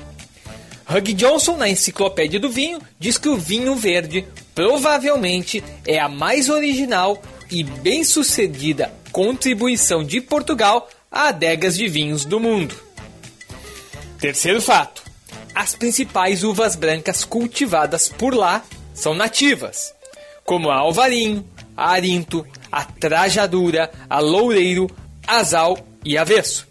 Hugh 0.88 1.14
Johnson, 1.14 1.56
na 1.56 1.68
Enciclopédia 1.68 2.38
do 2.38 2.48
Vinho, 2.48 2.80
diz 2.98 3.18
que 3.18 3.28
o 3.28 3.36
vinho 3.36 3.74
verde 3.74 4.24
provavelmente 4.54 5.62
é 5.86 5.98
a 5.98 6.08
mais 6.08 6.48
original 6.48 7.20
e 7.50 7.64
bem-sucedida 7.64 8.92
contribuição 9.10 10.04
de 10.04 10.20
Portugal 10.20 10.88
a 11.10 11.28
adegas 11.28 11.76
de 11.76 11.88
vinhos 11.88 12.24
do 12.24 12.38
mundo. 12.38 12.85
Terceiro 14.18 14.60
fato: 14.60 15.02
as 15.54 15.74
principais 15.74 16.42
uvas 16.42 16.74
brancas 16.74 17.24
cultivadas 17.24 18.08
por 18.08 18.34
lá 18.34 18.62
são 18.94 19.14
nativas, 19.14 19.94
como 20.44 20.70
a 20.70 20.76
Alvarinho, 20.76 21.46
a 21.76 21.90
Arinto, 21.90 22.46
a 22.72 22.84
Trajadura, 22.84 23.90
a 24.08 24.18
Loureiro, 24.18 24.86
Azal 25.26 25.78
e 26.04 26.16
Avesso. 26.16 26.66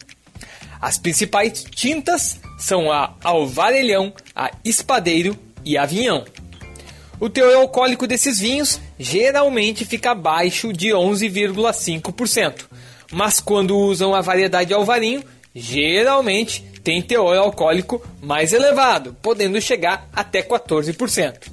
As 0.81 0.97
principais 0.97 1.63
tintas 1.63 2.39
são 2.57 2.91
a 2.91 3.13
Alvarelhão, 3.23 4.13
a 4.35 4.51
Espadeiro 4.63 5.37
e 5.63 5.77
a 5.77 5.85
Vinhão. 5.85 6.25
O 7.19 7.29
teor 7.29 7.55
alcoólico 7.55 8.07
desses 8.07 8.39
vinhos 8.39 8.79
geralmente 8.99 9.85
fica 9.85 10.11
abaixo 10.11 10.73
de 10.73 10.89
11,5%, 10.89 12.65
mas 13.11 13.39
quando 13.39 13.77
usam 13.77 14.13
a 14.13 14.21
variedade 14.21 14.73
Alvarinho, 14.73 15.23
geralmente 15.55 16.61
tem 16.83 17.01
teor 17.01 17.37
alcoólico 17.37 18.05
mais 18.21 18.51
elevado, 18.51 19.15
podendo 19.21 19.59
chegar 19.61 20.07
até 20.13 20.43
14%. 20.43 21.49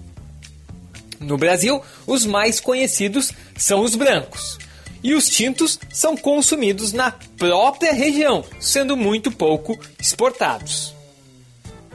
No 1.21 1.39
Brasil, 1.39 1.81
os 2.07 2.27
mais 2.27 2.59
conhecidos 2.59 3.33
são 3.57 3.83
os 3.83 3.95
brancos. 3.95 4.59
E 5.03 5.15
os 5.15 5.29
tintos 5.29 5.79
são 5.91 6.17
consumidos 6.17 6.93
na 6.93 7.13
própria 7.39 7.93
região, 7.93 8.45
sendo 8.61 8.97
muito 8.97 9.31
pouco 9.31 9.79
exportados. 10.01 10.95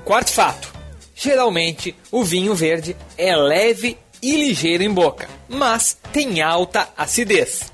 Quarto 0.04 0.32
fato: 0.32 0.74
geralmente 1.16 1.96
o 2.12 2.24
vinho 2.24 2.56
verde 2.56 2.96
é 3.18 3.36
leve 3.36 3.98
e 4.22 4.36
ligeiro 4.36 4.84
em 4.84 4.92
boca, 4.92 5.30
mas 5.48 5.98
tem 6.12 6.42
alta 6.42 6.90
acidez. 6.98 7.72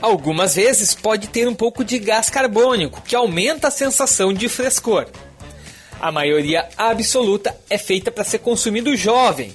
Algumas 0.00 0.54
vezes 0.54 0.94
pode 0.94 1.28
ter 1.28 1.46
um 1.46 1.54
pouco 1.54 1.84
de 1.84 1.98
gás 1.98 2.30
carbônico, 2.30 3.02
que 3.02 3.14
aumenta 3.14 3.68
a 3.68 3.70
sensação 3.70 4.32
de 4.32 4.48
frescor. 4.48 5.06
A 6.00 6.10
maioria 6.10 6.66
absoluta 6.76 7.54
é 7.68 7.76
feita 7.76 8.10
para 8.10 8.24
ser 8.24 8.38
consumido 8.38 8.96
jovem, 8.96 9.54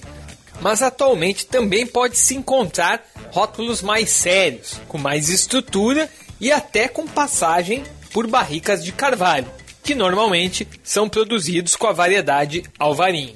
mas 0.61 0.83
atualmente 0.83 1.47
também 1.47 1.87
pode 1.87 2.17
se 2.17 2.35
encontrar 2.35 3.03
rótulos 3.31 3.81
mais 3.81 4.11
sérios, 4.11 4.79
com 4.87 4.99
mais 4.99 5.29
estrutura 5.29 6.09
e 6.39 6.51
até 6.51 6.87
com 6.87 7.07
passagem 7.07 7.83
por 8.13 8.27
barricas 8.27 8.83
de 8.83 8.91
carvalho, 8.91 9.47
que 9.83 9.95
normalmente 9.95 10.67
são 10.83 11.09
produzidos 11.09 11.75
com 11.75 11.87
a 11.87 11.91
variedade 11.91 12.63
alvarinho. 12.77 13.35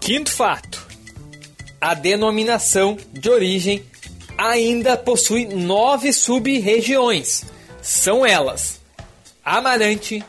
Quinto 0.00 0.30
fato: 0.30 0.86
a 1.78 1.92
denominação 1.92 2.96
de 3.12 3.28
origem 3.28 3.84
ainda 4.36 4.96
possui 4.96 5.46
nove 5.46 6.12
sub-regiões. 6.12 7.44
São 7.82 8.24
elas: 8.24 8.80
Amarante, 9.44 10.24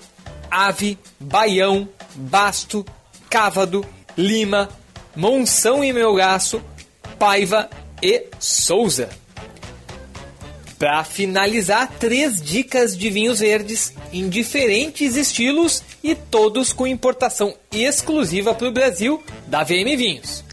Ave, 0.49 0.97
Baião, 1.19 1.87
Basto, 2.15 2.85
Cávado, 3.29 3.85
Lima, 4.17 4.69
Monção 5.15 5.83
e 5.83 5.91
Melgaço, 5.91 6.61
Paiva 7.17 7.69
e 8.01 8.27
Souza. 8.39 9.09
Para 10.77 11.03
finalizar, 11.03 11.91
três 11.99 12.39
dicas 12.39 12.95
de 12.95 13.09
vinhos 13.09 13.39
verdes 13.39 13.93
em 14.13 14.29
diferentes 14.29 15.15
estilos 15.15 15.81
e 16.03 16.13
todos 16.13 16.71
com 16.71 16.85
importação 16.85 17.55
exclusiva 17.71 18.53
para 18.53 18.67
o 18.67 18.71
Brasil 18.71 19.23
da 19.47 19.63
VM 19.63 19.97
Vinhos. 19.97 20.46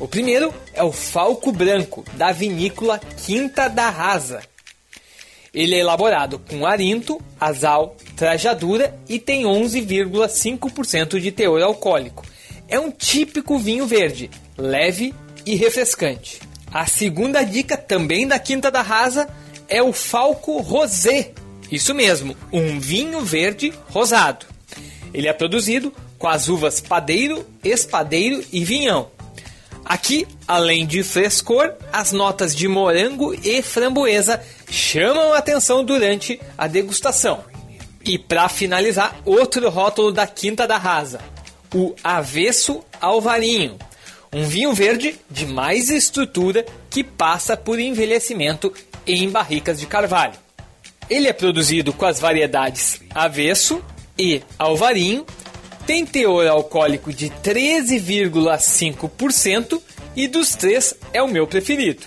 O 0.00 0.06
primeiro 0.06 0.54
é 0.74 0.82
o 0.82 0.92
Falco 0.92 1.50
Branco, 1.50 2.04
da 2.14 2.30
vinícola 2.30 3.00
Quinta 3.24 3.68
da 3.68 3.90
Rasa. 3.90 4.42
Ele 5.52 5.74
é 5.74 5.78
elaborado 5.78 6.38
com 6.38 6.64
arinto, 6.64 7.20
azal, 7.40 7.96
trajadura 8.14 8.96
e 9.08 9.18
tem 9.18 9.42
11,5% 9.42 11.18
de 11.18 11.32
teor 11.32 11.62
alcoólico. 11.62 12.24
É 12.68 12.78
um 12.78 12.92
típico 12.92 13.58
vinho 13.58 13.86
verde, 13.86 14.30
leve 14.56 15.12
e 15.44 15.56
refrescante. 15.56 16.38
A 16.70 16.86
segunda 16.86 17.42
dica, 17.42 17.76
também 17.76 18.28
da 18.28 18.38
Quinta 18.38 18.70
da 18.70 18.82
Rasa, 18.82 19.28
é 19.68 19.82
o 19.82 19.92
Falco 19.92 20.60
Rosé. 20.60 21.32
Isso 21.72 21.92
mesmo, 21.92 22.36
um 22.52 22.78
vinho 22.78 23.22
verde 23.22 23.72
rosado. 23.88 24.46
Ele 25.12 25.26
é 25.26 25.32
produzido 25.32 25.92
com 26.18 26.28
as 26.28 26.48
uvas 26.48 26.80
padeiro, 26.80 27.44
espadeiro 27.64 28.44
e 28.52 28.64
vinhão. 28.64 29.10
Aqui, 29.88 30.28
além 30.46 30.86
de 30.86 31.02
frescor, 31.02 31.72
as 31.90 32.12
notas 32.12 32.54
de 32.54 32.68
morango 32.68 33.32
e 33.32 33.62
framboesa 33.62 34.38
chamam 34.70 35.32
a 35.32 35.38
atenção 35.38 35.82
durante 35.82 36.38
a 36.58 36.66
degustação. 36.66 37.42
E 38.04 38.18
para 38.18 38.50
finalizar, 38.50 39.18
outro 39.24 39.70
rótulo 39.70 40.12
da 40.12 40.26
Quinta 40.26 40.66
da 40.66 40.76
Rasa, 40.76 41.20
o 41.74 41.94
Avesso 42.04 42.84
Alvarinho, 43.00 43.78
um 44.30 44.44
vinho 44.44 44.74
verde 44.74 45.18
de 45.30 45.46
mais 45.46 45.88
estrutura 45.88 46.66
que 46.90 47.02
passa 47.02 47.56
por 47.56 47.80
envelhecimento 47.80 48.70
em 49.06 49.30
barricas 49.30 49.80
de 49.80 49.86
carvalho. 49.86 50.34
Ele 51.08 51.28
é 51.28 51.32
produzido 51.32 51.94
com 51.94 52.04
as 52.04 52.20
variedades 52.20 53.00
Avesso 53.14 53.82
e 54.18 54.42
Alvarinho, 54.58 55.24
tem 55.88 56.04
teor 56.04 56.46
alcoólico 56.46 57.12
de 57.14 57.30
13,5% 57.30 59.80
e 60.14 60.28
dos 60.28 60.54
três 60.54 60.92
é 61.14 61.22
o 61.22 61.28
meu 61.28 61.46
preferido. 61.46 62.04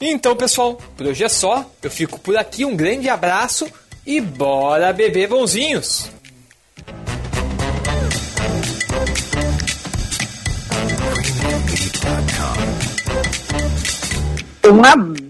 Então, 0.00 0.34
pessoal, 0.34 0.80
por 0.96 1.08
hoje 1.08 1.22
é 1.22 1.28
só. 1.28 1.70
Eu 1.82 1.90
fico 1.90 2.18
por 2.18 2.34
aqui, 2.34 2.64
um 2.64 2.74
grande 2.74 3.10
abraço 3.10 3.70
e 4.06 4.22
bora 4.22 4.90
beber 4.90 5.28
bonzinhos! 5.28 6.10
Um 14.64 14.82
abraço 14.82 15.23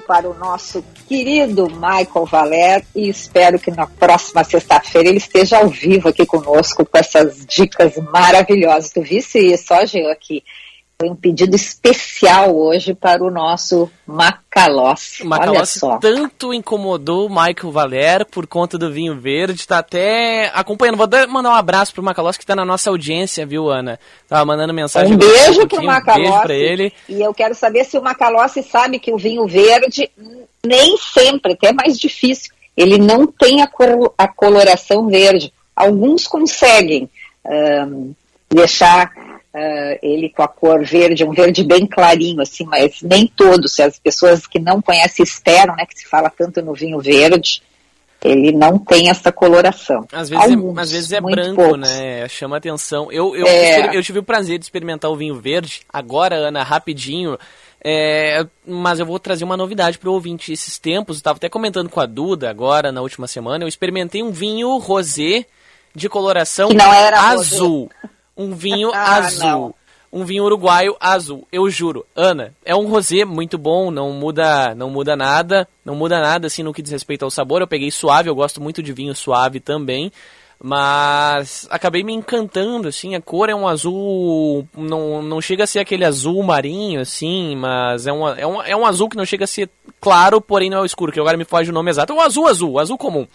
para 0.00 0.28
o 0.28 0.34
nosso 0.34 0.84
querido 1.08 1.68
Michael 1.68 2.26
Valer 2.26 2.84
e 2.94 3.08
espero 3.08 3.58
que 3.58 3.70
na 3.70 3.86
próxima 3.86 4.44
sexta-feira 4.44 5.08
ele 5.08 5.18
esteja 5.18 5.58
ao 5.58 5.68
vivo 5.68 6.08
aqui 6.08 6.26
conosco 6.26 6.84
com 6.84 6.98
essas 6.98 7.44
dicas 7.46 7.96
maravilhosas. 7.96 8.90
Tu 8.90 9.02
visse 9.02 9.38
isso, 9.38 9.72
ó, 9.72 9.84
Gil, 9.84 10.10
aqui. 10.10 10.42
Foi 11.02 11.10
um 11.10 11.16
pedido 11.16 11.56
especial 11.56 12.56
hoje 12.56 12.94
para 12.94 13.24
o 13.24 13.28
nosso 13.28 13.90
Macalossi. 14.06 15.24
O 15.24 15.26
Macalossi 15.26 15.80
tanto 16.00 16.54
incomodou 16.54 17.26
o 17.26 17.28
Michael 17.28 17.72
Valer 17.72 18.24
por 18.24 18.46
conta 18.46 18.78
do 18.78 18.88
vinho 18.88 19.18
verde, 19.18 19.58
está 19.58 19.78
até 19.78 20.52
acompanhando. 20.54 20.96
Vou 20.96 21.08
dar, 21.08 21.26
mandar 21.26 21.50
um 21.50 21.54
abraço 21.54 21.92
pro 21.92 22.04
Macalossi 22.04 22.38
que 22.38 22.44
está 22.44 22.54
na 22.54 22.64
nossa 22.64 22.88
audiência, 22.88 23.44
viu, 23.44 23.68
Ana? 23.68 23.98
Tava 24.28 24.44
mandando 24.44 24.72
mensagem. 24.72 25.14
Um 25.14 25.16
beijo 25.16 25.66
pro 25.66 25.82
Macalossi. 25.82 26.20
Um 26.20 26.30
beijo 26.30 26.42
para 26.42 26.54
ele. 26.54 26.92
E 27.08 27.20
eu 27.20 27.34
quero 27.34 27.56
saber 27.56 27.82
se 27.84 27.98
o 27.98 28.02
Macalossi 28.02 28.62
sabe 28.62 29.00
que 29.00 29.12
o 29.12 29.18
vinho 29.18 29.44
verde 29.44 30.08
nem 30.64 30.96
sempre, 30.98 31.54
até 31.54 31.70
é 31.70 31.72
mais 31.72 31.98
difícil, 31.98 32.54
ele 32.76 32.96
não 32.96 33.26
tem 33.26 33.60
a, 33.60 33.66
cor, 33.66 34.14
a 34.16 34.28
coloração 34.28 35.08
verde. 35.08 35.52
Alguns 35.74 36.28
conseguem 36.28 37.10
um, 37.44 38.14
deixar 38.48 39.10
uh, 39.54 39.98
ele 40.02 40.30
com 40.30 40.42
a 40.42 40.48
cor 40.48 40.84
verde, 40.84 41.24
um 41.24 41.32
verde 41.32 41.62
bem 41.64 41.86
clarinho, 41.86 42.40
assim, 42.40 42.64
mas 42.64 43.02
nem 43.02 43.26
todos. 43.26 43.78
As 43.80 43.98
pessoas 43.98 44.46
que 44.46 44.58
não 44.58 44.80
conhecem 44.80 45.22
esperam, 45.22 45.76
né, 45.76 45.86
que 45.86 45.98
se 45.98 46.06
fala 46.06 46.30
tanto 46.30 46.62
no 46.62 46.74
vinho 46.74 46.98
verde, 47.00 47.62
ele 48.24 48.52
não 48.52 48.78
tem 48.78 49.10
essa 49.10 49.32
coloração. 49.32 50.06
Às 50.12 50.28
vezes 50.28 50.44
Alguns, 50.44 50.78
é, 50.78 50.80
às 50.80 50.90
vezes 50.92 51.12
é 51.12 51.20
branco, 51.20 51.56
poucos. 51.56 51.80
né? 51.80 52.28
Chama 52.28 52.56
atenção. 52.56 53.10
Eu, 53.10 53.34
eu, 53.34 53.46
é... 53.46 53.96
eu 53.96 54.02
tive 54.02 54.20
o 54.20 54.22
prazer 54.22 54.58
de 54.58 54.64
experimentar 54.64 55.10
o 55.10 55.16
vinho 55.16 55.34
verde. 55.40 55.80
Agora, 55.92 56.36
Ana, 56.36 56.62
rapidinho. 56.62 57.36
É, 57.84 58.46
mas 58.64 59.00
eu 59.00 59.06
vou 59.06 59.18
trazer 59.18 59.42
uma 59.42 59.56
novidade 59.56 59.98
para 59.98 60.08
o 60.08 60.12
ouvinte. 60.12 60.52
Esses 60.52 60.78
tempos, 60.78 61.16
eu 61.16 61.18
estava 61.18 61.36
até 61.36 61.48
comentando 61.48 61.88
com 61.88 61.98
a 61.98 62.06
Duda 62.06 62.48
agora, 62.48 62.92
na 62.92 63.02
última 63.02 63.26
semana, 63.26 63.64
eu 63.64 63.68
experimentei 63.68 64.22
um 64.22 64.30
vinho 64.30 64.76
rosé 64.78 65.44
de 65.92 66.08
coloração 66.08 66.70
azul. 67.16 67.90
Rosé 68.00 68.11
um 68.36 68.54
vinho 68.54 68.90
ah, 68.94 69.16
azul. 69.16 69.46
Não. 69.46 69.74
Um 70.12 70.26
vinho 70.26 70.44
uruguaio 70.44 70.94
azul, 71.00 71.48
eu 71.50 71.70
juro. 71.70 72.04
Ana, 72.14 72.52
é 72.66 72.76
um 72.76 72.86
rosé 72.86 73.24
muito 73.24 73.56
bom, 73.56 73.90
não 73.90 74.12
muda, 74.12 74.74
não 74.74 74.90
muda 74.90 75.16
nada, 75.16 75.66
não 75.82 75.94
muda 75.94 76.20
nada 76.20 76.48
assim 76.48 76.62
no 76.62 76.74
que 76.74 76.82
diz 76.82 76.92
respeito 76.92 77.24
ao 77.24 77.30
sabor. 77.30 77.62
Eu 77.62 77.66
peguei 77.66 77.90
suave, 77.90 78.28
eu 78.28 78.34
gosto 78.34 78.60
muito 78.60 78.82
de 78.82 78.92
vinho 78.92 79.14
suave 79.14 79.58
também, 79.58 80.12
mas 80.62 81.66
acabei 81.70 82.04
me 82.04 82.12
encantando 82.12 82.88
assim. 82.88 83.14
A 83.14 83.22
cor 83.22 83.48
é 83.48 83.54
um 83.54 83.66
azul, 83.66 84.68
não, 84.76 85.22
não 85.22 85.40
chega 85.40 85.64
a 85.64 85.66
ser 85.66 85.78
aquele 85.78 86.04
azul 86.04 86.42
marinho 86.42 87.00
assim, 87.00 87.56
mas 87.56 88.06
é, 88.06 88.12
uma, 88.12 88.38
é, 88.38 88.46
um, 88.46 88.62
é 88.62 88.76
um 88.76 88.84
azul 88.84 89.08
que 89.08 89.16
não 89.16 89.24
chega 89.24 89.44
a 89.44 89.48
ser 89.48 89.70
claro, 89.98 90.42
porém 90.42 90.68
não 90.68 90.78
é 90.78 90.82
o 90.82 90.86
escuro, 90.86 91.10
que 91.10 91.18
agora 91.18 91.38
me 91.38 91.44
foge 91.46 91.70
o 91.70 91.74
nome 91.74 91.90
exato. 91.90 92.12
É 92.12 92.16
o 92.16 92.20
azul 92.20 92.46
azul, 92.46 92.78
azul 92.78 92.98
comum. 92.98 93.26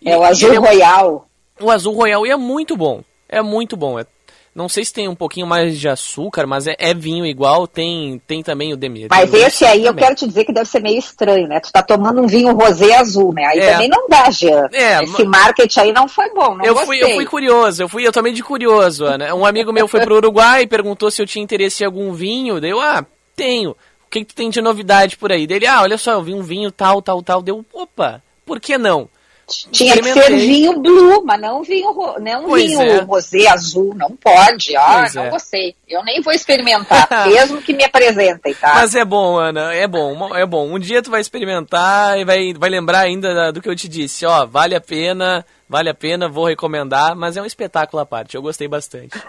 E, 0.00 0.08
é 0.08 0.16
o 0.16 0.22
azul 0.22 0.52
é, 0.52 0.58
royal. 0.58 1.28
O 1.60 1.72
azul 1.72 1.92
royal 1.92 2.24
e 2.24 2.30
é 2.30 2.36
muito 2.36 2.76
bom. 2.76 3.02
É 3.28 3.42
muito 3.42 3.76
bom. 3.76 3.98
É 3.98 4.06
não 4.54 4.68
sei 4.68 4.84
se 4.84 4.92
tem 4.92 5.08
um 5.08 5.16
pouquinho 5.16 5.46
mais 5.46 5.80
de 5.80 5.88
açúcar, 5.88 6.46
mas 6.46 6.68
é, 6.68 6.76
é 6.78 6.94
vinho 6.94 7.26
igual, 7.26 7.66
tem, 7.66 8.22
tem 8.24 8.40
também 8.40 8.72
o 8.72 8.76
Demir. 8.76 9.08
Mas 9.10 9.34
esse 9.34 9.64
aí 9.64 9.82
também. 9.82 9.86
eu 9.86 9.94
quero 9.94 10.14
te 10.14 10.26
dizer 10.28 10.44
que 10.44 10.52
deve 10.52 10.68
ser 10.68 10.80
meio 10.80 10.98
estranho, 10.98 11.48
né? 11.48 11.58
Tu 11.58 11.72
tá 11.72 11.82
tomando 11.82 12.22
um 12.22 12.26
vinho 12.26 12.54
rosé 12.54 12.94
azul, 12.94 13.34
né? 13.34 13.44
Aí 13.46 13.58
é. 13.58 13.72
também 13.72 13.88
não 13.88 14.08
dá, 14.08 14.30
Jean. 14.30 14.68
É, 14.72 15.02
Esse 15.02 15.24
marketing 15.24 15.80
aí 15.80 15.92
não 15.92 16.06
foi 16.06 16.30
bom, 16.32 16.54
não 16.54 16.64
eu 16.64 16.76
fui, 16.76 17.02
eu 17.02 17.14
fui 17.16 17.26
curioso, 17.26 17.82
eu 17.82 17.88
fui, 17.88 18.06
eu 18.06 18.12
tomei 18.12 18.32
de 18.32 18.44
curioso, 18.44 19.04
Ana. 19.04 19.34
Um 19.34 19.44
amigo 19.44 19.72
meu 19.72 19.88
foi 19.88 20.00
pro 20.02 20.16
Uruguai 20.16 20.62
e 20.62 20.66
perguntou 20.68 21.10
se 21.10 21.20
eu 21.20 21.26
tinha 21.26 21.42
interesse 21.42 21.82
em 21.82 21.86
algum 21.86 22.12
vinho, 22.12 22.60
daí 22.60 22.70
eu, 22.70 22.80
ah, 22.80 23.04
tenho. 23.34 23.70
O 23.72 23.76
que, 24.10 24.20
que 24.20 24.26
tu 24.26 24.36
tem 24.36 24.50
de 24.50 24.62
novidade 24.62 25.16
por 25.16 25.32
aí? 25.32 25.48
Dele, 25.48 25.66
ah, 25.66 25.82
olha 25.82 25.98
só, 25.98 26.12
eu 26.12 26.22
vi 26.22 26.32
um 26.32 26.42
vinho 26.42 26.70
tal, 26.70 27.02
tal, 27.02 27.20
tal. 27.20 27.42
Deu, 27.42 27.64
opa, 27.72 28.22
por 28.46 28.60
que 28.60 28.78
não? 28.78 29.08
Tinha 29.46 29.96
que 29.96 30.12
ser 30.12 30.30
vinho 30.36 30.80
blue, 30.80 31.22
mas 31.24 31.40
não 31.40 31.62
vinho, 31.62 31.94
não 32.20 32.44
pois 32.44 32.64
vinho 32.64 32.80
é. 32.80 33.00
rosé 33.00 33.46
azul, 33.46 33.94
não 33.94 34.16
pode. 34.16 34.74
Ah, 34.76 35.06
não 35.14 35.24
é. 35.24 35.30
gostei. 35.30 35.76
Eu 35.86 36.02
nem 36.02 36.22
vou 36.22 36.32
experimentar, 36.32 37.08
mesmo 37.28 37.60
que 37.60 37.74
me 37.74 37.84
apresentem, 37.84 38.54
tá? 38.54 38.74
Mas 38.76 38.94
é 38.94 39.04
bom, 39.04 39.36
Ana, 39.36 39.74
é 39.74 39.86
bom, 39.86 40.34
é 40.34 40.46
bom. 40.46 40.72
Um 40.72 40.78
dia 40.78 41.02
tu 41.02 41.10
vai 41.10 41.20
experimentar 41.20 42.18
e 42.18 42.24
vai, 42.24 42.54
vai 42.54 42.70
lembrar 42.70 43.00
ainda 43.00 43.52
do 43.52 43.60
que 43.60 43.68
eu 43.68 43.76
te 43.76 43.86
disse. 43.86 44.24
Ó, 44.24 44.46
vale 44.46 44.74
a 44.74 44.80
pena, 44.80 45.44
vale 45.68 45.90
a 45.90 45.94
pena, 45.94 46.28
vou 46.28 46.46
recomendar, 46.46 47.14
mas 47.14 47.36
é 47.36 47.42
um 47.42 47.46
espetáculo 47.46 48.00
à 48.00 48.06
parte. 48.06 48.36
Eu 48.36 48.42
gostei 48.42 48.66
bastante. 48.66 49.20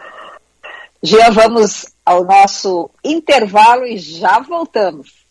Já 1.03 1.29
vamos 1.29 1.93
ao 2.05 2.23
nosso 2.23 2.89
intervalo 3.03 3.85
e 3.85 3.97
já 3.97 4.39
voltamos. 4.39 5.24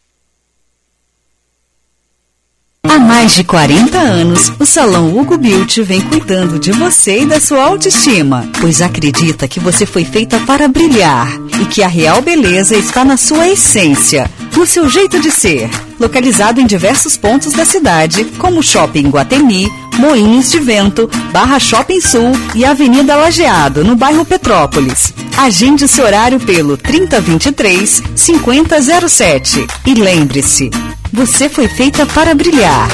Há 2.87 2.99
mais 2.99 3.35
de 3.35 3.43
40 3.43 3.99
anos, 3.99 4.53
o 4.61 4.67
Salão 4.67 5.17
Hugo 5.17 5.39
Beauty 5.39 5.83
vem 5.83 6.03
cuidando 6.03 6.59
de 6.59 6.71
você 6.71 7.23
e 7.23 7.27
da 7.27 7.41
sua 7.41 7.65
autoestima, 7.65 8.47
pois 8.61 8.83
acredita 8.83 9.49
que 9.49 9.59
você 9.59 9.87
foi 9.87 10.05
feita 10.05 10.39
para 10.41 10.69
brilhar 10.69 11.29
e 11.61 11.65
que 11.65 11.83
a 11.83 11.89
real 11.89 12.21
beleza 12.21 12.77
está 12.77 13.05
na 13.05 13.17
sua 13.17 13.49
essência, 13.49 14.31
no 14.55 14.67
seu 14.67 14.89
jeito 14.89 15.19
de 15.19 15.31
ser. 15.31 15.71
Localizado 15.99 16.61
em 16.61 16.67
diversos 16.67 17.17
pontos 17.17 17.53
da 17.53 17.65
cidade, 17.65 18.25
como 18.39 18.63
Shopping 18.63 19.09
Guatemi, 19.09 19.71
Moinhos 19.99 20.51
de 20.51 20.59
Vento, 20.59 21.09
Barra 21.33 21.59
Shopping 21.59 22.01
Sul 22.01 22.33
e 22.55 22.65
Avenida 22.65 23.17
Lajeado, 23.17 23.85
no 23.85 23.95
bairro 23.95 24.25
Petrópolis. 24.25 25.13
Agende 25.37 25.87
seu 25.87 26.05
horário 26.05 26.41
pelo 26.41 26.77
3023 26.77 28.03
5007. 28.15 29.67
E 29.87 29.95
lembre-se, 29.95 30.71
você 31.13 31.49
foi 31.49 31.69
feita 31.69 32.05
para 32.07 32.35
brilhar. 32.35 32.89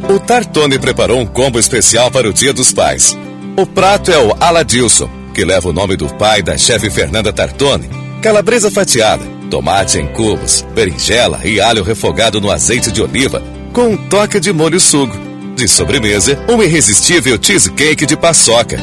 O 0.10 0.20
Tartone 0.20 0.78
preparou 0.78 1.20
um 1.20 1.26
combo 1.26 1.58
especial 1.58 2.12
para 2.12 2.30
o 2.30 2.34
Dia 2.34 2.54
dos 2.54 2.74
Pais. 2.74 3.18
O 3.58 3.66
prato 3.66 4.12
é 4.12 4.18
o 4.18 4.36
Aladilson, 4.40 5.10
que 5.34 5.44
leva 5.44 5.70
o 5.70 5.74
nome 5.74 5.98
do 5.98 6.08
pai 6.16 6.42
da 6.42 6.58
chefe 6.58 6.90
Fernanda 6.90 7.34
Tartone. 7.34 7.90
Calabresa 8.22 8.72
fatiada, 8.72 9.26
tomate 9.50 9.98
em 9.98 10.08
cubos, 10.08 10.66
berinjela 10.74 11.42
e 11.44 11.60
alho 11.60 11.84
refogado 11.84 12.40
no 12.40 12.52
azeite 12.52 12.92
de 12.92 13.02
oliva, 13.02 13.44
com 13.74 13.90
um 13.90 13.98
toque 13.98 14.40
de 14.40 14.54
molho 14.54 14.80
sugo. 14.80 15.18
De 15.56 15.68
sobremesa, 15.68 16.40
um 16.50 16.62
irresistível 16.62 17.38
cheesecake 17.42 18.06
de 18.06 18.16
paçoca. 18.16 18.80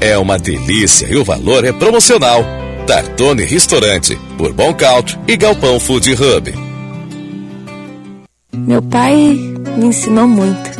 É 0.00 0.16
uma 0.16 0.38
delícia 0.38 1.06
e 1.06 1.16
o 1.16 1.24
valor 1.24 1.64
é 1.64 1.72
promocional. 1.72 2.44
Tartone 2.86 3.42
Restaurante, 3.42 4.14
Bourbon 4.36 4.72
Country 4.74 5.18
e 5.26 5.36
Galpão 5.36 5.80
Food 5.80 6.12
Hub. 6.12 6.54
Meu 8.54 8.80
pai 8.82 9.14
me 9.76 9.86
ensinou 9.86 10.28
muito, 10.28 10.70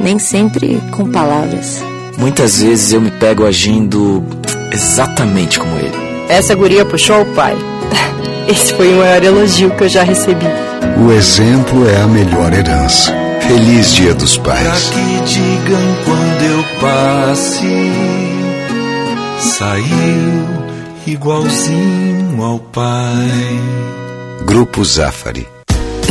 nem 0.00 0.18
sempre 0.18 0.80
com 0.90 1.10
palavras. 1.10 1.82
Muitas 2.18 2.60
vezes 2.62 2.92
eu 2.92 3.00
me 3.00 3.10
pego 3.10 3.44
agindo 3.44 4.24
exatamente 4.74 5.58
como 5.58 5.78
ele. 5.78 5.96
Essa 6.28 6.54
guria 6.54 6.84
puxou 6.84 7.22
o 7.22 7.26
pai. 7.34 7.56
Esse 8.48 8.74
foi 8.74 8.92
o 8.92 8.98
maior 8.98 9.22
elogio 9.22 9.70
que 9.70 9.84
eu 9.84 9.88
já 9.88 10.02
recebi. 10.02 10.46
O 10.98 11.10
exemplo 11.12 11.88
é 11.88 11.96
a 11.96 12.06
melhor 12.06 12.52
herança. 12.52 13.14
Feliz 13.40 13.92
Dia 13.92 14.14
dos 14.14 14.36
Pais. 14.38 14.62
Pra 14.62 14.94
que 14.94 15.20
digam 15.32 15.96
quando 16.04 16.42
eu 16.42 16.64
passe, 16.80 17.92
saiu 19.38 20.48
igualzinho 21.06 22.42
ao 22.42 22.58
pai. 22.58 23.60
Grupo 24.44 24.84
Zafari. 24.84 25.53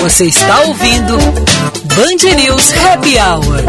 Você 0.00 0.26
está 0.26 0.60
ouvindo 0.62 1.16
Band 1.16 2.34
News 2.36 2.70
Happy 2.70 3.18
Hour. 3.18 3.64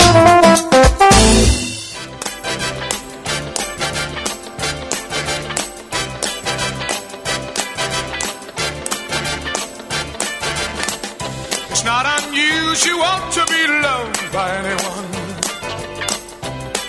It's 11.72 11.84
not 11.84 12.06
unusual 12.24 13.20
to 13.32 13.46
be 13.52 13.68
loved 13.82 14.32
by 14.32 14.50
anyone. 14.60 15.10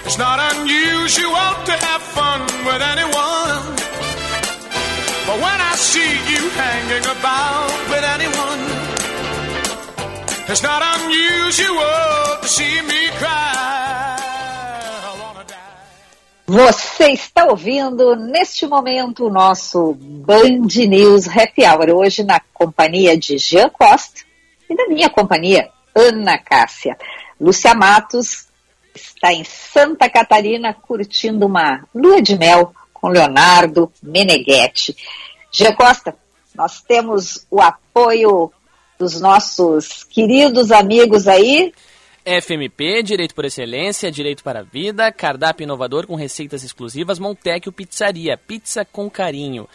It's 0.05 0.18
not 0.18 0.38
unusual 0.57 1.55
to 1.66 1.72
have 1.72 1.99
you 6.41 6.49
hanging 6.57 7.07
about 7.16 7.80
with 7.91 8.05
anyone, 8.16 8.62
it's 10.49 10.62
not 10.62 10.80
unusual 10.97 12.41
to 12.41 12.49
see 12.49 12.80
me 12.82 13.03
cry. 13.18 13.51
Você 16.47 17.12
está 17.12 17.45
ouvindo 17.45 18.16
neste 18.16 18.66
momento 18.66 19.26
o 19.26 19.30
nosso 19.30 19.95
Band 19.95 20.66
News 20.88 21.28
Happy 21.28 21.64
Hour, 21.64 21.91
hoje 21.91 22.24
na 22.24 22.41
companhia 22.53 23.16
de 23.16 23.38
Jean 23.38 23.68
Costa 23.68 24.22
e 24.68 24.74
da 24.74 24.88
minha 24.88 25.09
companhia, 25.09 25.68
Ana 25.95 26.38
Cássia. 26.38 26.97
Lúcia 27.41 27.72
Matos 27.72 28.49
está 28.95 29.32
em 29.32 29.45
Santa 29.45 30.09
Catarina 30.09 30.74
curtindo 30.74 31.47
uma 31.47 31.84
lua 31.95 32.20
de 32.20 32.36
mel 32.36 32.74
com 32.93 33.09
Leonardo 33.09 33.93
Meneghetti. 34.03 34.97
Jean 35.53 35.74
Costa, 35.74 36.16
nós 36.55 36.80
temos 36.80 37.46
o 37.51 37.61
apoio 37.61 38.53
dos 38.98 39.20
nossos 39.20 40.05
queridos 40.05 40.70
amigos 40.70 41.26
aí. 41.26 41.72
FMP, 42.24 43.03
Direito 43.03 43.34
por 43.34 43.46
Excelência, 43.46 44.11
Direito 44.11 44.44
para 44.44 44.61
a 44.61 44.62
Vida, 44.62 45.11
cardápio 45.11 45.64
inovador 45.64 46.07
com 46.07 46.14
receitas 46.14 46.62
exclusivas, 46.62 47.18
Montecchio 47.18 47.72
Pizzaria, 47.72 48.36
pizza 48.36 48.84
com 48.84 49.09
carinho. 49.09 49.68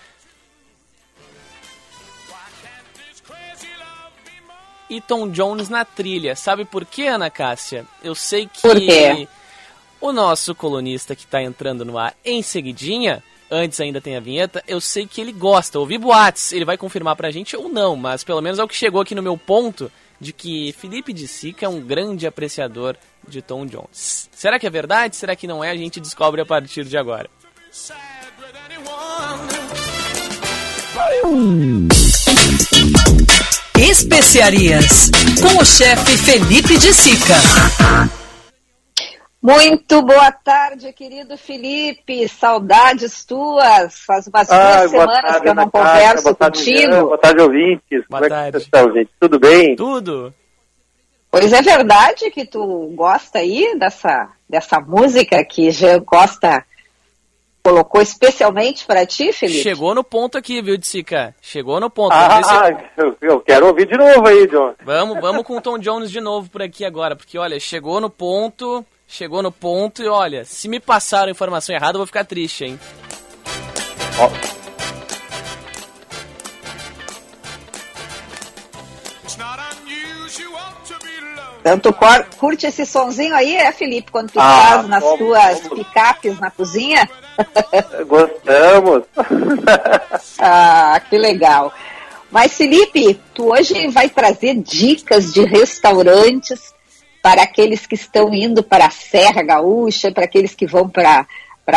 E 4.88 5.02
Tom 5.02 5.30
Jones 5.30 5.68
na 5.68 5.84
trilha. 5.84 6.36
Sabe 6.36 6.64
por 6.64 6.86
quê, 6.86 7.08
Ana 7.08 7.32
Cássia? 7.32 7.86
Eu 8.04 8.14
sei 8.14 8.48
que 8.48 9.28
o 10.00 10.14
nosso 10.14 10.54
colunista 10.54 11.16
que 11.16 11.24
está 11.24 11.42
entrando 11.42 11.84
no 11.84 11.98
ar 11.98 12.16
em 12.24 12.44
seguidinha, 12.44 13.24
antes 13.50 13.80
ainda 13.80 14.02
tem 14.02 14.16
a 14.16 14.20
vinheta, 14.20 14.64
eu 14.68 14.82
sei 14.82 15.06
que 15.06 15.22
ele 15.22 15.32
gosta. 15.32 15.80
Ouvi 15.80 15.98
boatos, 15.98 16.52
ele 16.52 16.66
vai 16.66 16.78
confirmar 16.78 17.16
pra 17.16 17.32
gente 17.32 17.56
ou 17.56 17.70
não, 17.70 17.96
mas 17.96 18.24
pelo 18.24 18.42
menos 18.42 18.60
é 18.60 18.64
o 18.64 18.68
que 18.68 18.76
chegou 18.76 19.02
aqui 19.02 19.16
no 19.16 19.24
meu 19.24 19.38
ponto 19.38 19.92
de 20.20 20.32
que 20.32 20.74
Felipe 20.74 21.14
de 21.14 21.28
Sica 21.28 21.66
é 21.66 21.70
um 21.70 21.82
grande 21.82 22.26
apreciador 22.26 22.96
de 23.28 23.42
Tom 23.42 23.66
Jones. 23.66 24.30
Será 24.32 24.60
que 24.60 24.68
é 24.68 24.70
verdade? 24.70 25.16
Será 25.16 25.36
que 25.36 25.48
não 25.48 25.64
é? 25.64 25.72
A 25.72 25.76
gente 25.76 26.00
descobre 26.00 26.42
a 26.42 26.46
partir 26.46 26.86
de 26.86 26.98
agora. 26.98 27.30
Especiarias 33.78 35.12
com 35.42 35.62
o 35.62 35.66
chefe 35.66 36.18
Felipe 36.18 36.78
de 36.78 36.94
Sica. 36.94 38.25
Muito 39.46 40.02
boa 40.02 40.32
tarde, 40.32 40.92
querido 40.92 41.38
Felipe. 41.38 42.28
Saudades 42.28 43.24
tuas. 43.24 44.00
Faz 44.00 44.26
umas 44.26 44.50
Ah, 44.50 44.78
duas 44.80 44.90
semanas 44.90 45.22
tarde, 45.22 45.42
que 45.42 45.50
eu 45.50 45.54
não 45.54 45.70
Cássia, 45.70 45.92
converso 45.94 46.24
boa 46.24 46.36
tarde, 46.36 46.58
contigo. 46.60 46.96
Boa 47.06 47.18
tarde, 47.20 47.42
ouvintes. 47.42 48.04
Boa 48.10 48.22
Como 48.22 48.26
é 48.26 48.30
tarde. 48.30 48.46
que 48.46 48.52
vocês 48.58 48.64
estão, 48.64 48.94
gente? 48.94 49.10
Tudo 49.20 49.40
bem? 49.40 49.76
Tudo. 49.76 50.34
Pois 51.30 51.54
é 51.54 51.62
verdade 51.62 52.32
que 52.32 52.44
tu 52.44 52.92
gosta 52.96 53.38
aí 53.38 53.78
dessa, 53.78 54.30
dessa 54.50 54.80
música 54.80 55.46
que 55.46 55.70
Jean 55.70 56.02
Costa 56.02 56.66
colocou 57.62 58.02
especialmente 58.02 58.84
para 58.84 59.06
ti, 59.06 59.32
Felipe? 59.32 59.62
Chegou 59.62 59.94
no 59.94 60.04
ponto 60.04 60.40
aqui, 60.40 60.60
viu, 60.60 60.76
de 60.76 60.88
Sica? 60.88 61.36
Chegou 61.40 61.80
no 61.80 61.90
ponto. 61.92 62.14
Ah, 62.14 62.42
se- 62.42 62.78
eu, 62.98 63.16
eu 63.22 63.40
quero 63.42 63.68
ouvir 63.68 63.86
de 63.86 63.96
novo 63.96 64.28
aí, 64.28 64.48
John. 64.48 64.74
vamos, 64.84 65.20
vamos 65.22 65.44
com 65.44 65.58
o 65.58 65.62
Tom 65.62 65.78
Jones 65.78 66.10
de 66.10 66.20
novo 66.20 66.50
por 66.50 66.64
aqui 66.64 66.84
agora, 66.84 67.16
porque 67.16 67.38
olha, 67.38 67.60
chegou 67.60 68.00
no 68.02 68.10
ponto, 68.10 68.84
chegou 69.08 69.42
no 69.42 69.52
ponto 69.52 70.02
e 70.02 70.08
olha, 70.08 70.44
se 70.46 70.68
me 70.68 70.80
passaram 70.80 71.28
a 71.28 71.32
informação 71.32 71.76
errada, 71.76 71.96
eu 71.96 72.00
vou 72.00 72.08
ficar 72.08 72.26
triste, 72.26 72.66
hein? 72.66 72.80
Ó, 74.20 74.30
Então 81.62 81.80
tu 81.80 81.92
cor- 81.92 82.26
curte 82.38 82.68
esse 82.68 82.86
sonzinho 82.86 83.36
aí, 83.36 83.56
é, 83.56 83.72
Felipe, 83.72 84.12
quando 84.12 84.30
tu 84.32 84.40
Ah, 84.40 84.62
faz 84.76 84.88
nas 84.88 85.04
como- 85.04 85.18
tuas 85.18 85.62
como- 85.62 85.76
picapes 85.84 86.40
na 86.40 86.52
cozinha? 86.52 87.10
gostamos. 88.08 89.04
Ah, 90.38 91.02
que 91.10 91.18
legal. 91.18 91.74
Mas, 92.30 92.54
Felipe, 92.54 93.20
tu 93.34 93.52
hoje 93.54 93.88
vai 93.88 94.10
trazer 94.10 94.56
dicas 94.56 95.34
de 95.34 95.44
restaurantes 95.46 96.74
para 97.26 97.42
aqueles 97.42 97.88
que 97.88 97.96
estão 97.96 98.32
indo 98.32 98.62
para 98.62 98.86
a 98.86 98.92
Serra 98.92 99.42
Gaúcha, 99.42 100.12
para 100.12 100.26
aqueles 100.26 100.54
que 100.54 100.68
vão 100.68 100.88
para 100.88 101.26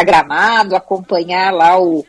Gramado, 0.05 0.77
acompanhar 0.77 1.55
lá 1.55 1.81
o 1.81 2.05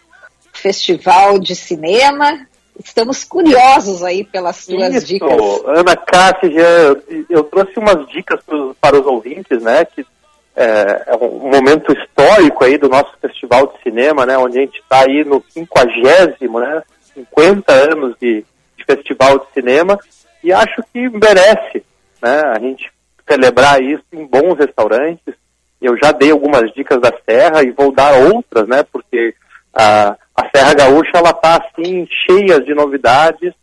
Festival 0.51 1.39
de 1.39 1.55
Cinema. 1.55 2.45
Estamos 2.77 3.23
curiosos 3.23 4.03
aí 4.03 4.25
pelas 4.25 4.65
tuas 4.65 4.93
Isso, 4.93 5.05
dicas. 5.05 5.31
Ana 5.65 5.95
Cássia, 5.95 6.47
eu, 6.51 7.25
eu 7.29 7.43
trouxe 7.45 7.79
umas 7.79 8.05
dicas 8.09 8.41
pro, 8.43 8.75
para 8.81 8.99
os 8.99 9.05
ouvintes, 9.05 9.63
né? 9.63 9.85
Que 9.85 10.05
é, 10.53 11.03
é, 11.07 11.15
um 11.15 11.49
momento 11.49 11.93
histórico 11.93 12.65
aí 12.65 12.77
do 12.77 12.89
nosso 12.89 13.13
festival 13.21 13.67
de 13.67 13.81
cinema, 13.83 14.25
né? 14.25 14.37
Onde 14.37 14.57
a 14.57 14.61
gente 14.63 14.81
está 14.81 15.05
aí 15.05 15.23
no 15.23 15.39
quinquagésimo, 15.39 16.59
né? 16.59 16.83
50 17.13 17.71
anos 17.71 18.17
de, 18.19 18.43
de, 18.75 18.83
festival 18.83 19.39
de 19.39 19.45
cinema 19.53 19.97
e 20.43 20.51
acho 20.51 20.83
que 20.91 21.07
merece, 21.07 21.85
né? 22.21 22.41
A 22.53 22.59
gente 22.59 22.98
celebrar 23.29 23.81
isso 23.81 24.03
em 24.11 24.25
bons 24.25 24.57
restaurantes. 24.57 25.35
Eu 25.81 25.95
já 25.97 26.11
dei 26.11 26.31
algumas 26.31 26.71
dicas 26.73 26.99
da 26.99 27.13
Serra 27.25 27.63
e 27.63 27.71
vou 27.71 27.91
dar 27.91 28.13
outras, 28.33 28.67
né? 28.67 28.83
Porque 28.83 29.33
a, 29.73 30.17
a 30.35 30.49
Serra 30.53 30.73
Gaúcha 30.73 31.11
ela 31.15 31.29
está 31.29 31.57
assim 31.57 32.07
cheia 32.27 32.59
de 32.59 32.73
novidades 32.73 33.53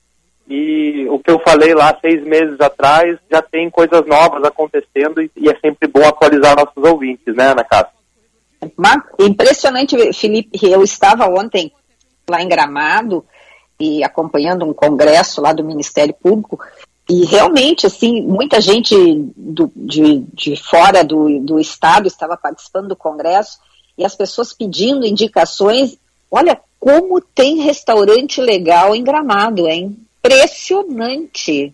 e 0.49 1.07
o 1.11 1.19
que 1.19 1.31
eu 1.31 1.41
falei 1.41 1.75
lá 1.75 1.97
seis 2.01 2.23
meses 2.25 2.61
atrás 2.61 3.19
já 3.31 3.43
tem 3.43 3.69
coisas 3.69 4.07
novas 4.07 4.45
acontecendo 4.45 5.21
e, 5.21 5.31
e 5.37 5.49
é 5.49 5.59
sempre 5.59 5.89
bom 5.89 6.07
atualizar 6.07 6.57
nossos 6.57 6.91
ouvintes, 6.91 7.35
né, 7.35 7.49
Ana 7.49 7.65
Cássia? 7.65 7.97
Impressionante, 9.19 9.97
Felipe. 10.15 10.59
Eu 10.63 10.83
estava 10.83 11.27
ontem 11.27 11.73
lá 12.29 12.41
em 12.41 12.49
Gramado 12.49 13.25
e 13.79 14.03
acompanhando 14.03 14.65
um 14.65 14.73
congresso 14.73 15.41
lá 15.41 15.53
do 15.53 15.65
Ministério 15.65 16.15
Público 16.15 16.59
e 17.09 17.25
realmente, 17.25 17.87
assim, 17.87 18.21
muita 18.21 18.61
gente 18.61 18.95
do, 19.37 19.71
de, 19.77 20.25
de 20.35 20.57
fora 20.57 21.05
do, 21.05 21.41
do 21.41 21.61
estado 21.61 22.09
estava 22.09 22.37
participando 22.37 22.89
do 22.89 22.97
congresso 22.97 23.59
e 23.97 24.05
as 24.05 24.17
pessoas 24.17 24.53
pedindo 24.53 25.07
indicações. 25.07 25.97
Olha 26.31 26.61
como 26.81 27.21
tem 27.21 27.59
restaurante 27.61 28.41
legal 28.41 28.95
em 28.95 29.05
Gramado, 29.05 29.69
hein? 29.69 29.97
Impressionante. 30.19 31.73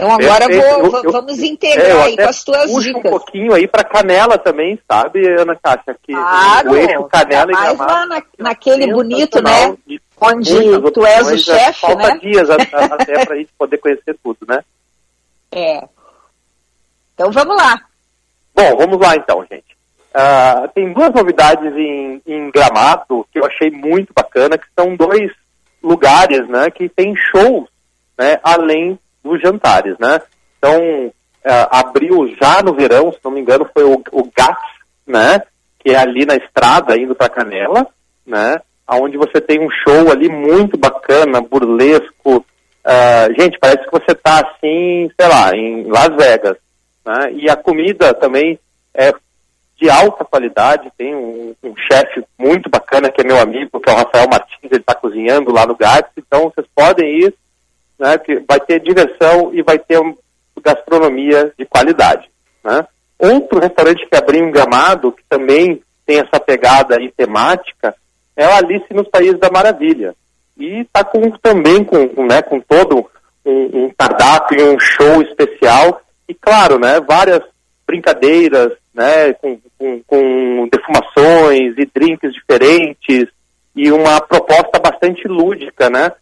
Então 0.00 0.12
agora 0.12 0.46
vou, 0.48 0.56
eu, 0.56 1.02
eu, 1.04 1.12
vamos 1.12 1.40
integrar 1.40 1.86
é, 1.86 2.02
aí 2.04 2.16
com 2.16 2.22
as 2.22 2.42
tuas 2.42 2.70
puxo 2.70 2.80
dicas. 2.88 3.04
um 3.04 3.10
pouquinho 3.10 3.52
aí 3.52 3.68
para 3.68 3.84
Canela 3.84 4.38
também, 4.38 4.78
sabe, 4.90 5.28
Ana 5.38 5.54
Cássia? 5.54 5.94
Que 6.02 6.14
claro, 6.14 6.70
o 6.70 6.76
eixo 6.76 7.04
Canela 7.04 7.52
e 7.52 7.54
Gramado, 7.54 7.92
lá 7.92 8.06
na, 8.06 8.22
naquele 8.38 8.90
bonito, 8.90 9.42
né? 9.42 9.76
Onde 10.18 10.56
tu 10.92 11.04
és 11.04 11.26
o 11.28 11.34
opções, 11.34 11.42
chefe, 11.42 11.80
falta 11.80 12.08
né? 12.08 12.18
dias 12.18 12.48
a- 12.48 12.54
a- 12.54 12.94
até 12.96 13.26
para 13.26 13.34
a 13.34 13.38
gente 13.38 13.50
poder 13.58 13.76
conhecer 13.76 14.16
tudo, 14.22 14.38
né? 14.48 14.64
É. 15.52 15.86
Então 17.14 17.30
vamos 17.30 17.56
lá. 17.56 17.78
Bom, 18.54 18.76
vamos 18.78 18.98
lá 18.98 19.16
então, 19.16 19.44
gente. 19.50 19.76
Ah, 20.14 20.66
tem 20.74 20.94
duas 20.94 21.12
novidades 21.12 21.76
em, 21.76 22.22
em 22.26 22.50
Gramado 22.50 23.26
que 23.30 23.38
eu 23.38 23.44
achei 23.44 23.70
muito 23.70 24.14
bacana, 24.14 24.56
que 24.56 24.66
são 24.74 24.96
dois 24.96 25.30
lugares, 25.82 26.48
né, 26.48 26.70
que 26.70 26.88
tem 26.88 27.14
shows, 27.16 27.68
né, 28.18 28.38
além 28.42 28.98
dos 29.22 29.40
jantares, 29.40 29.96
né. 29.98 30.20
Então, 30.58 31.12
ah, 31.44 31.80
abriu 31.80 32.28
já 32.40 32.62
no 32.62 32.74
verão, 32.74 33.12
se 33.12 33.18
não 33.24 33.30
me 33.30 33.40
engano, 33.40 33.68
foi 33.72 33.84
o, 33.84 34.02
o 34.12 34.30
GATS, 34.36 34.80
né, 35.06 35.42
que 35.78 35.90
é 35.90 35.96
ali 35.96 36.26
na 36.26 36.36
estrada, 36.36 36.98
indo 36.98 37.14
para 37.14 37.30
Canela, 37.30 37.86
né, 38.26 38.56
onde 38.92 39.16
você 39.16 39.40
tem 39.40 39.58
um 39.58 39.70
show 39.70 40.10
ali 40.10 40.28
muito 40.28 40.76
bacana, 40.76 41.40
burlesco. 41.40 42.44
Ah, 42.84 43.28
gente, 43.38 43.58
parece 43.58 43.84
que 43.84 43.90
você 43.90 44.14
tá 44.14 44.40
assim, 44.40 45.10
sei 45.18 45.28
lá, 45.28 45.56
em 45.56 45.84
Las 45.84 46.14
Vegas, 46.14 46.56
né, 47.06 47.32
e 47.32 47.48
a 47.48 47.56
comida 47.56 48.12
também 48.12 48.58
é 48.92 49.12
de 49.80 49.88
alta 49.88 50.26
qualidade, 50.26 50.92
tem 50.98 51.14
um, 51.14 51.54
um 51.62 51.74
chefe 51.90 52.22
muito 52.38 52.68
bacana 52.68 53.10
que 53.10 53.22
é 53.22 53.24
meu 53.24 53.40
amigo, 53.40 53.80
que 53.80 53.88
é 53.88 53.94
o 53.94 53.96
Rafael 53.96 54.28
Martins, 54.30 54.70
ele 54.70 54.76
está 54.76 54.94
cozinhando 54.94 55.50
lá 55.50 55.64
no 55.64 55.74
GATS, 55.74 56.10
então 56.18 56.52
vocês 56.54 56.66
podem 56.74 57.20
ir, 57.20 57.34
né, 58.00 58.16
que 58.16 58.42
vai 58.48 58.58
ter 58.58 58.80
diversão 58.80 59.50
e 59.52 59.62
vai 59.62 59.78
ter 59.78 60.00
gastronomia 60.62 61.52
de 61.58 61.66
qualidade. 61.66 62.28
Né? 62.64 62.86
Outro 63.18 63.60
restaurante 63.60 64.08
que 64.08 64.16
abriu 64.16 64.42
em 64.42 64.50
Gramado, 64.50 65.12
que 65.12 65.22
também 65.28 65.82
tem 66.06 66.18
essa 66.18 66.40
pegada 66.40 66.96
aí 66.96 67.12
temática, 67.14 67.94
é 68.34 68.46
o 68.46 68.52
Alice 68.52 68.86
nos 68.92 69.08
Países 69.08 69.38
da 69.38 69.50
Maravilha. 69.50 70.14
E 70.56 70.80
está 70.80 71.04
com, 71.04 71.30
também 71.42 71.84
com, 71.84 72.08
com, 72.08 72.26
né, 72.26 72.40
com 72.40 72.58
todo 72.60 73.06
um, 73.44 73.84
um 73.84 73.90
cardápio 73.96 74.58
e 74.58 74.62
um 74.74 74.80
show 74.80 75.22
especial, 75.22 76.00
e 76.26 76.34
claro, 76.34 76.78
né, 76.78 77.00
várias 77.00 77.42
brincadeiras, 77.86 78.72
né, 78.94 79.32
com, 79.34 79.58
com, 79.78 80.02
com 80.06 80.68
defumações 80.70 81.74
e 81.76 81.90
drinks 81.94 82.32
diferentes 82.32 83.28
e 83.74 83.92
uma 83.92 84.20
proposta 84.20 84.78
bastante 84.78 85.26
lúdica, 85.28 85.88
né? 85.88 86.12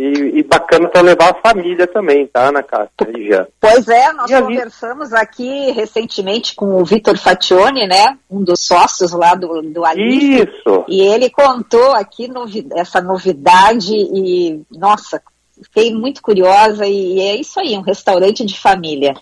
E, 0.00 0.38
e 0.38 0.42
bacana 0.44 0.88
para 0.88 1.00
levar 1.00 1.30
a 1.30 1.34
família 1.50 1.84
também, 1.84 2.24
tá, 2.28 2.50
Ana 2.50 2.62
Cássia 2.62 2.90
e 3.16 3.26
Jean? 3.26 3.48
Pois 3.60 3.88
é, 3.88 4.12
nós 4.12 4.30
conversamos 4.30 5.12
aqui 5.12 5.72
recentemente 5.72 6.54
com 6.54 6.80
o 6.80 6.84
Vitor 6.84 7.18
Fatione, 7.18 7.84
né? 7.88 8.16
Um 8.30 8.44
dos 8.44 8.60
sócios 8.64 9.10
lá 9.10 9.34
do, 9.34 9.60
do 9.60 9.84
Alice. 9.84 10.42
Isso. 10.44 10.84
E 10.86 11.00
ele 11.00 11.28
contou 11.28 11.90
aqui 11.94 12.28
novi 12.28 12.64
essa 12.76 13.00
novidade 13.00 13.92
e, 13.92 14.62
nossa, 14.70 15.20
fiquei 15.64 15.92
muito 15.92 16.22
curiosa 16.22 16.86
e, 16.86 17.16
e 17.16 17.20
é 17.20 17.34
isso 17.34 17.58
aí, 17.58 17.76
um 17.76 17.80
restaurante 17.82 18.46
de 18.46 18.56
família. 18.56 19.16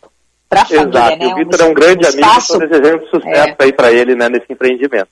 Pra 0.47 0.67
família, 0.67 0.89
Exato. 0.91 1.17
né? 1.19 1.27
O 1.33 1.37
Vitor 1.37 1.61
é 1.61 1.65
um 1.65 1.75
grande 1.75 2.07
amigo, 2.07 2.21
espaço- 2.21 2.53
estou 2.53 2.69
desejando 2.69 3.07
sucesso 3.09 3.55
aí 3.61 3.73
para 3.73 3.91
ele, 3.93 4.15
né, 4.15 4.29
nesse 4.29 4.53
empreendimento. 4.53 5.09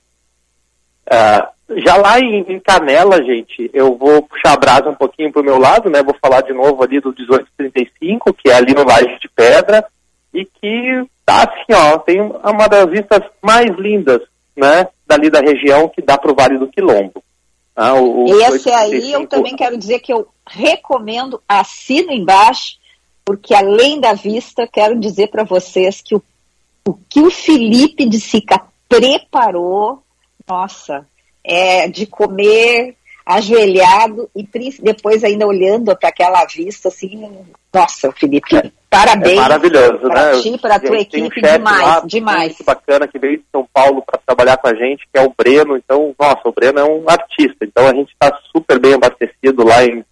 Ah, 1.09 1.49
já 1.69 1.95
lá 1.95 2.19
em, 2.19 2.41
em 2.47 2.59
Canela, 2.59 3.23
gente, 3.23 3.69
eu 3.73 3.95
vou 3.97 4.21
puxar 4.21 4.53
a 4.53 4.57
brasa 4.57 4.89
um 4.89 4.95
pouquinho 4.95 5.31
pro 5.31 5.43
meu 5.43 5.57
lado, 5.57 5.89
né? 5.89 6.03
Vou 6.03 6.15
falar 6.21 6.41
de 6.41 6.53
novo 6.53 6.83
ali 6.83 6.99
do 6.99 7.13
1835, 7.17 8.33
que 8.33 8.49
é 8.49 8.55
ali 8.55 8.73
no 8.73 8.85
Laje 8.85 9.17
de 9.19 9.27
Pedra, 9.29 9.85
e 10.33 10.45
que 10.45 11.05
tá 11.25 11.43
assim, 11.43 11.73
ó, 11.73 11.97
tem 11.97 12.21
uma 12.21 12.67
das 12.67 12.89
vistas 12.89 13.21
mais 13.41 13.75
lindas, 13.77 14.21
né? 14.55 14.87
Dali 15.07 15.29
da 15.29 15.39
região 15.39 15.89
que 15.89 16.01
dá 16.01 16.17
pro 16.17 16.35
Vale 16.35 16.57
do 16.59 16.67
Quilombo. 16.67 17.23
Ah, 17.75 17.95
o, 17.95 18.25
o 18.25 18.41
Esse 18.41 18.71
aí 18.71 19.11
eu 19.11 19.19
1835 19.19 19.27
também 19.27 19.55
quero 19.55 19.77
dizer 19.77 19.99
que 19.99 20.13
eu 20.13 20.27
recomendo, 20.47 21.41
assino 21.49 22.11
embaixo, 22.11 22.77
porque 23.25 23.55
além 23.55 23.99
da 23.99 24.13
vista, 24.13 24.67
quero 24.67 24.99
dizer 24.99 25.27
para 25.27 25.43
vocês 25.43 25.99
que 26.01 26.15
o, 26.15 26.21
o 26.87 26.93
que 27.09 27.21
o 27.21 27.31
Felipe 27.31 28.07
de 28.07 28.19
Sica 28.19 28.61
preparou, 28.87 30.03
nossa, 30.47 31.05
é 31.45 31.87
de 31.87 32.05
comer 32.05 32.95
ajoelhado 33.25 34.29
e 34.35 34.47
depois 34.81 35.23
ainda 35.23 35.47
olhando 35.47 35.95
para 35.97 36.09
aquela 36.09 36.45
vista, 36.45 36.89
assim, 36.89 37.27
nossa, 37.73 38.11
Felipe, 38.11 38.71
parabéns 38.89 39.37
É 39.37 39.41
maravilhoso, 39.41 39.99
pra 39.99 40.33
né? 40.33 40.41
ti, 40.41 40.57
pra 40.59 40.79
tua 40.79 40.91
um 40.91 40.95
equipe, 40.95 41.39
chefe 41.41 41.57
demais, 41.57 41.81
lá 41.81 42.01
demais. 42.05 42.47
Muito 42.49 42.63
bacana 42.63 43.07
que 43.07 43.17
veio 43.17 43.37
de 43.37 43.43
São 43.51 43.67
Paulo 43.73 44.03
para 44.05 44.19
trabalhar 44.25 44.57
com 44.57 44.67
a 44.67 44.75
gente, 44.75 45.07
que 45.11 45.19
é 45.19 45.21
o 45.21 45.33
Breno. 45.35 45.75
Então, 45.75 46.15
nossa, 46.17 46.41
o 46.45 46.51
Breno 46.51 46.79
é 46.79 46.83
um 46.83 47.03
artista. 47.07 47.65
Então 47.65 47.87
a 47.87 47.93
gente 47.93 48.13
está 48.13 48.37
super 48.51 48.79
bem 48.79 48.93
abastecido 48.93 49.65
lá 49.65 49.83
em, 49.83 50.05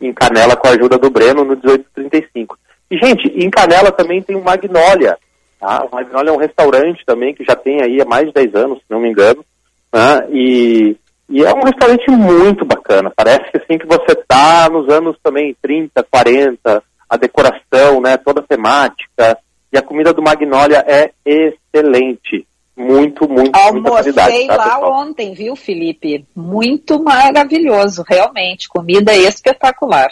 em 0.00 0.12
Canela 0.12 0.56
com 0.56 0.68
a 0.68 0.70
ajuda 0.70 0.96
do 0.96 1.10
Breno 1.10 1.44
no 1.44 1.56
1835. 1.56 2.56
E, 2.90 2.96
gente, 2.96 3.28
em 3.28 3.50
Canela 3.50 3.90
também 3.92 4.22
tem 4.22 4.36
o 4.36 4.42
Magnólia. 4.42 5.18
Tá? 5.58 5.84
O 5.84 5.94
Magnólia 5.94 6.30
é 6.30 6.32
um 6.32 6.38
restaurante 6.38 7.04
também 7.04 7.34
que 7.34 7.44
já 7.44 7.54
tem 7.54 7.82
aí 7.82 8.00
há 8.00 8.04
mais 8.04 8.26
de 8.28 8.32
10 8.32 8.54
anos, 8.54 8.78
se 8.78 8.84
não 8.88 9.00
me 9.00 9.10
engano. 9.10 9.44
Né? 9.92 10.26
E, 10.30 10.96
e 11.28 11.44
é 11.44 11.52
um 11.54 11.62
restaurante 11.64 12.10
muito 12.10 12.64
bacana. 12.64 13.12
Parece 13.14 13.50
que 13.50 13.58
assim 13.58 13.78
que 13.78 13.86
você 13.86 14.14
tá 14.26 14.68
nos 14.70 14.88
anos 14.88 15.16
também 15.22 15.56
30, 15.62 16.02
40, 16.10 16.82
a 17.08 17.16
decoração, 17.16 18.00
né, 18.00 18.16
toda 18.16 18.40
a 18.40 18.46
temática. 18.46 19.38
E 19.72 19.78
a 19.78 19.82
comida 19.82 20.12
do 20.12 20.22
Magnólia 20.22 20.84
é 20.86 21.10
excelente. 21.24 22.46
Muito, 22.76 23.28
muito, 23.28 23.52
muita 23.72 23.90
qualidade. 23.90 24.20
Almocei 24.32 24.46
Tá, 24.48 24.56
lá 24.56 24.64
pessoal? 24.64 24.92
ontem, 25.02 25.34
viu, 25.34 25.54
Felipe? 25.54 26.24
Muito 26.34 27.02
maravilhoso, 27.02 28.02
realmente. 28.08 28.68
Comida 28.68 29.14
espetacular. 29.14 30.08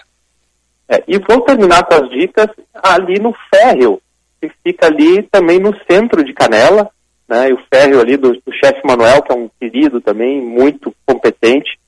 É, 0.88 1.02
e 1.08 1.18
vou 1.18 1.40
terminar 1.42 1.84
com 1.84 1.94
as 1.94 2.10
dicas 2.10 2.46
ali 2.74 3.18
no 3.20 3.34
férreo, 3.52 4.00
que 4.40 4.50
fica 4.62 4.86
ali 4.86 5.22
também 5.24 5.58
no 5.58 5.74
centro 5.90 6.22
de 6.22 6.32
Canela, 6.32 6.90
né? 7.28 7.50
E 7.50 7.52
o 7.52 7.58
férreo 7.72 8.00
ali 8.00 8.16
do, 8.16 8.32
do 8.32 8.52
chefe 8.52 8.80
Manuel, 8.84 9.22
que 9.22 9.32
é 9.32 9.34
um 9.36 9.50
querido 9.60 10.00
também, 10.00 10.40
muito 10.40 10.94
competente. 11.06 11.78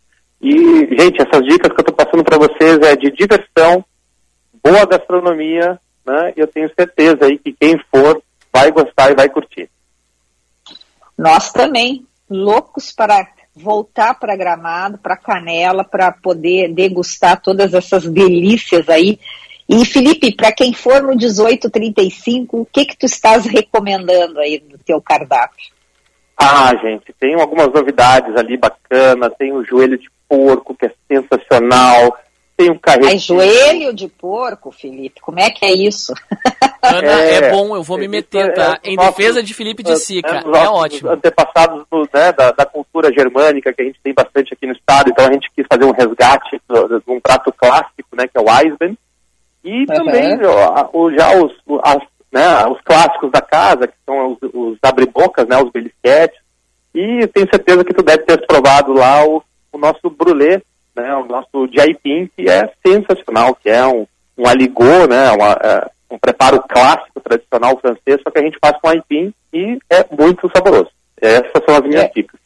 E, 0.41 0.55
gente, 0.97 1.21
essas 1.21 1.43
dicas 1.47 1.73
que 1.73 1.81
eu 1.81 1.91
estou 1.91 1.95
passando 1.95 2.25
para 2.25 2.39
vocês 2.39 2.79
é 2.81 2.97
de 2.97 3.11
diversão, 3.11 3.85
boa 4.63 4.87
gastronomia, 4.87 5.79
né? 6.05 6.33
E 6.37 6.41
eu 6.41 6.47
tenho 6.47 6.71
certeza 6.75 7.27
aí 7.27 7.39
que 7.39 7.53
quem 7.53 7.79
for 7.91 8.23
vai 8.53 8.71
gostar 8.71 9.11
e 9.11 9.15
vai 9.15 9.29
curtir. 9.29 9.71
Nós 11.17 11.53
também, 11.53 12.07
loucos 12.29 12.93
para 12.93 13.27
voltar 13.55 14.15
para 14.15 14.37
Gramado, 14.37 14.99
para 14.99 15.17
Canela, 15.17 15.85
para 15.85 16.13
poder 16.13 16.73
degustar 16.73 17.41
todas 17.41 17.75
essas 17.75 18.07
delícias 18.07 18.89
aí. 18.89 19.19
E 19.73 19.85
Felipe, 19.85 20.35
para 20.35 20.51
quem 20.51 20.73
for 20.73 21.01
no 21.01 21.11
1835, 21.11 22.63
o 22.63 22.67
que 22.67 22.85
que 22.85 22.97
tu 22.97 23.07
estás 23.07 23.47
recomendando 23.47 24.41
aí 24.41 24.61
no 24.69 24.77
teu 24.79 25.01
cardápio? 25.01 25.71
Ah, 26.37 26.75
gente, 26.83 27.15
tem 27.21 27.41
algumas 27.41 27.73
novidades 27.73 28.35
ali 28.35 28.57
bacanas, 28.57 29.33
tem 29.39 29.53
o 29.53 29.65
joelho 29.65 29.97
de 29.97 30.11
porco, 30.29 30.75
que 30.75 30.87
é 30.87 30.93
sensacional, 31.07 32.19
tem 32.57 32.69
o 32.69 32.81
carretinho. 32.81 33.11
Ai, 33.13 33.19
joelho 33.19 33.95
de 33.95 34.09
porco, 34.09 34.73
Felipe, 34.73 35.21
como 35.21 35.39
é 35.39 35.51
que 35.51 35.65
é 35.65 35.73
isso? 35.73 36.13
Ana, 36.83 37.13
é, 37.23 37.35
é 37.35 37.51
bom, 37.53 37.77
eu 37.77 37.85
vou 37.85 37.97
me 37.97 38.09
meter, 38.09 38.53
tá? 38.53 38.81
É, 38.83 38.91
em 38.91 38.97
nossos, 38.97 39.15
defesa 39.15 39.41
de 39.41 39.55
Felipe 39.55 39.85
de 39.85 39.97
Sica, 39.99 40.43
é, 40.45 40.65
é 40.65 40.69
ótimo. 40.69 41.11
antepassados 41.11 41.85
do, 41.89 42.09
né, 42.13 42.33
da, 42.33 42.51
da, 42.51 42.67
cultura 42.67 43.13
germânica, 43.13 43.73
que 43.73 43.83
a 43.83 43.85
gente 43.85 44.01
tem 44.03 44.13
bastante 44.13 44.53
aqui 44.53 44.67
no 44.67 44.73
estado, 44.73 45.11
então 45.11 45.27
a 45.29 45.33
gente 45.33 45.49
quis 45.55 45.65
fazer 45.71 45.85
um 45.85 45.93
resgate 45.93 46.61
de 46.69 47.13
um 47.13 47.21
prato 47.21 47.53
clássico, 47.53 48.17
né, 48.17 48.27
que 48.27 48.37
é 48.37 48.41
o 48.41 48.51
Eisben, 48.51 48.99
e 49.65 49.87
também 49.87 50.39
ó, 50.45 50.89
o, 50.93 51.13
já 51.13 51.37
os, 51.37 51.53
as, 51.83 51.99
né, 52.33 52.67
os 52.67 52.81
clássicos 52.83 53.31
da 53.31 53.41
casa, 53.41 53.87
que 53.87 53.95
são 54.07 54.33
os, 54.33 54.39
os 54.53 54.79
abre-bocas, 54.83 55.47
né, 55.47 55.57
os 55.57 55.71
belisquetes, 55.71 56.39
e 56.95 57.27
tenho 57.29 57.49
certeza 57.51 57.85
que 57.85 57.95
tu 57.95 58.03
deve 58.03 58.25
ter 58.25 58.45
provado 58.47 58.93
lá 58.93 59.25
o, 59.25 59.43
o 59.73 59.79
nosso 59.79 60.11
brulé, 60.11 60.63
né, 60.95 61.15
o 61.15 61.25
nosso 61.25 61.69
jaipim, 61.73 62.29
que 62.37 62.49
é 62.49 62.73
sensacional, 62.85 63.55
que 63.55 63.69
é 63.69 63.87
um, 63.87 64.07
um 64.37 64.47
aligô, 64.47 65.07
né, 65.09 65.31
uma, 65.31 65.53
é, 65.53 65.91
um 66.11 66.19
preparo 66.19 66.63
clássico, 66.69 67.21
tradicional 67.21 67.79
francês, 67.79 68.21
só 68.23 68.31
que 68.31 68.39
a 68.39 68.43
gente 68.43 68.59
faz 68.61 68.77
com 68.81 68.89
aipim 68.89 69.33
e 69.53 69.79
é 69.89 70.05
muito 70.11 70.51
saboroso. 70.55 70.91
Essas 71.21 71.65
são 71.65 71.77
as 71.77 71.83
minhas 71.83 72.05
é. 72.05 72.11
dicas. 72.15 72.41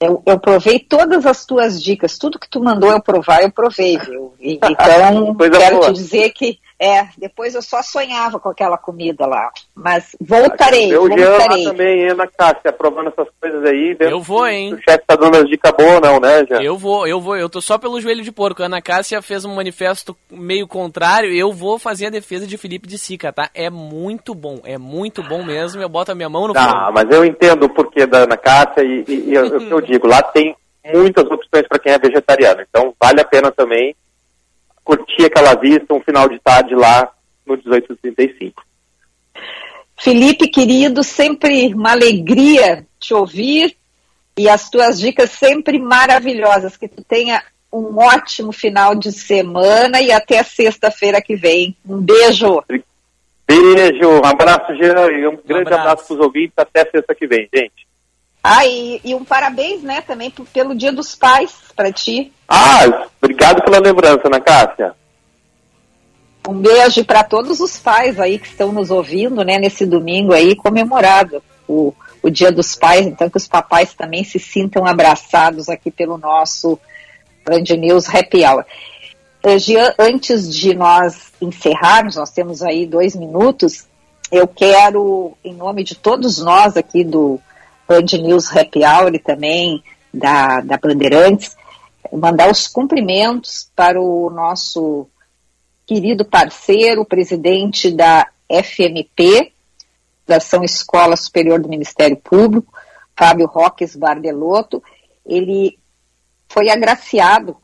Eu, 0.00 0.22
eu, 0.24 0.40
provei 0.40 0.78
todas 0.78 1.26
as 1.26 1.44
tuas 1.44 1.82
dicas, 1.82 2.16
tudo 2.16 2.38
que 2.38 2.48
tu 2.48 2.62
mandou 2.62 2.90
eu 2.90 3.02
provar, 3.02 3.42
eu 3.42 3.52
provei, 3.52 3.98
viu? 3.98 4.32
E, 4.40 4.54
então, 4.54 5.36
quero 5.36 5.76
boa. 5.76 5.86
te 5.88 5.92
dizer 5.92 6.30
que 6.30 6.58
é, 6.80 7.08
depois 7.18 7.54
eu 7.54 7.60
só 7.60 7.82
sonhava 7.82 8.40
com 8.40 8.48
aquela 8.48 8.78
comida 8.78 9.26
lá. 9.26 9.52
Mas 9.74 10.16
voltarei, 10.18 10.90
eu 10.90 11.06
voltarei. 11.06 11.66
Eu 11.66 11.70
também, 11.70 12.08
Ana 12.08 12.26
Cássia, 12.26 12.72
provando 12.72 13.08
essas 13.08 13.28
coisas 13.38 13.62
aí. 13.66 13.94
Eu 14.00 14.22
vou, 14.22 14.46
hein? 14.46 14.72
O 14.72 14.78
chefe 14.78 15.04
tá 15.06 15.14
dando 15.14 15.36
as 15.36 15.44
dicas 15.44 15.72
boas, 15.72 16.00
não, 16.00 16.18
né, 16.18 16.46
já? 16.48 16.62
Eu 16.62 16.78
vou, 16.78 17.06
eu 17.06 17.20
vou. 17.20 17.36
Eu 17.36 17.50
tô 17.50 17.60
só 17.60 17.76
pelo 17.76 18.00
joelho 18.00 18.24
de 18.24 18.32
porco. 18.32 18.62
A 18.62 18.66
Ana 18.66 18.80
Cássia 18.80 19.20
fez 19.20 19.44
um 19.44 19.54
manifesto 19.54 20.16
meio 20.30 20.66
contrário. 20.66 21.30
Eu 21.30 21.52
vou 21.52 21.78
fazer 21.78 22.06
a 22.06 22.10
defesa 22.10 22.46
de 22.46 22.56
Felipe 22.56 22.88
de 22.88 22.96
Sica, 22.96 23.30
tá? 23.30 23.50
É 23.52 23.68
muito 23.68 24.34
bom, 24.34 24.60
é 24.64 24.78
muito 24.78 25.22
bom 25.22 25.44
mesmo. 25.44 25.82
Eu 25.82 25.88
boto 25.88 26.12
a 26.12 26.14
minha 26.14 26.30
mão 26.30 26.48
no 26.48 26.54
fogo. 26.54 26.66
Ah, 26.66 26.90
mas 26.90 27.04
eu 27.10 27.26
entendo 27.26 27.64
o 27.64 27.74
porquê 27.74 28.06
da 28.06 28.20
Ana 28.20 28.38
Cássia 28.38 28.82
e, 28.82 29.04
e, 29.06 29.30
e 29.30 29.34
eu, 29.34 29.44
eu 29.68 29.80
digo, 29.84 30.06
lá 30.06 30.22
tem 30.22 30.56
muitas 30.94 31.26
opções 31.26 31.68
para 31.68 31.78
quem 31.78 31.92
é 31.92 31.98
vegetariano. 31.98 32.62
Então 32.66 32.94
vale 32.98 33.20
a 33.20 33.24
pena 33.24 33.52
também 33.52 33.94
curtir 34.84 35.24
aquela 35.24 35.54
vista, 35.54 35.94
um 35.94 36.00
final 36.00 36.28
de 36.28 36.38
tarde 36.40 36.74
lá 36.74 37.12
no 37.46 37.56
1835. 37.56 38.62
Felipe, 39.98 40.48
querido, 40.48 41.02
sempre 41.02 41.74
uma 41.74 41.92
alegria 41.92 42.86
te 42.98 43.12
ouvir 43.12 43.76
e 44.36 44.48
as 44.48 44.70
tuas 44.70 44.98
dicas 44.98 45.30
sempre 45.30 45.78
maravilhosas. 45.78 46.76
Que 46.76 46.88
tu 46.88 47.04
tenha 47.04 47.42
um 47.72 47.98
ótimo 47.98 48.52
final 48.52 48.94
de 48.94 49.12
semana 49.12 50.00
e 50.00 50.10
até 50.10 50.42
sexta-feira 50.42 51.20
que 51.20 51.36
vem. 51.36 51.76
Um 51.86 52.00
beijo. 52.00 52.62
Beijo, 53.46 54.08
um 54.08 54.24
abraço, 54.24 54.74
Jean, 54.76 55.10
e 55.10 55.26
um, 55.26 55.32
um 55.32 55.40
grande 55.44 55.68
abraço, 55.68 55.80
abraço 55.80 56.06
para 56.06 56.14
os 56.14 56.20
ouvintes. 56.20 56.54
Até 56.56 56.90
sexta 56.90 57.14
que 57.14 57.26
vem, 57.26 57.48
gente. 57.54 57.89
Ah, 58.42 58.64
e, 58.66 59.00
e, 59.04 59.14
um 59.14 59.24
parabéns, 59.24 59.82
né, 59.82 60.00
também 60.00 60.32
pelo 60.52 60.74
Dia 60.74 60.92
dos 60.92 61.14
Pais 61.14 61.54
para 61.76 61.92
ti. 61.92 62.32
Ah, 62.48 63.08
obrigado 63.20 63.62
pela 63.62 63.78
lembrança, 63.78 64.22
Ana 64.24 64.40
Cássia. 64.40 64.94
Um 66.48 66.54
beijo 66.54 67.04
para 67.04 67.22
todos 67.22 67.60
os 67.60 67.78
pais 67.78 68.18
aí 68.18 68.38
que 68.38 68.48
estão 68.48 68.72
nos 68.72 68.90
ouvindo, 68.90 69.44
né, 69.44 69.58
nesse 69.58 69.84
domingo 69.84 70.32
aí 70.32 70.56
comemorado 70.56 71.42
o, 71.68 71.94
o 72.22 72.30
Dia 72.30 72.50
dos 72.50 72.74
Pais, 72.74 73.06
então 73.06 73.28
que 73.28 73.36
os 73.36 73.46
papais 73.46 73.92
também 73.92 74.24
se 74.24 74.38
sintam 74.38 74.86
abraçados 74.86 75.68
aqui 75.68 75.90
pelo 75.90 76.16
nosso 76.16 76.78
Band 77.44 77.76
News 77.76 78.08
Happy 78.08 78.44
Hour. 78.44 78.64
Eh, 79.42 79.58
Jean, 79.58 79.94
antes 79.98 80.52
de 80.52 80.74
nós 80.74 81.32
encerrarmos, 81.40 82.16
nós 82.16 82.30
temos 82.30 82.62
aí 82.62 82.86
dois 82.86 83.14
minutos, 83.14 83.86
eu 84.32 84.48
quero, 84.48 85.36
em 85.44 85.54
nome 85.54 85.84
de 85.84 85.94
todos 85.94 86.38
nós 86.38 86.76
aqui 86.76 87.04
do 87.04 87.40
Band 87.90 88.22
News 88.22 88.56
Happy 88.56 88.84
Hour 88.84 89.18
também 89.18 89.82
da, 90.14 90.60
da 90.60 90.76
Bandeirantes, 90.76 91.56
mandar 92.12 92.48
os 92.48 92.68
cumprimentos 92.68 93.68
para 93.74 94.00
o 94.00 94.30
nosso 94.30 95.08
querido 95.84 96.24
parceiro, 96.24 97.04
presidente 97.04 97.90
da 97.90 98.28
FMP, 98.48 99.52
da 100.24 100.36
Ação 100.36 100.62
Escola 100.62 101.16
Superior 101.16 101.60
do 101.60 101.68
Ministério 101.68 102.16
Público, 102.16 102.72
Fábio 103.16 103.48
Roques 103.48 103.96
Bardelotto. 103.96 104.80
Ele 105.26 105.76
foi 106.48 106.70
agraciado 106.70 107.56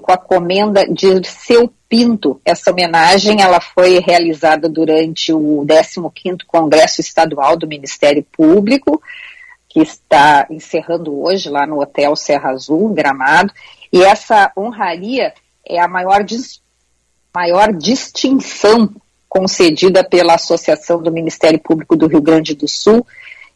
com 0.00 0.12
a 0.12 0.16
comenda 0.16 0.86
de 0.86 1.26
seu 1.28 1.72
Pinto. 1.88 2.40
Essa 2.44 2.70
homenagem 2.70 3.42
ela 3.42 3.60
foi 3.60 3.98
realizada 3.98 4.68
durante 4.68 5.32
o 5.32 5.66
15º 5.66 6.42
Congresso 6.46 7.00
Estadual 7.00 7.56
do 7.56 7.66
Ministério 7.66 8.24
Público, 8.30 9.02
que 9.70 9.80
está 9.80 10.48
encerrando 10.50 11.22
hoje 11.22 11.48
lá 11.48 11.64
no 11.64 11.80
Hotel 11.80 12.14
Serra 12.16 12.50
Azul, 12.50 12.92
Gramado, 12.92 13.54
e 13.92 14.02
essa 14.02 14.52
honraria 14.56 15.32
é 15.64 15.80
a 15.80 15.86
maior, 15.86 16.24
dis 16.24 16.60
maior 17.32 17.72
distinção 17.72 18.92
concedida 19.28 20.02
pela 20.02 20.34
Associação 20.34 21.00
do 21.00 21.12
Ministério 21.12 21.60
Público 21.60 21.96
do 21.96 22.08
Rio 22.08 22.20
Grande 22.20 22.52
do 22.56 22.66
Sul, 22.66 23.06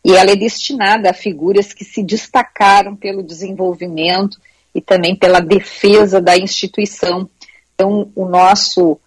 e 0.04 0.12
ela 0.12 0.30
é 0.30 0.36
destinada 0.36 1.10
a 1.10 1.14
figuras 1.14 1.72
que 1.72 1.84
se 1.84 2.00
destacaram 2.00 2.94
pelo 2.94 3.22
desenvolvimento 3.22 4.38
e 4.72 4.80
também 4.80 5.16
pela 5.16 5.40
defesa 5.40 6.20
da 6.20 6.36
instituição. 6.36 7.28
Então, 7.74 8.08
o 8.14 8.26
nosso 8.26 9.00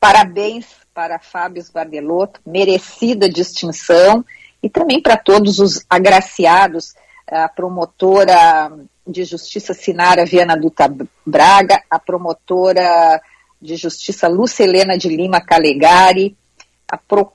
parabéns 0.00 0.66
para 0.92 1.20
Fábio 1.20 1.62
Bardelotto, 1.72 2.40
merecida 2.44 3.28
distinção, 3.28 4.24
e 4.62 4.68
também 4.68 5.00
para 5.00 5.16
todos 5.16 5.58
os 5.58 5.84
agraciados, 5.88 6.94
a 7.26 7.48
promotora 7.48 8.72
de 9.06 9.24
justiça 9.24 9.72
Sinara 9.72 10.24
Viana 10.24 10.56
Duta 10.56 10.92
Braga, 11.24 11.82
a 11.90 11.98
promotora 11.98 13.20
de 13.60 13.76
justiça 13.76 14.28
Lúcia 14.28 14.64
Helena 14.64 14.96
de 14.96 15.08
Lima 15.08 15.40
Calegari, 15.40 16.36
a, 16.90 16.96
pro, 16.96 17.32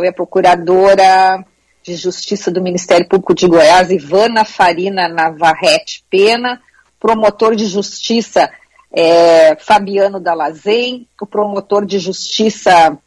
ver, 0.00 0.08
a 0.08 0.12
procuradora 0.12 1.44
de 1.82 1.94
justiça 1.94 2.50
do 2.50 2.62
Ministério 2.62 3.08
Público 3.08 3.34
de 3.34 3.46
Goiás, 3.46 3.90
Ivana 3.90 4.44
Farina 4.44 5.08
Navarrete 5.08 6.04
Pena, 6.10 6.60
promotor 7.00 7.54
de 7.54 7.66
justiça 7.66 8.50
é, 8.92 9.56
Fabiano 9.56 10.20
Dalazen, 10.20 11.06
o 11.20 11.26
promotor 11.26 11.86
de 11.86 11.98
justiça 11.98 12.98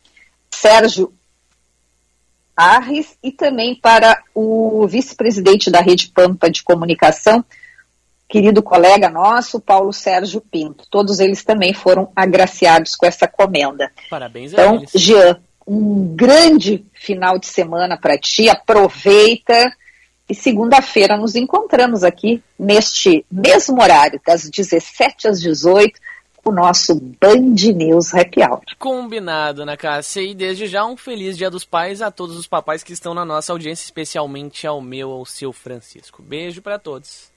Sérgio 0.49 1.13
Arres 2.61 3.17
e 3.23 3.31
também 3.31 3.73
para 3.73 4.21
o 4.35 4.85
vice-presidente 4.87 5.71
da 5.71 5.81
Rede 5.81 6.09
Pampa 6.09 6.49
de 6.49 6.61
Comunicação, 6.61 7.43
querido 8.29 8.61
colega 8.61 9.09
nosso, 9.09 9.59
Paulo 9.59 9.91
Sérgio 9.91 10.39
Pinto. 10.39 10.85
Todos 10.89 11.19
eles 11.19 11.43
também 11.43 11.73
foram 11.73 12.11
agraciados 12.15 12.95
com 12.95 13.05
essa 13.05 13.27
comenda. 13.27 13.91
Parabéns 14.09 14.53
então, 14.53 14.73
a 14.73 14.75
eles. 14.75 14.91
Jean, 14.93 15.41
um 15.65 16.15
grande 16.15 16.85
final 16.93 17.39
de 17.39 17.47
semana 17.47 17.97
para 17.97 18.17
ti, 18.17 18.47
aproveita 18.47 19.73
e 20.29 20.35
segunda-feira 20.35 21.17
nos 21.17 21.35
encontramos 21.35 22.03
aqui 22.03 22.43
neste 22.57 23.25
mesmo 23.29 23.81
horário, 23.81 24.21
das 24.25 24.49
17 24.49 25.27
às 25.27 25.41
18 25.41 25.99
o 26.43 26.51
nosso 26.51 26.95
Band 26.95 27.55
News 27.75 28.13
Happy 28.13 28.41
Hour. 28.41 28.61
Combinado, 28.77 29.61
Ana 29.61 29.77
Cássia. 29.77 30.21
E 30.21 30.33
desde 30.33 30.67
já 30.67 30.85
um 30.85 30.97
feliz 30.97 31.37
Dia 31.37 31.49
dos 31.49 31.63
Pais 31.63 32.01
a 32.01 32.09
todos 32.09 32.35
os 32.35 32.47
papais 32.47 32.83
que 32.83 32.93
estão 32.93 33.13
na 33.13 33.23
nossa 33.23 33.51
audiência, 33.51 33.83
especialmente 33.83 34.65
ao 34.65 34.81
meu, 34.81 35.11
ao 35.11 35.25
seu 35.25 35.53
Francisco. 35.53 36.21
Beijo 36.21 36.61
para 36.61 36.79
todos. 36.79 37.31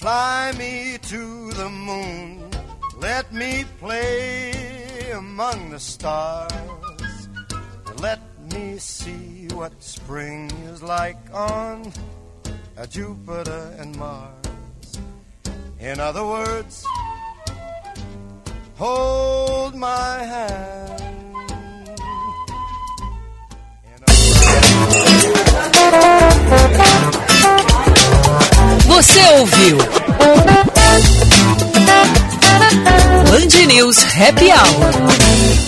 Fly 0.00 0.52
me 0.56 0.96
to 0.98 1.50
the 1.56 1.68
moon, 1.68 2.48
let 3.00 3.32
me 3.32 3.64
play 3.80 5.10
among 5.12 5.70
the 5.70 5.80
stars, 5.80 6.52
let 8.00 8.27
me 8.52 8.78
see 8.78 9.48
what 9.54 9.72
spring 9.82 10.50
is 10.72 10.82
like 10.82 11.18
on 11.32 11.92
Jupiter 12.90 13.74
and 13.78 13.96
Mars. 13.96 14.98
In 15.80 16.00
other 16.00 16.24
words, 16.24 16.84
hold 18.76 19.74
my 19.74 20.22
hand. 20.22 21.02
Você 28.86 29.20
ouviu? 29.38 29.78
Band 33.48 33.66
News 33.68 33.98
Happy 34.02 34.50
Hour. 34.50 35.67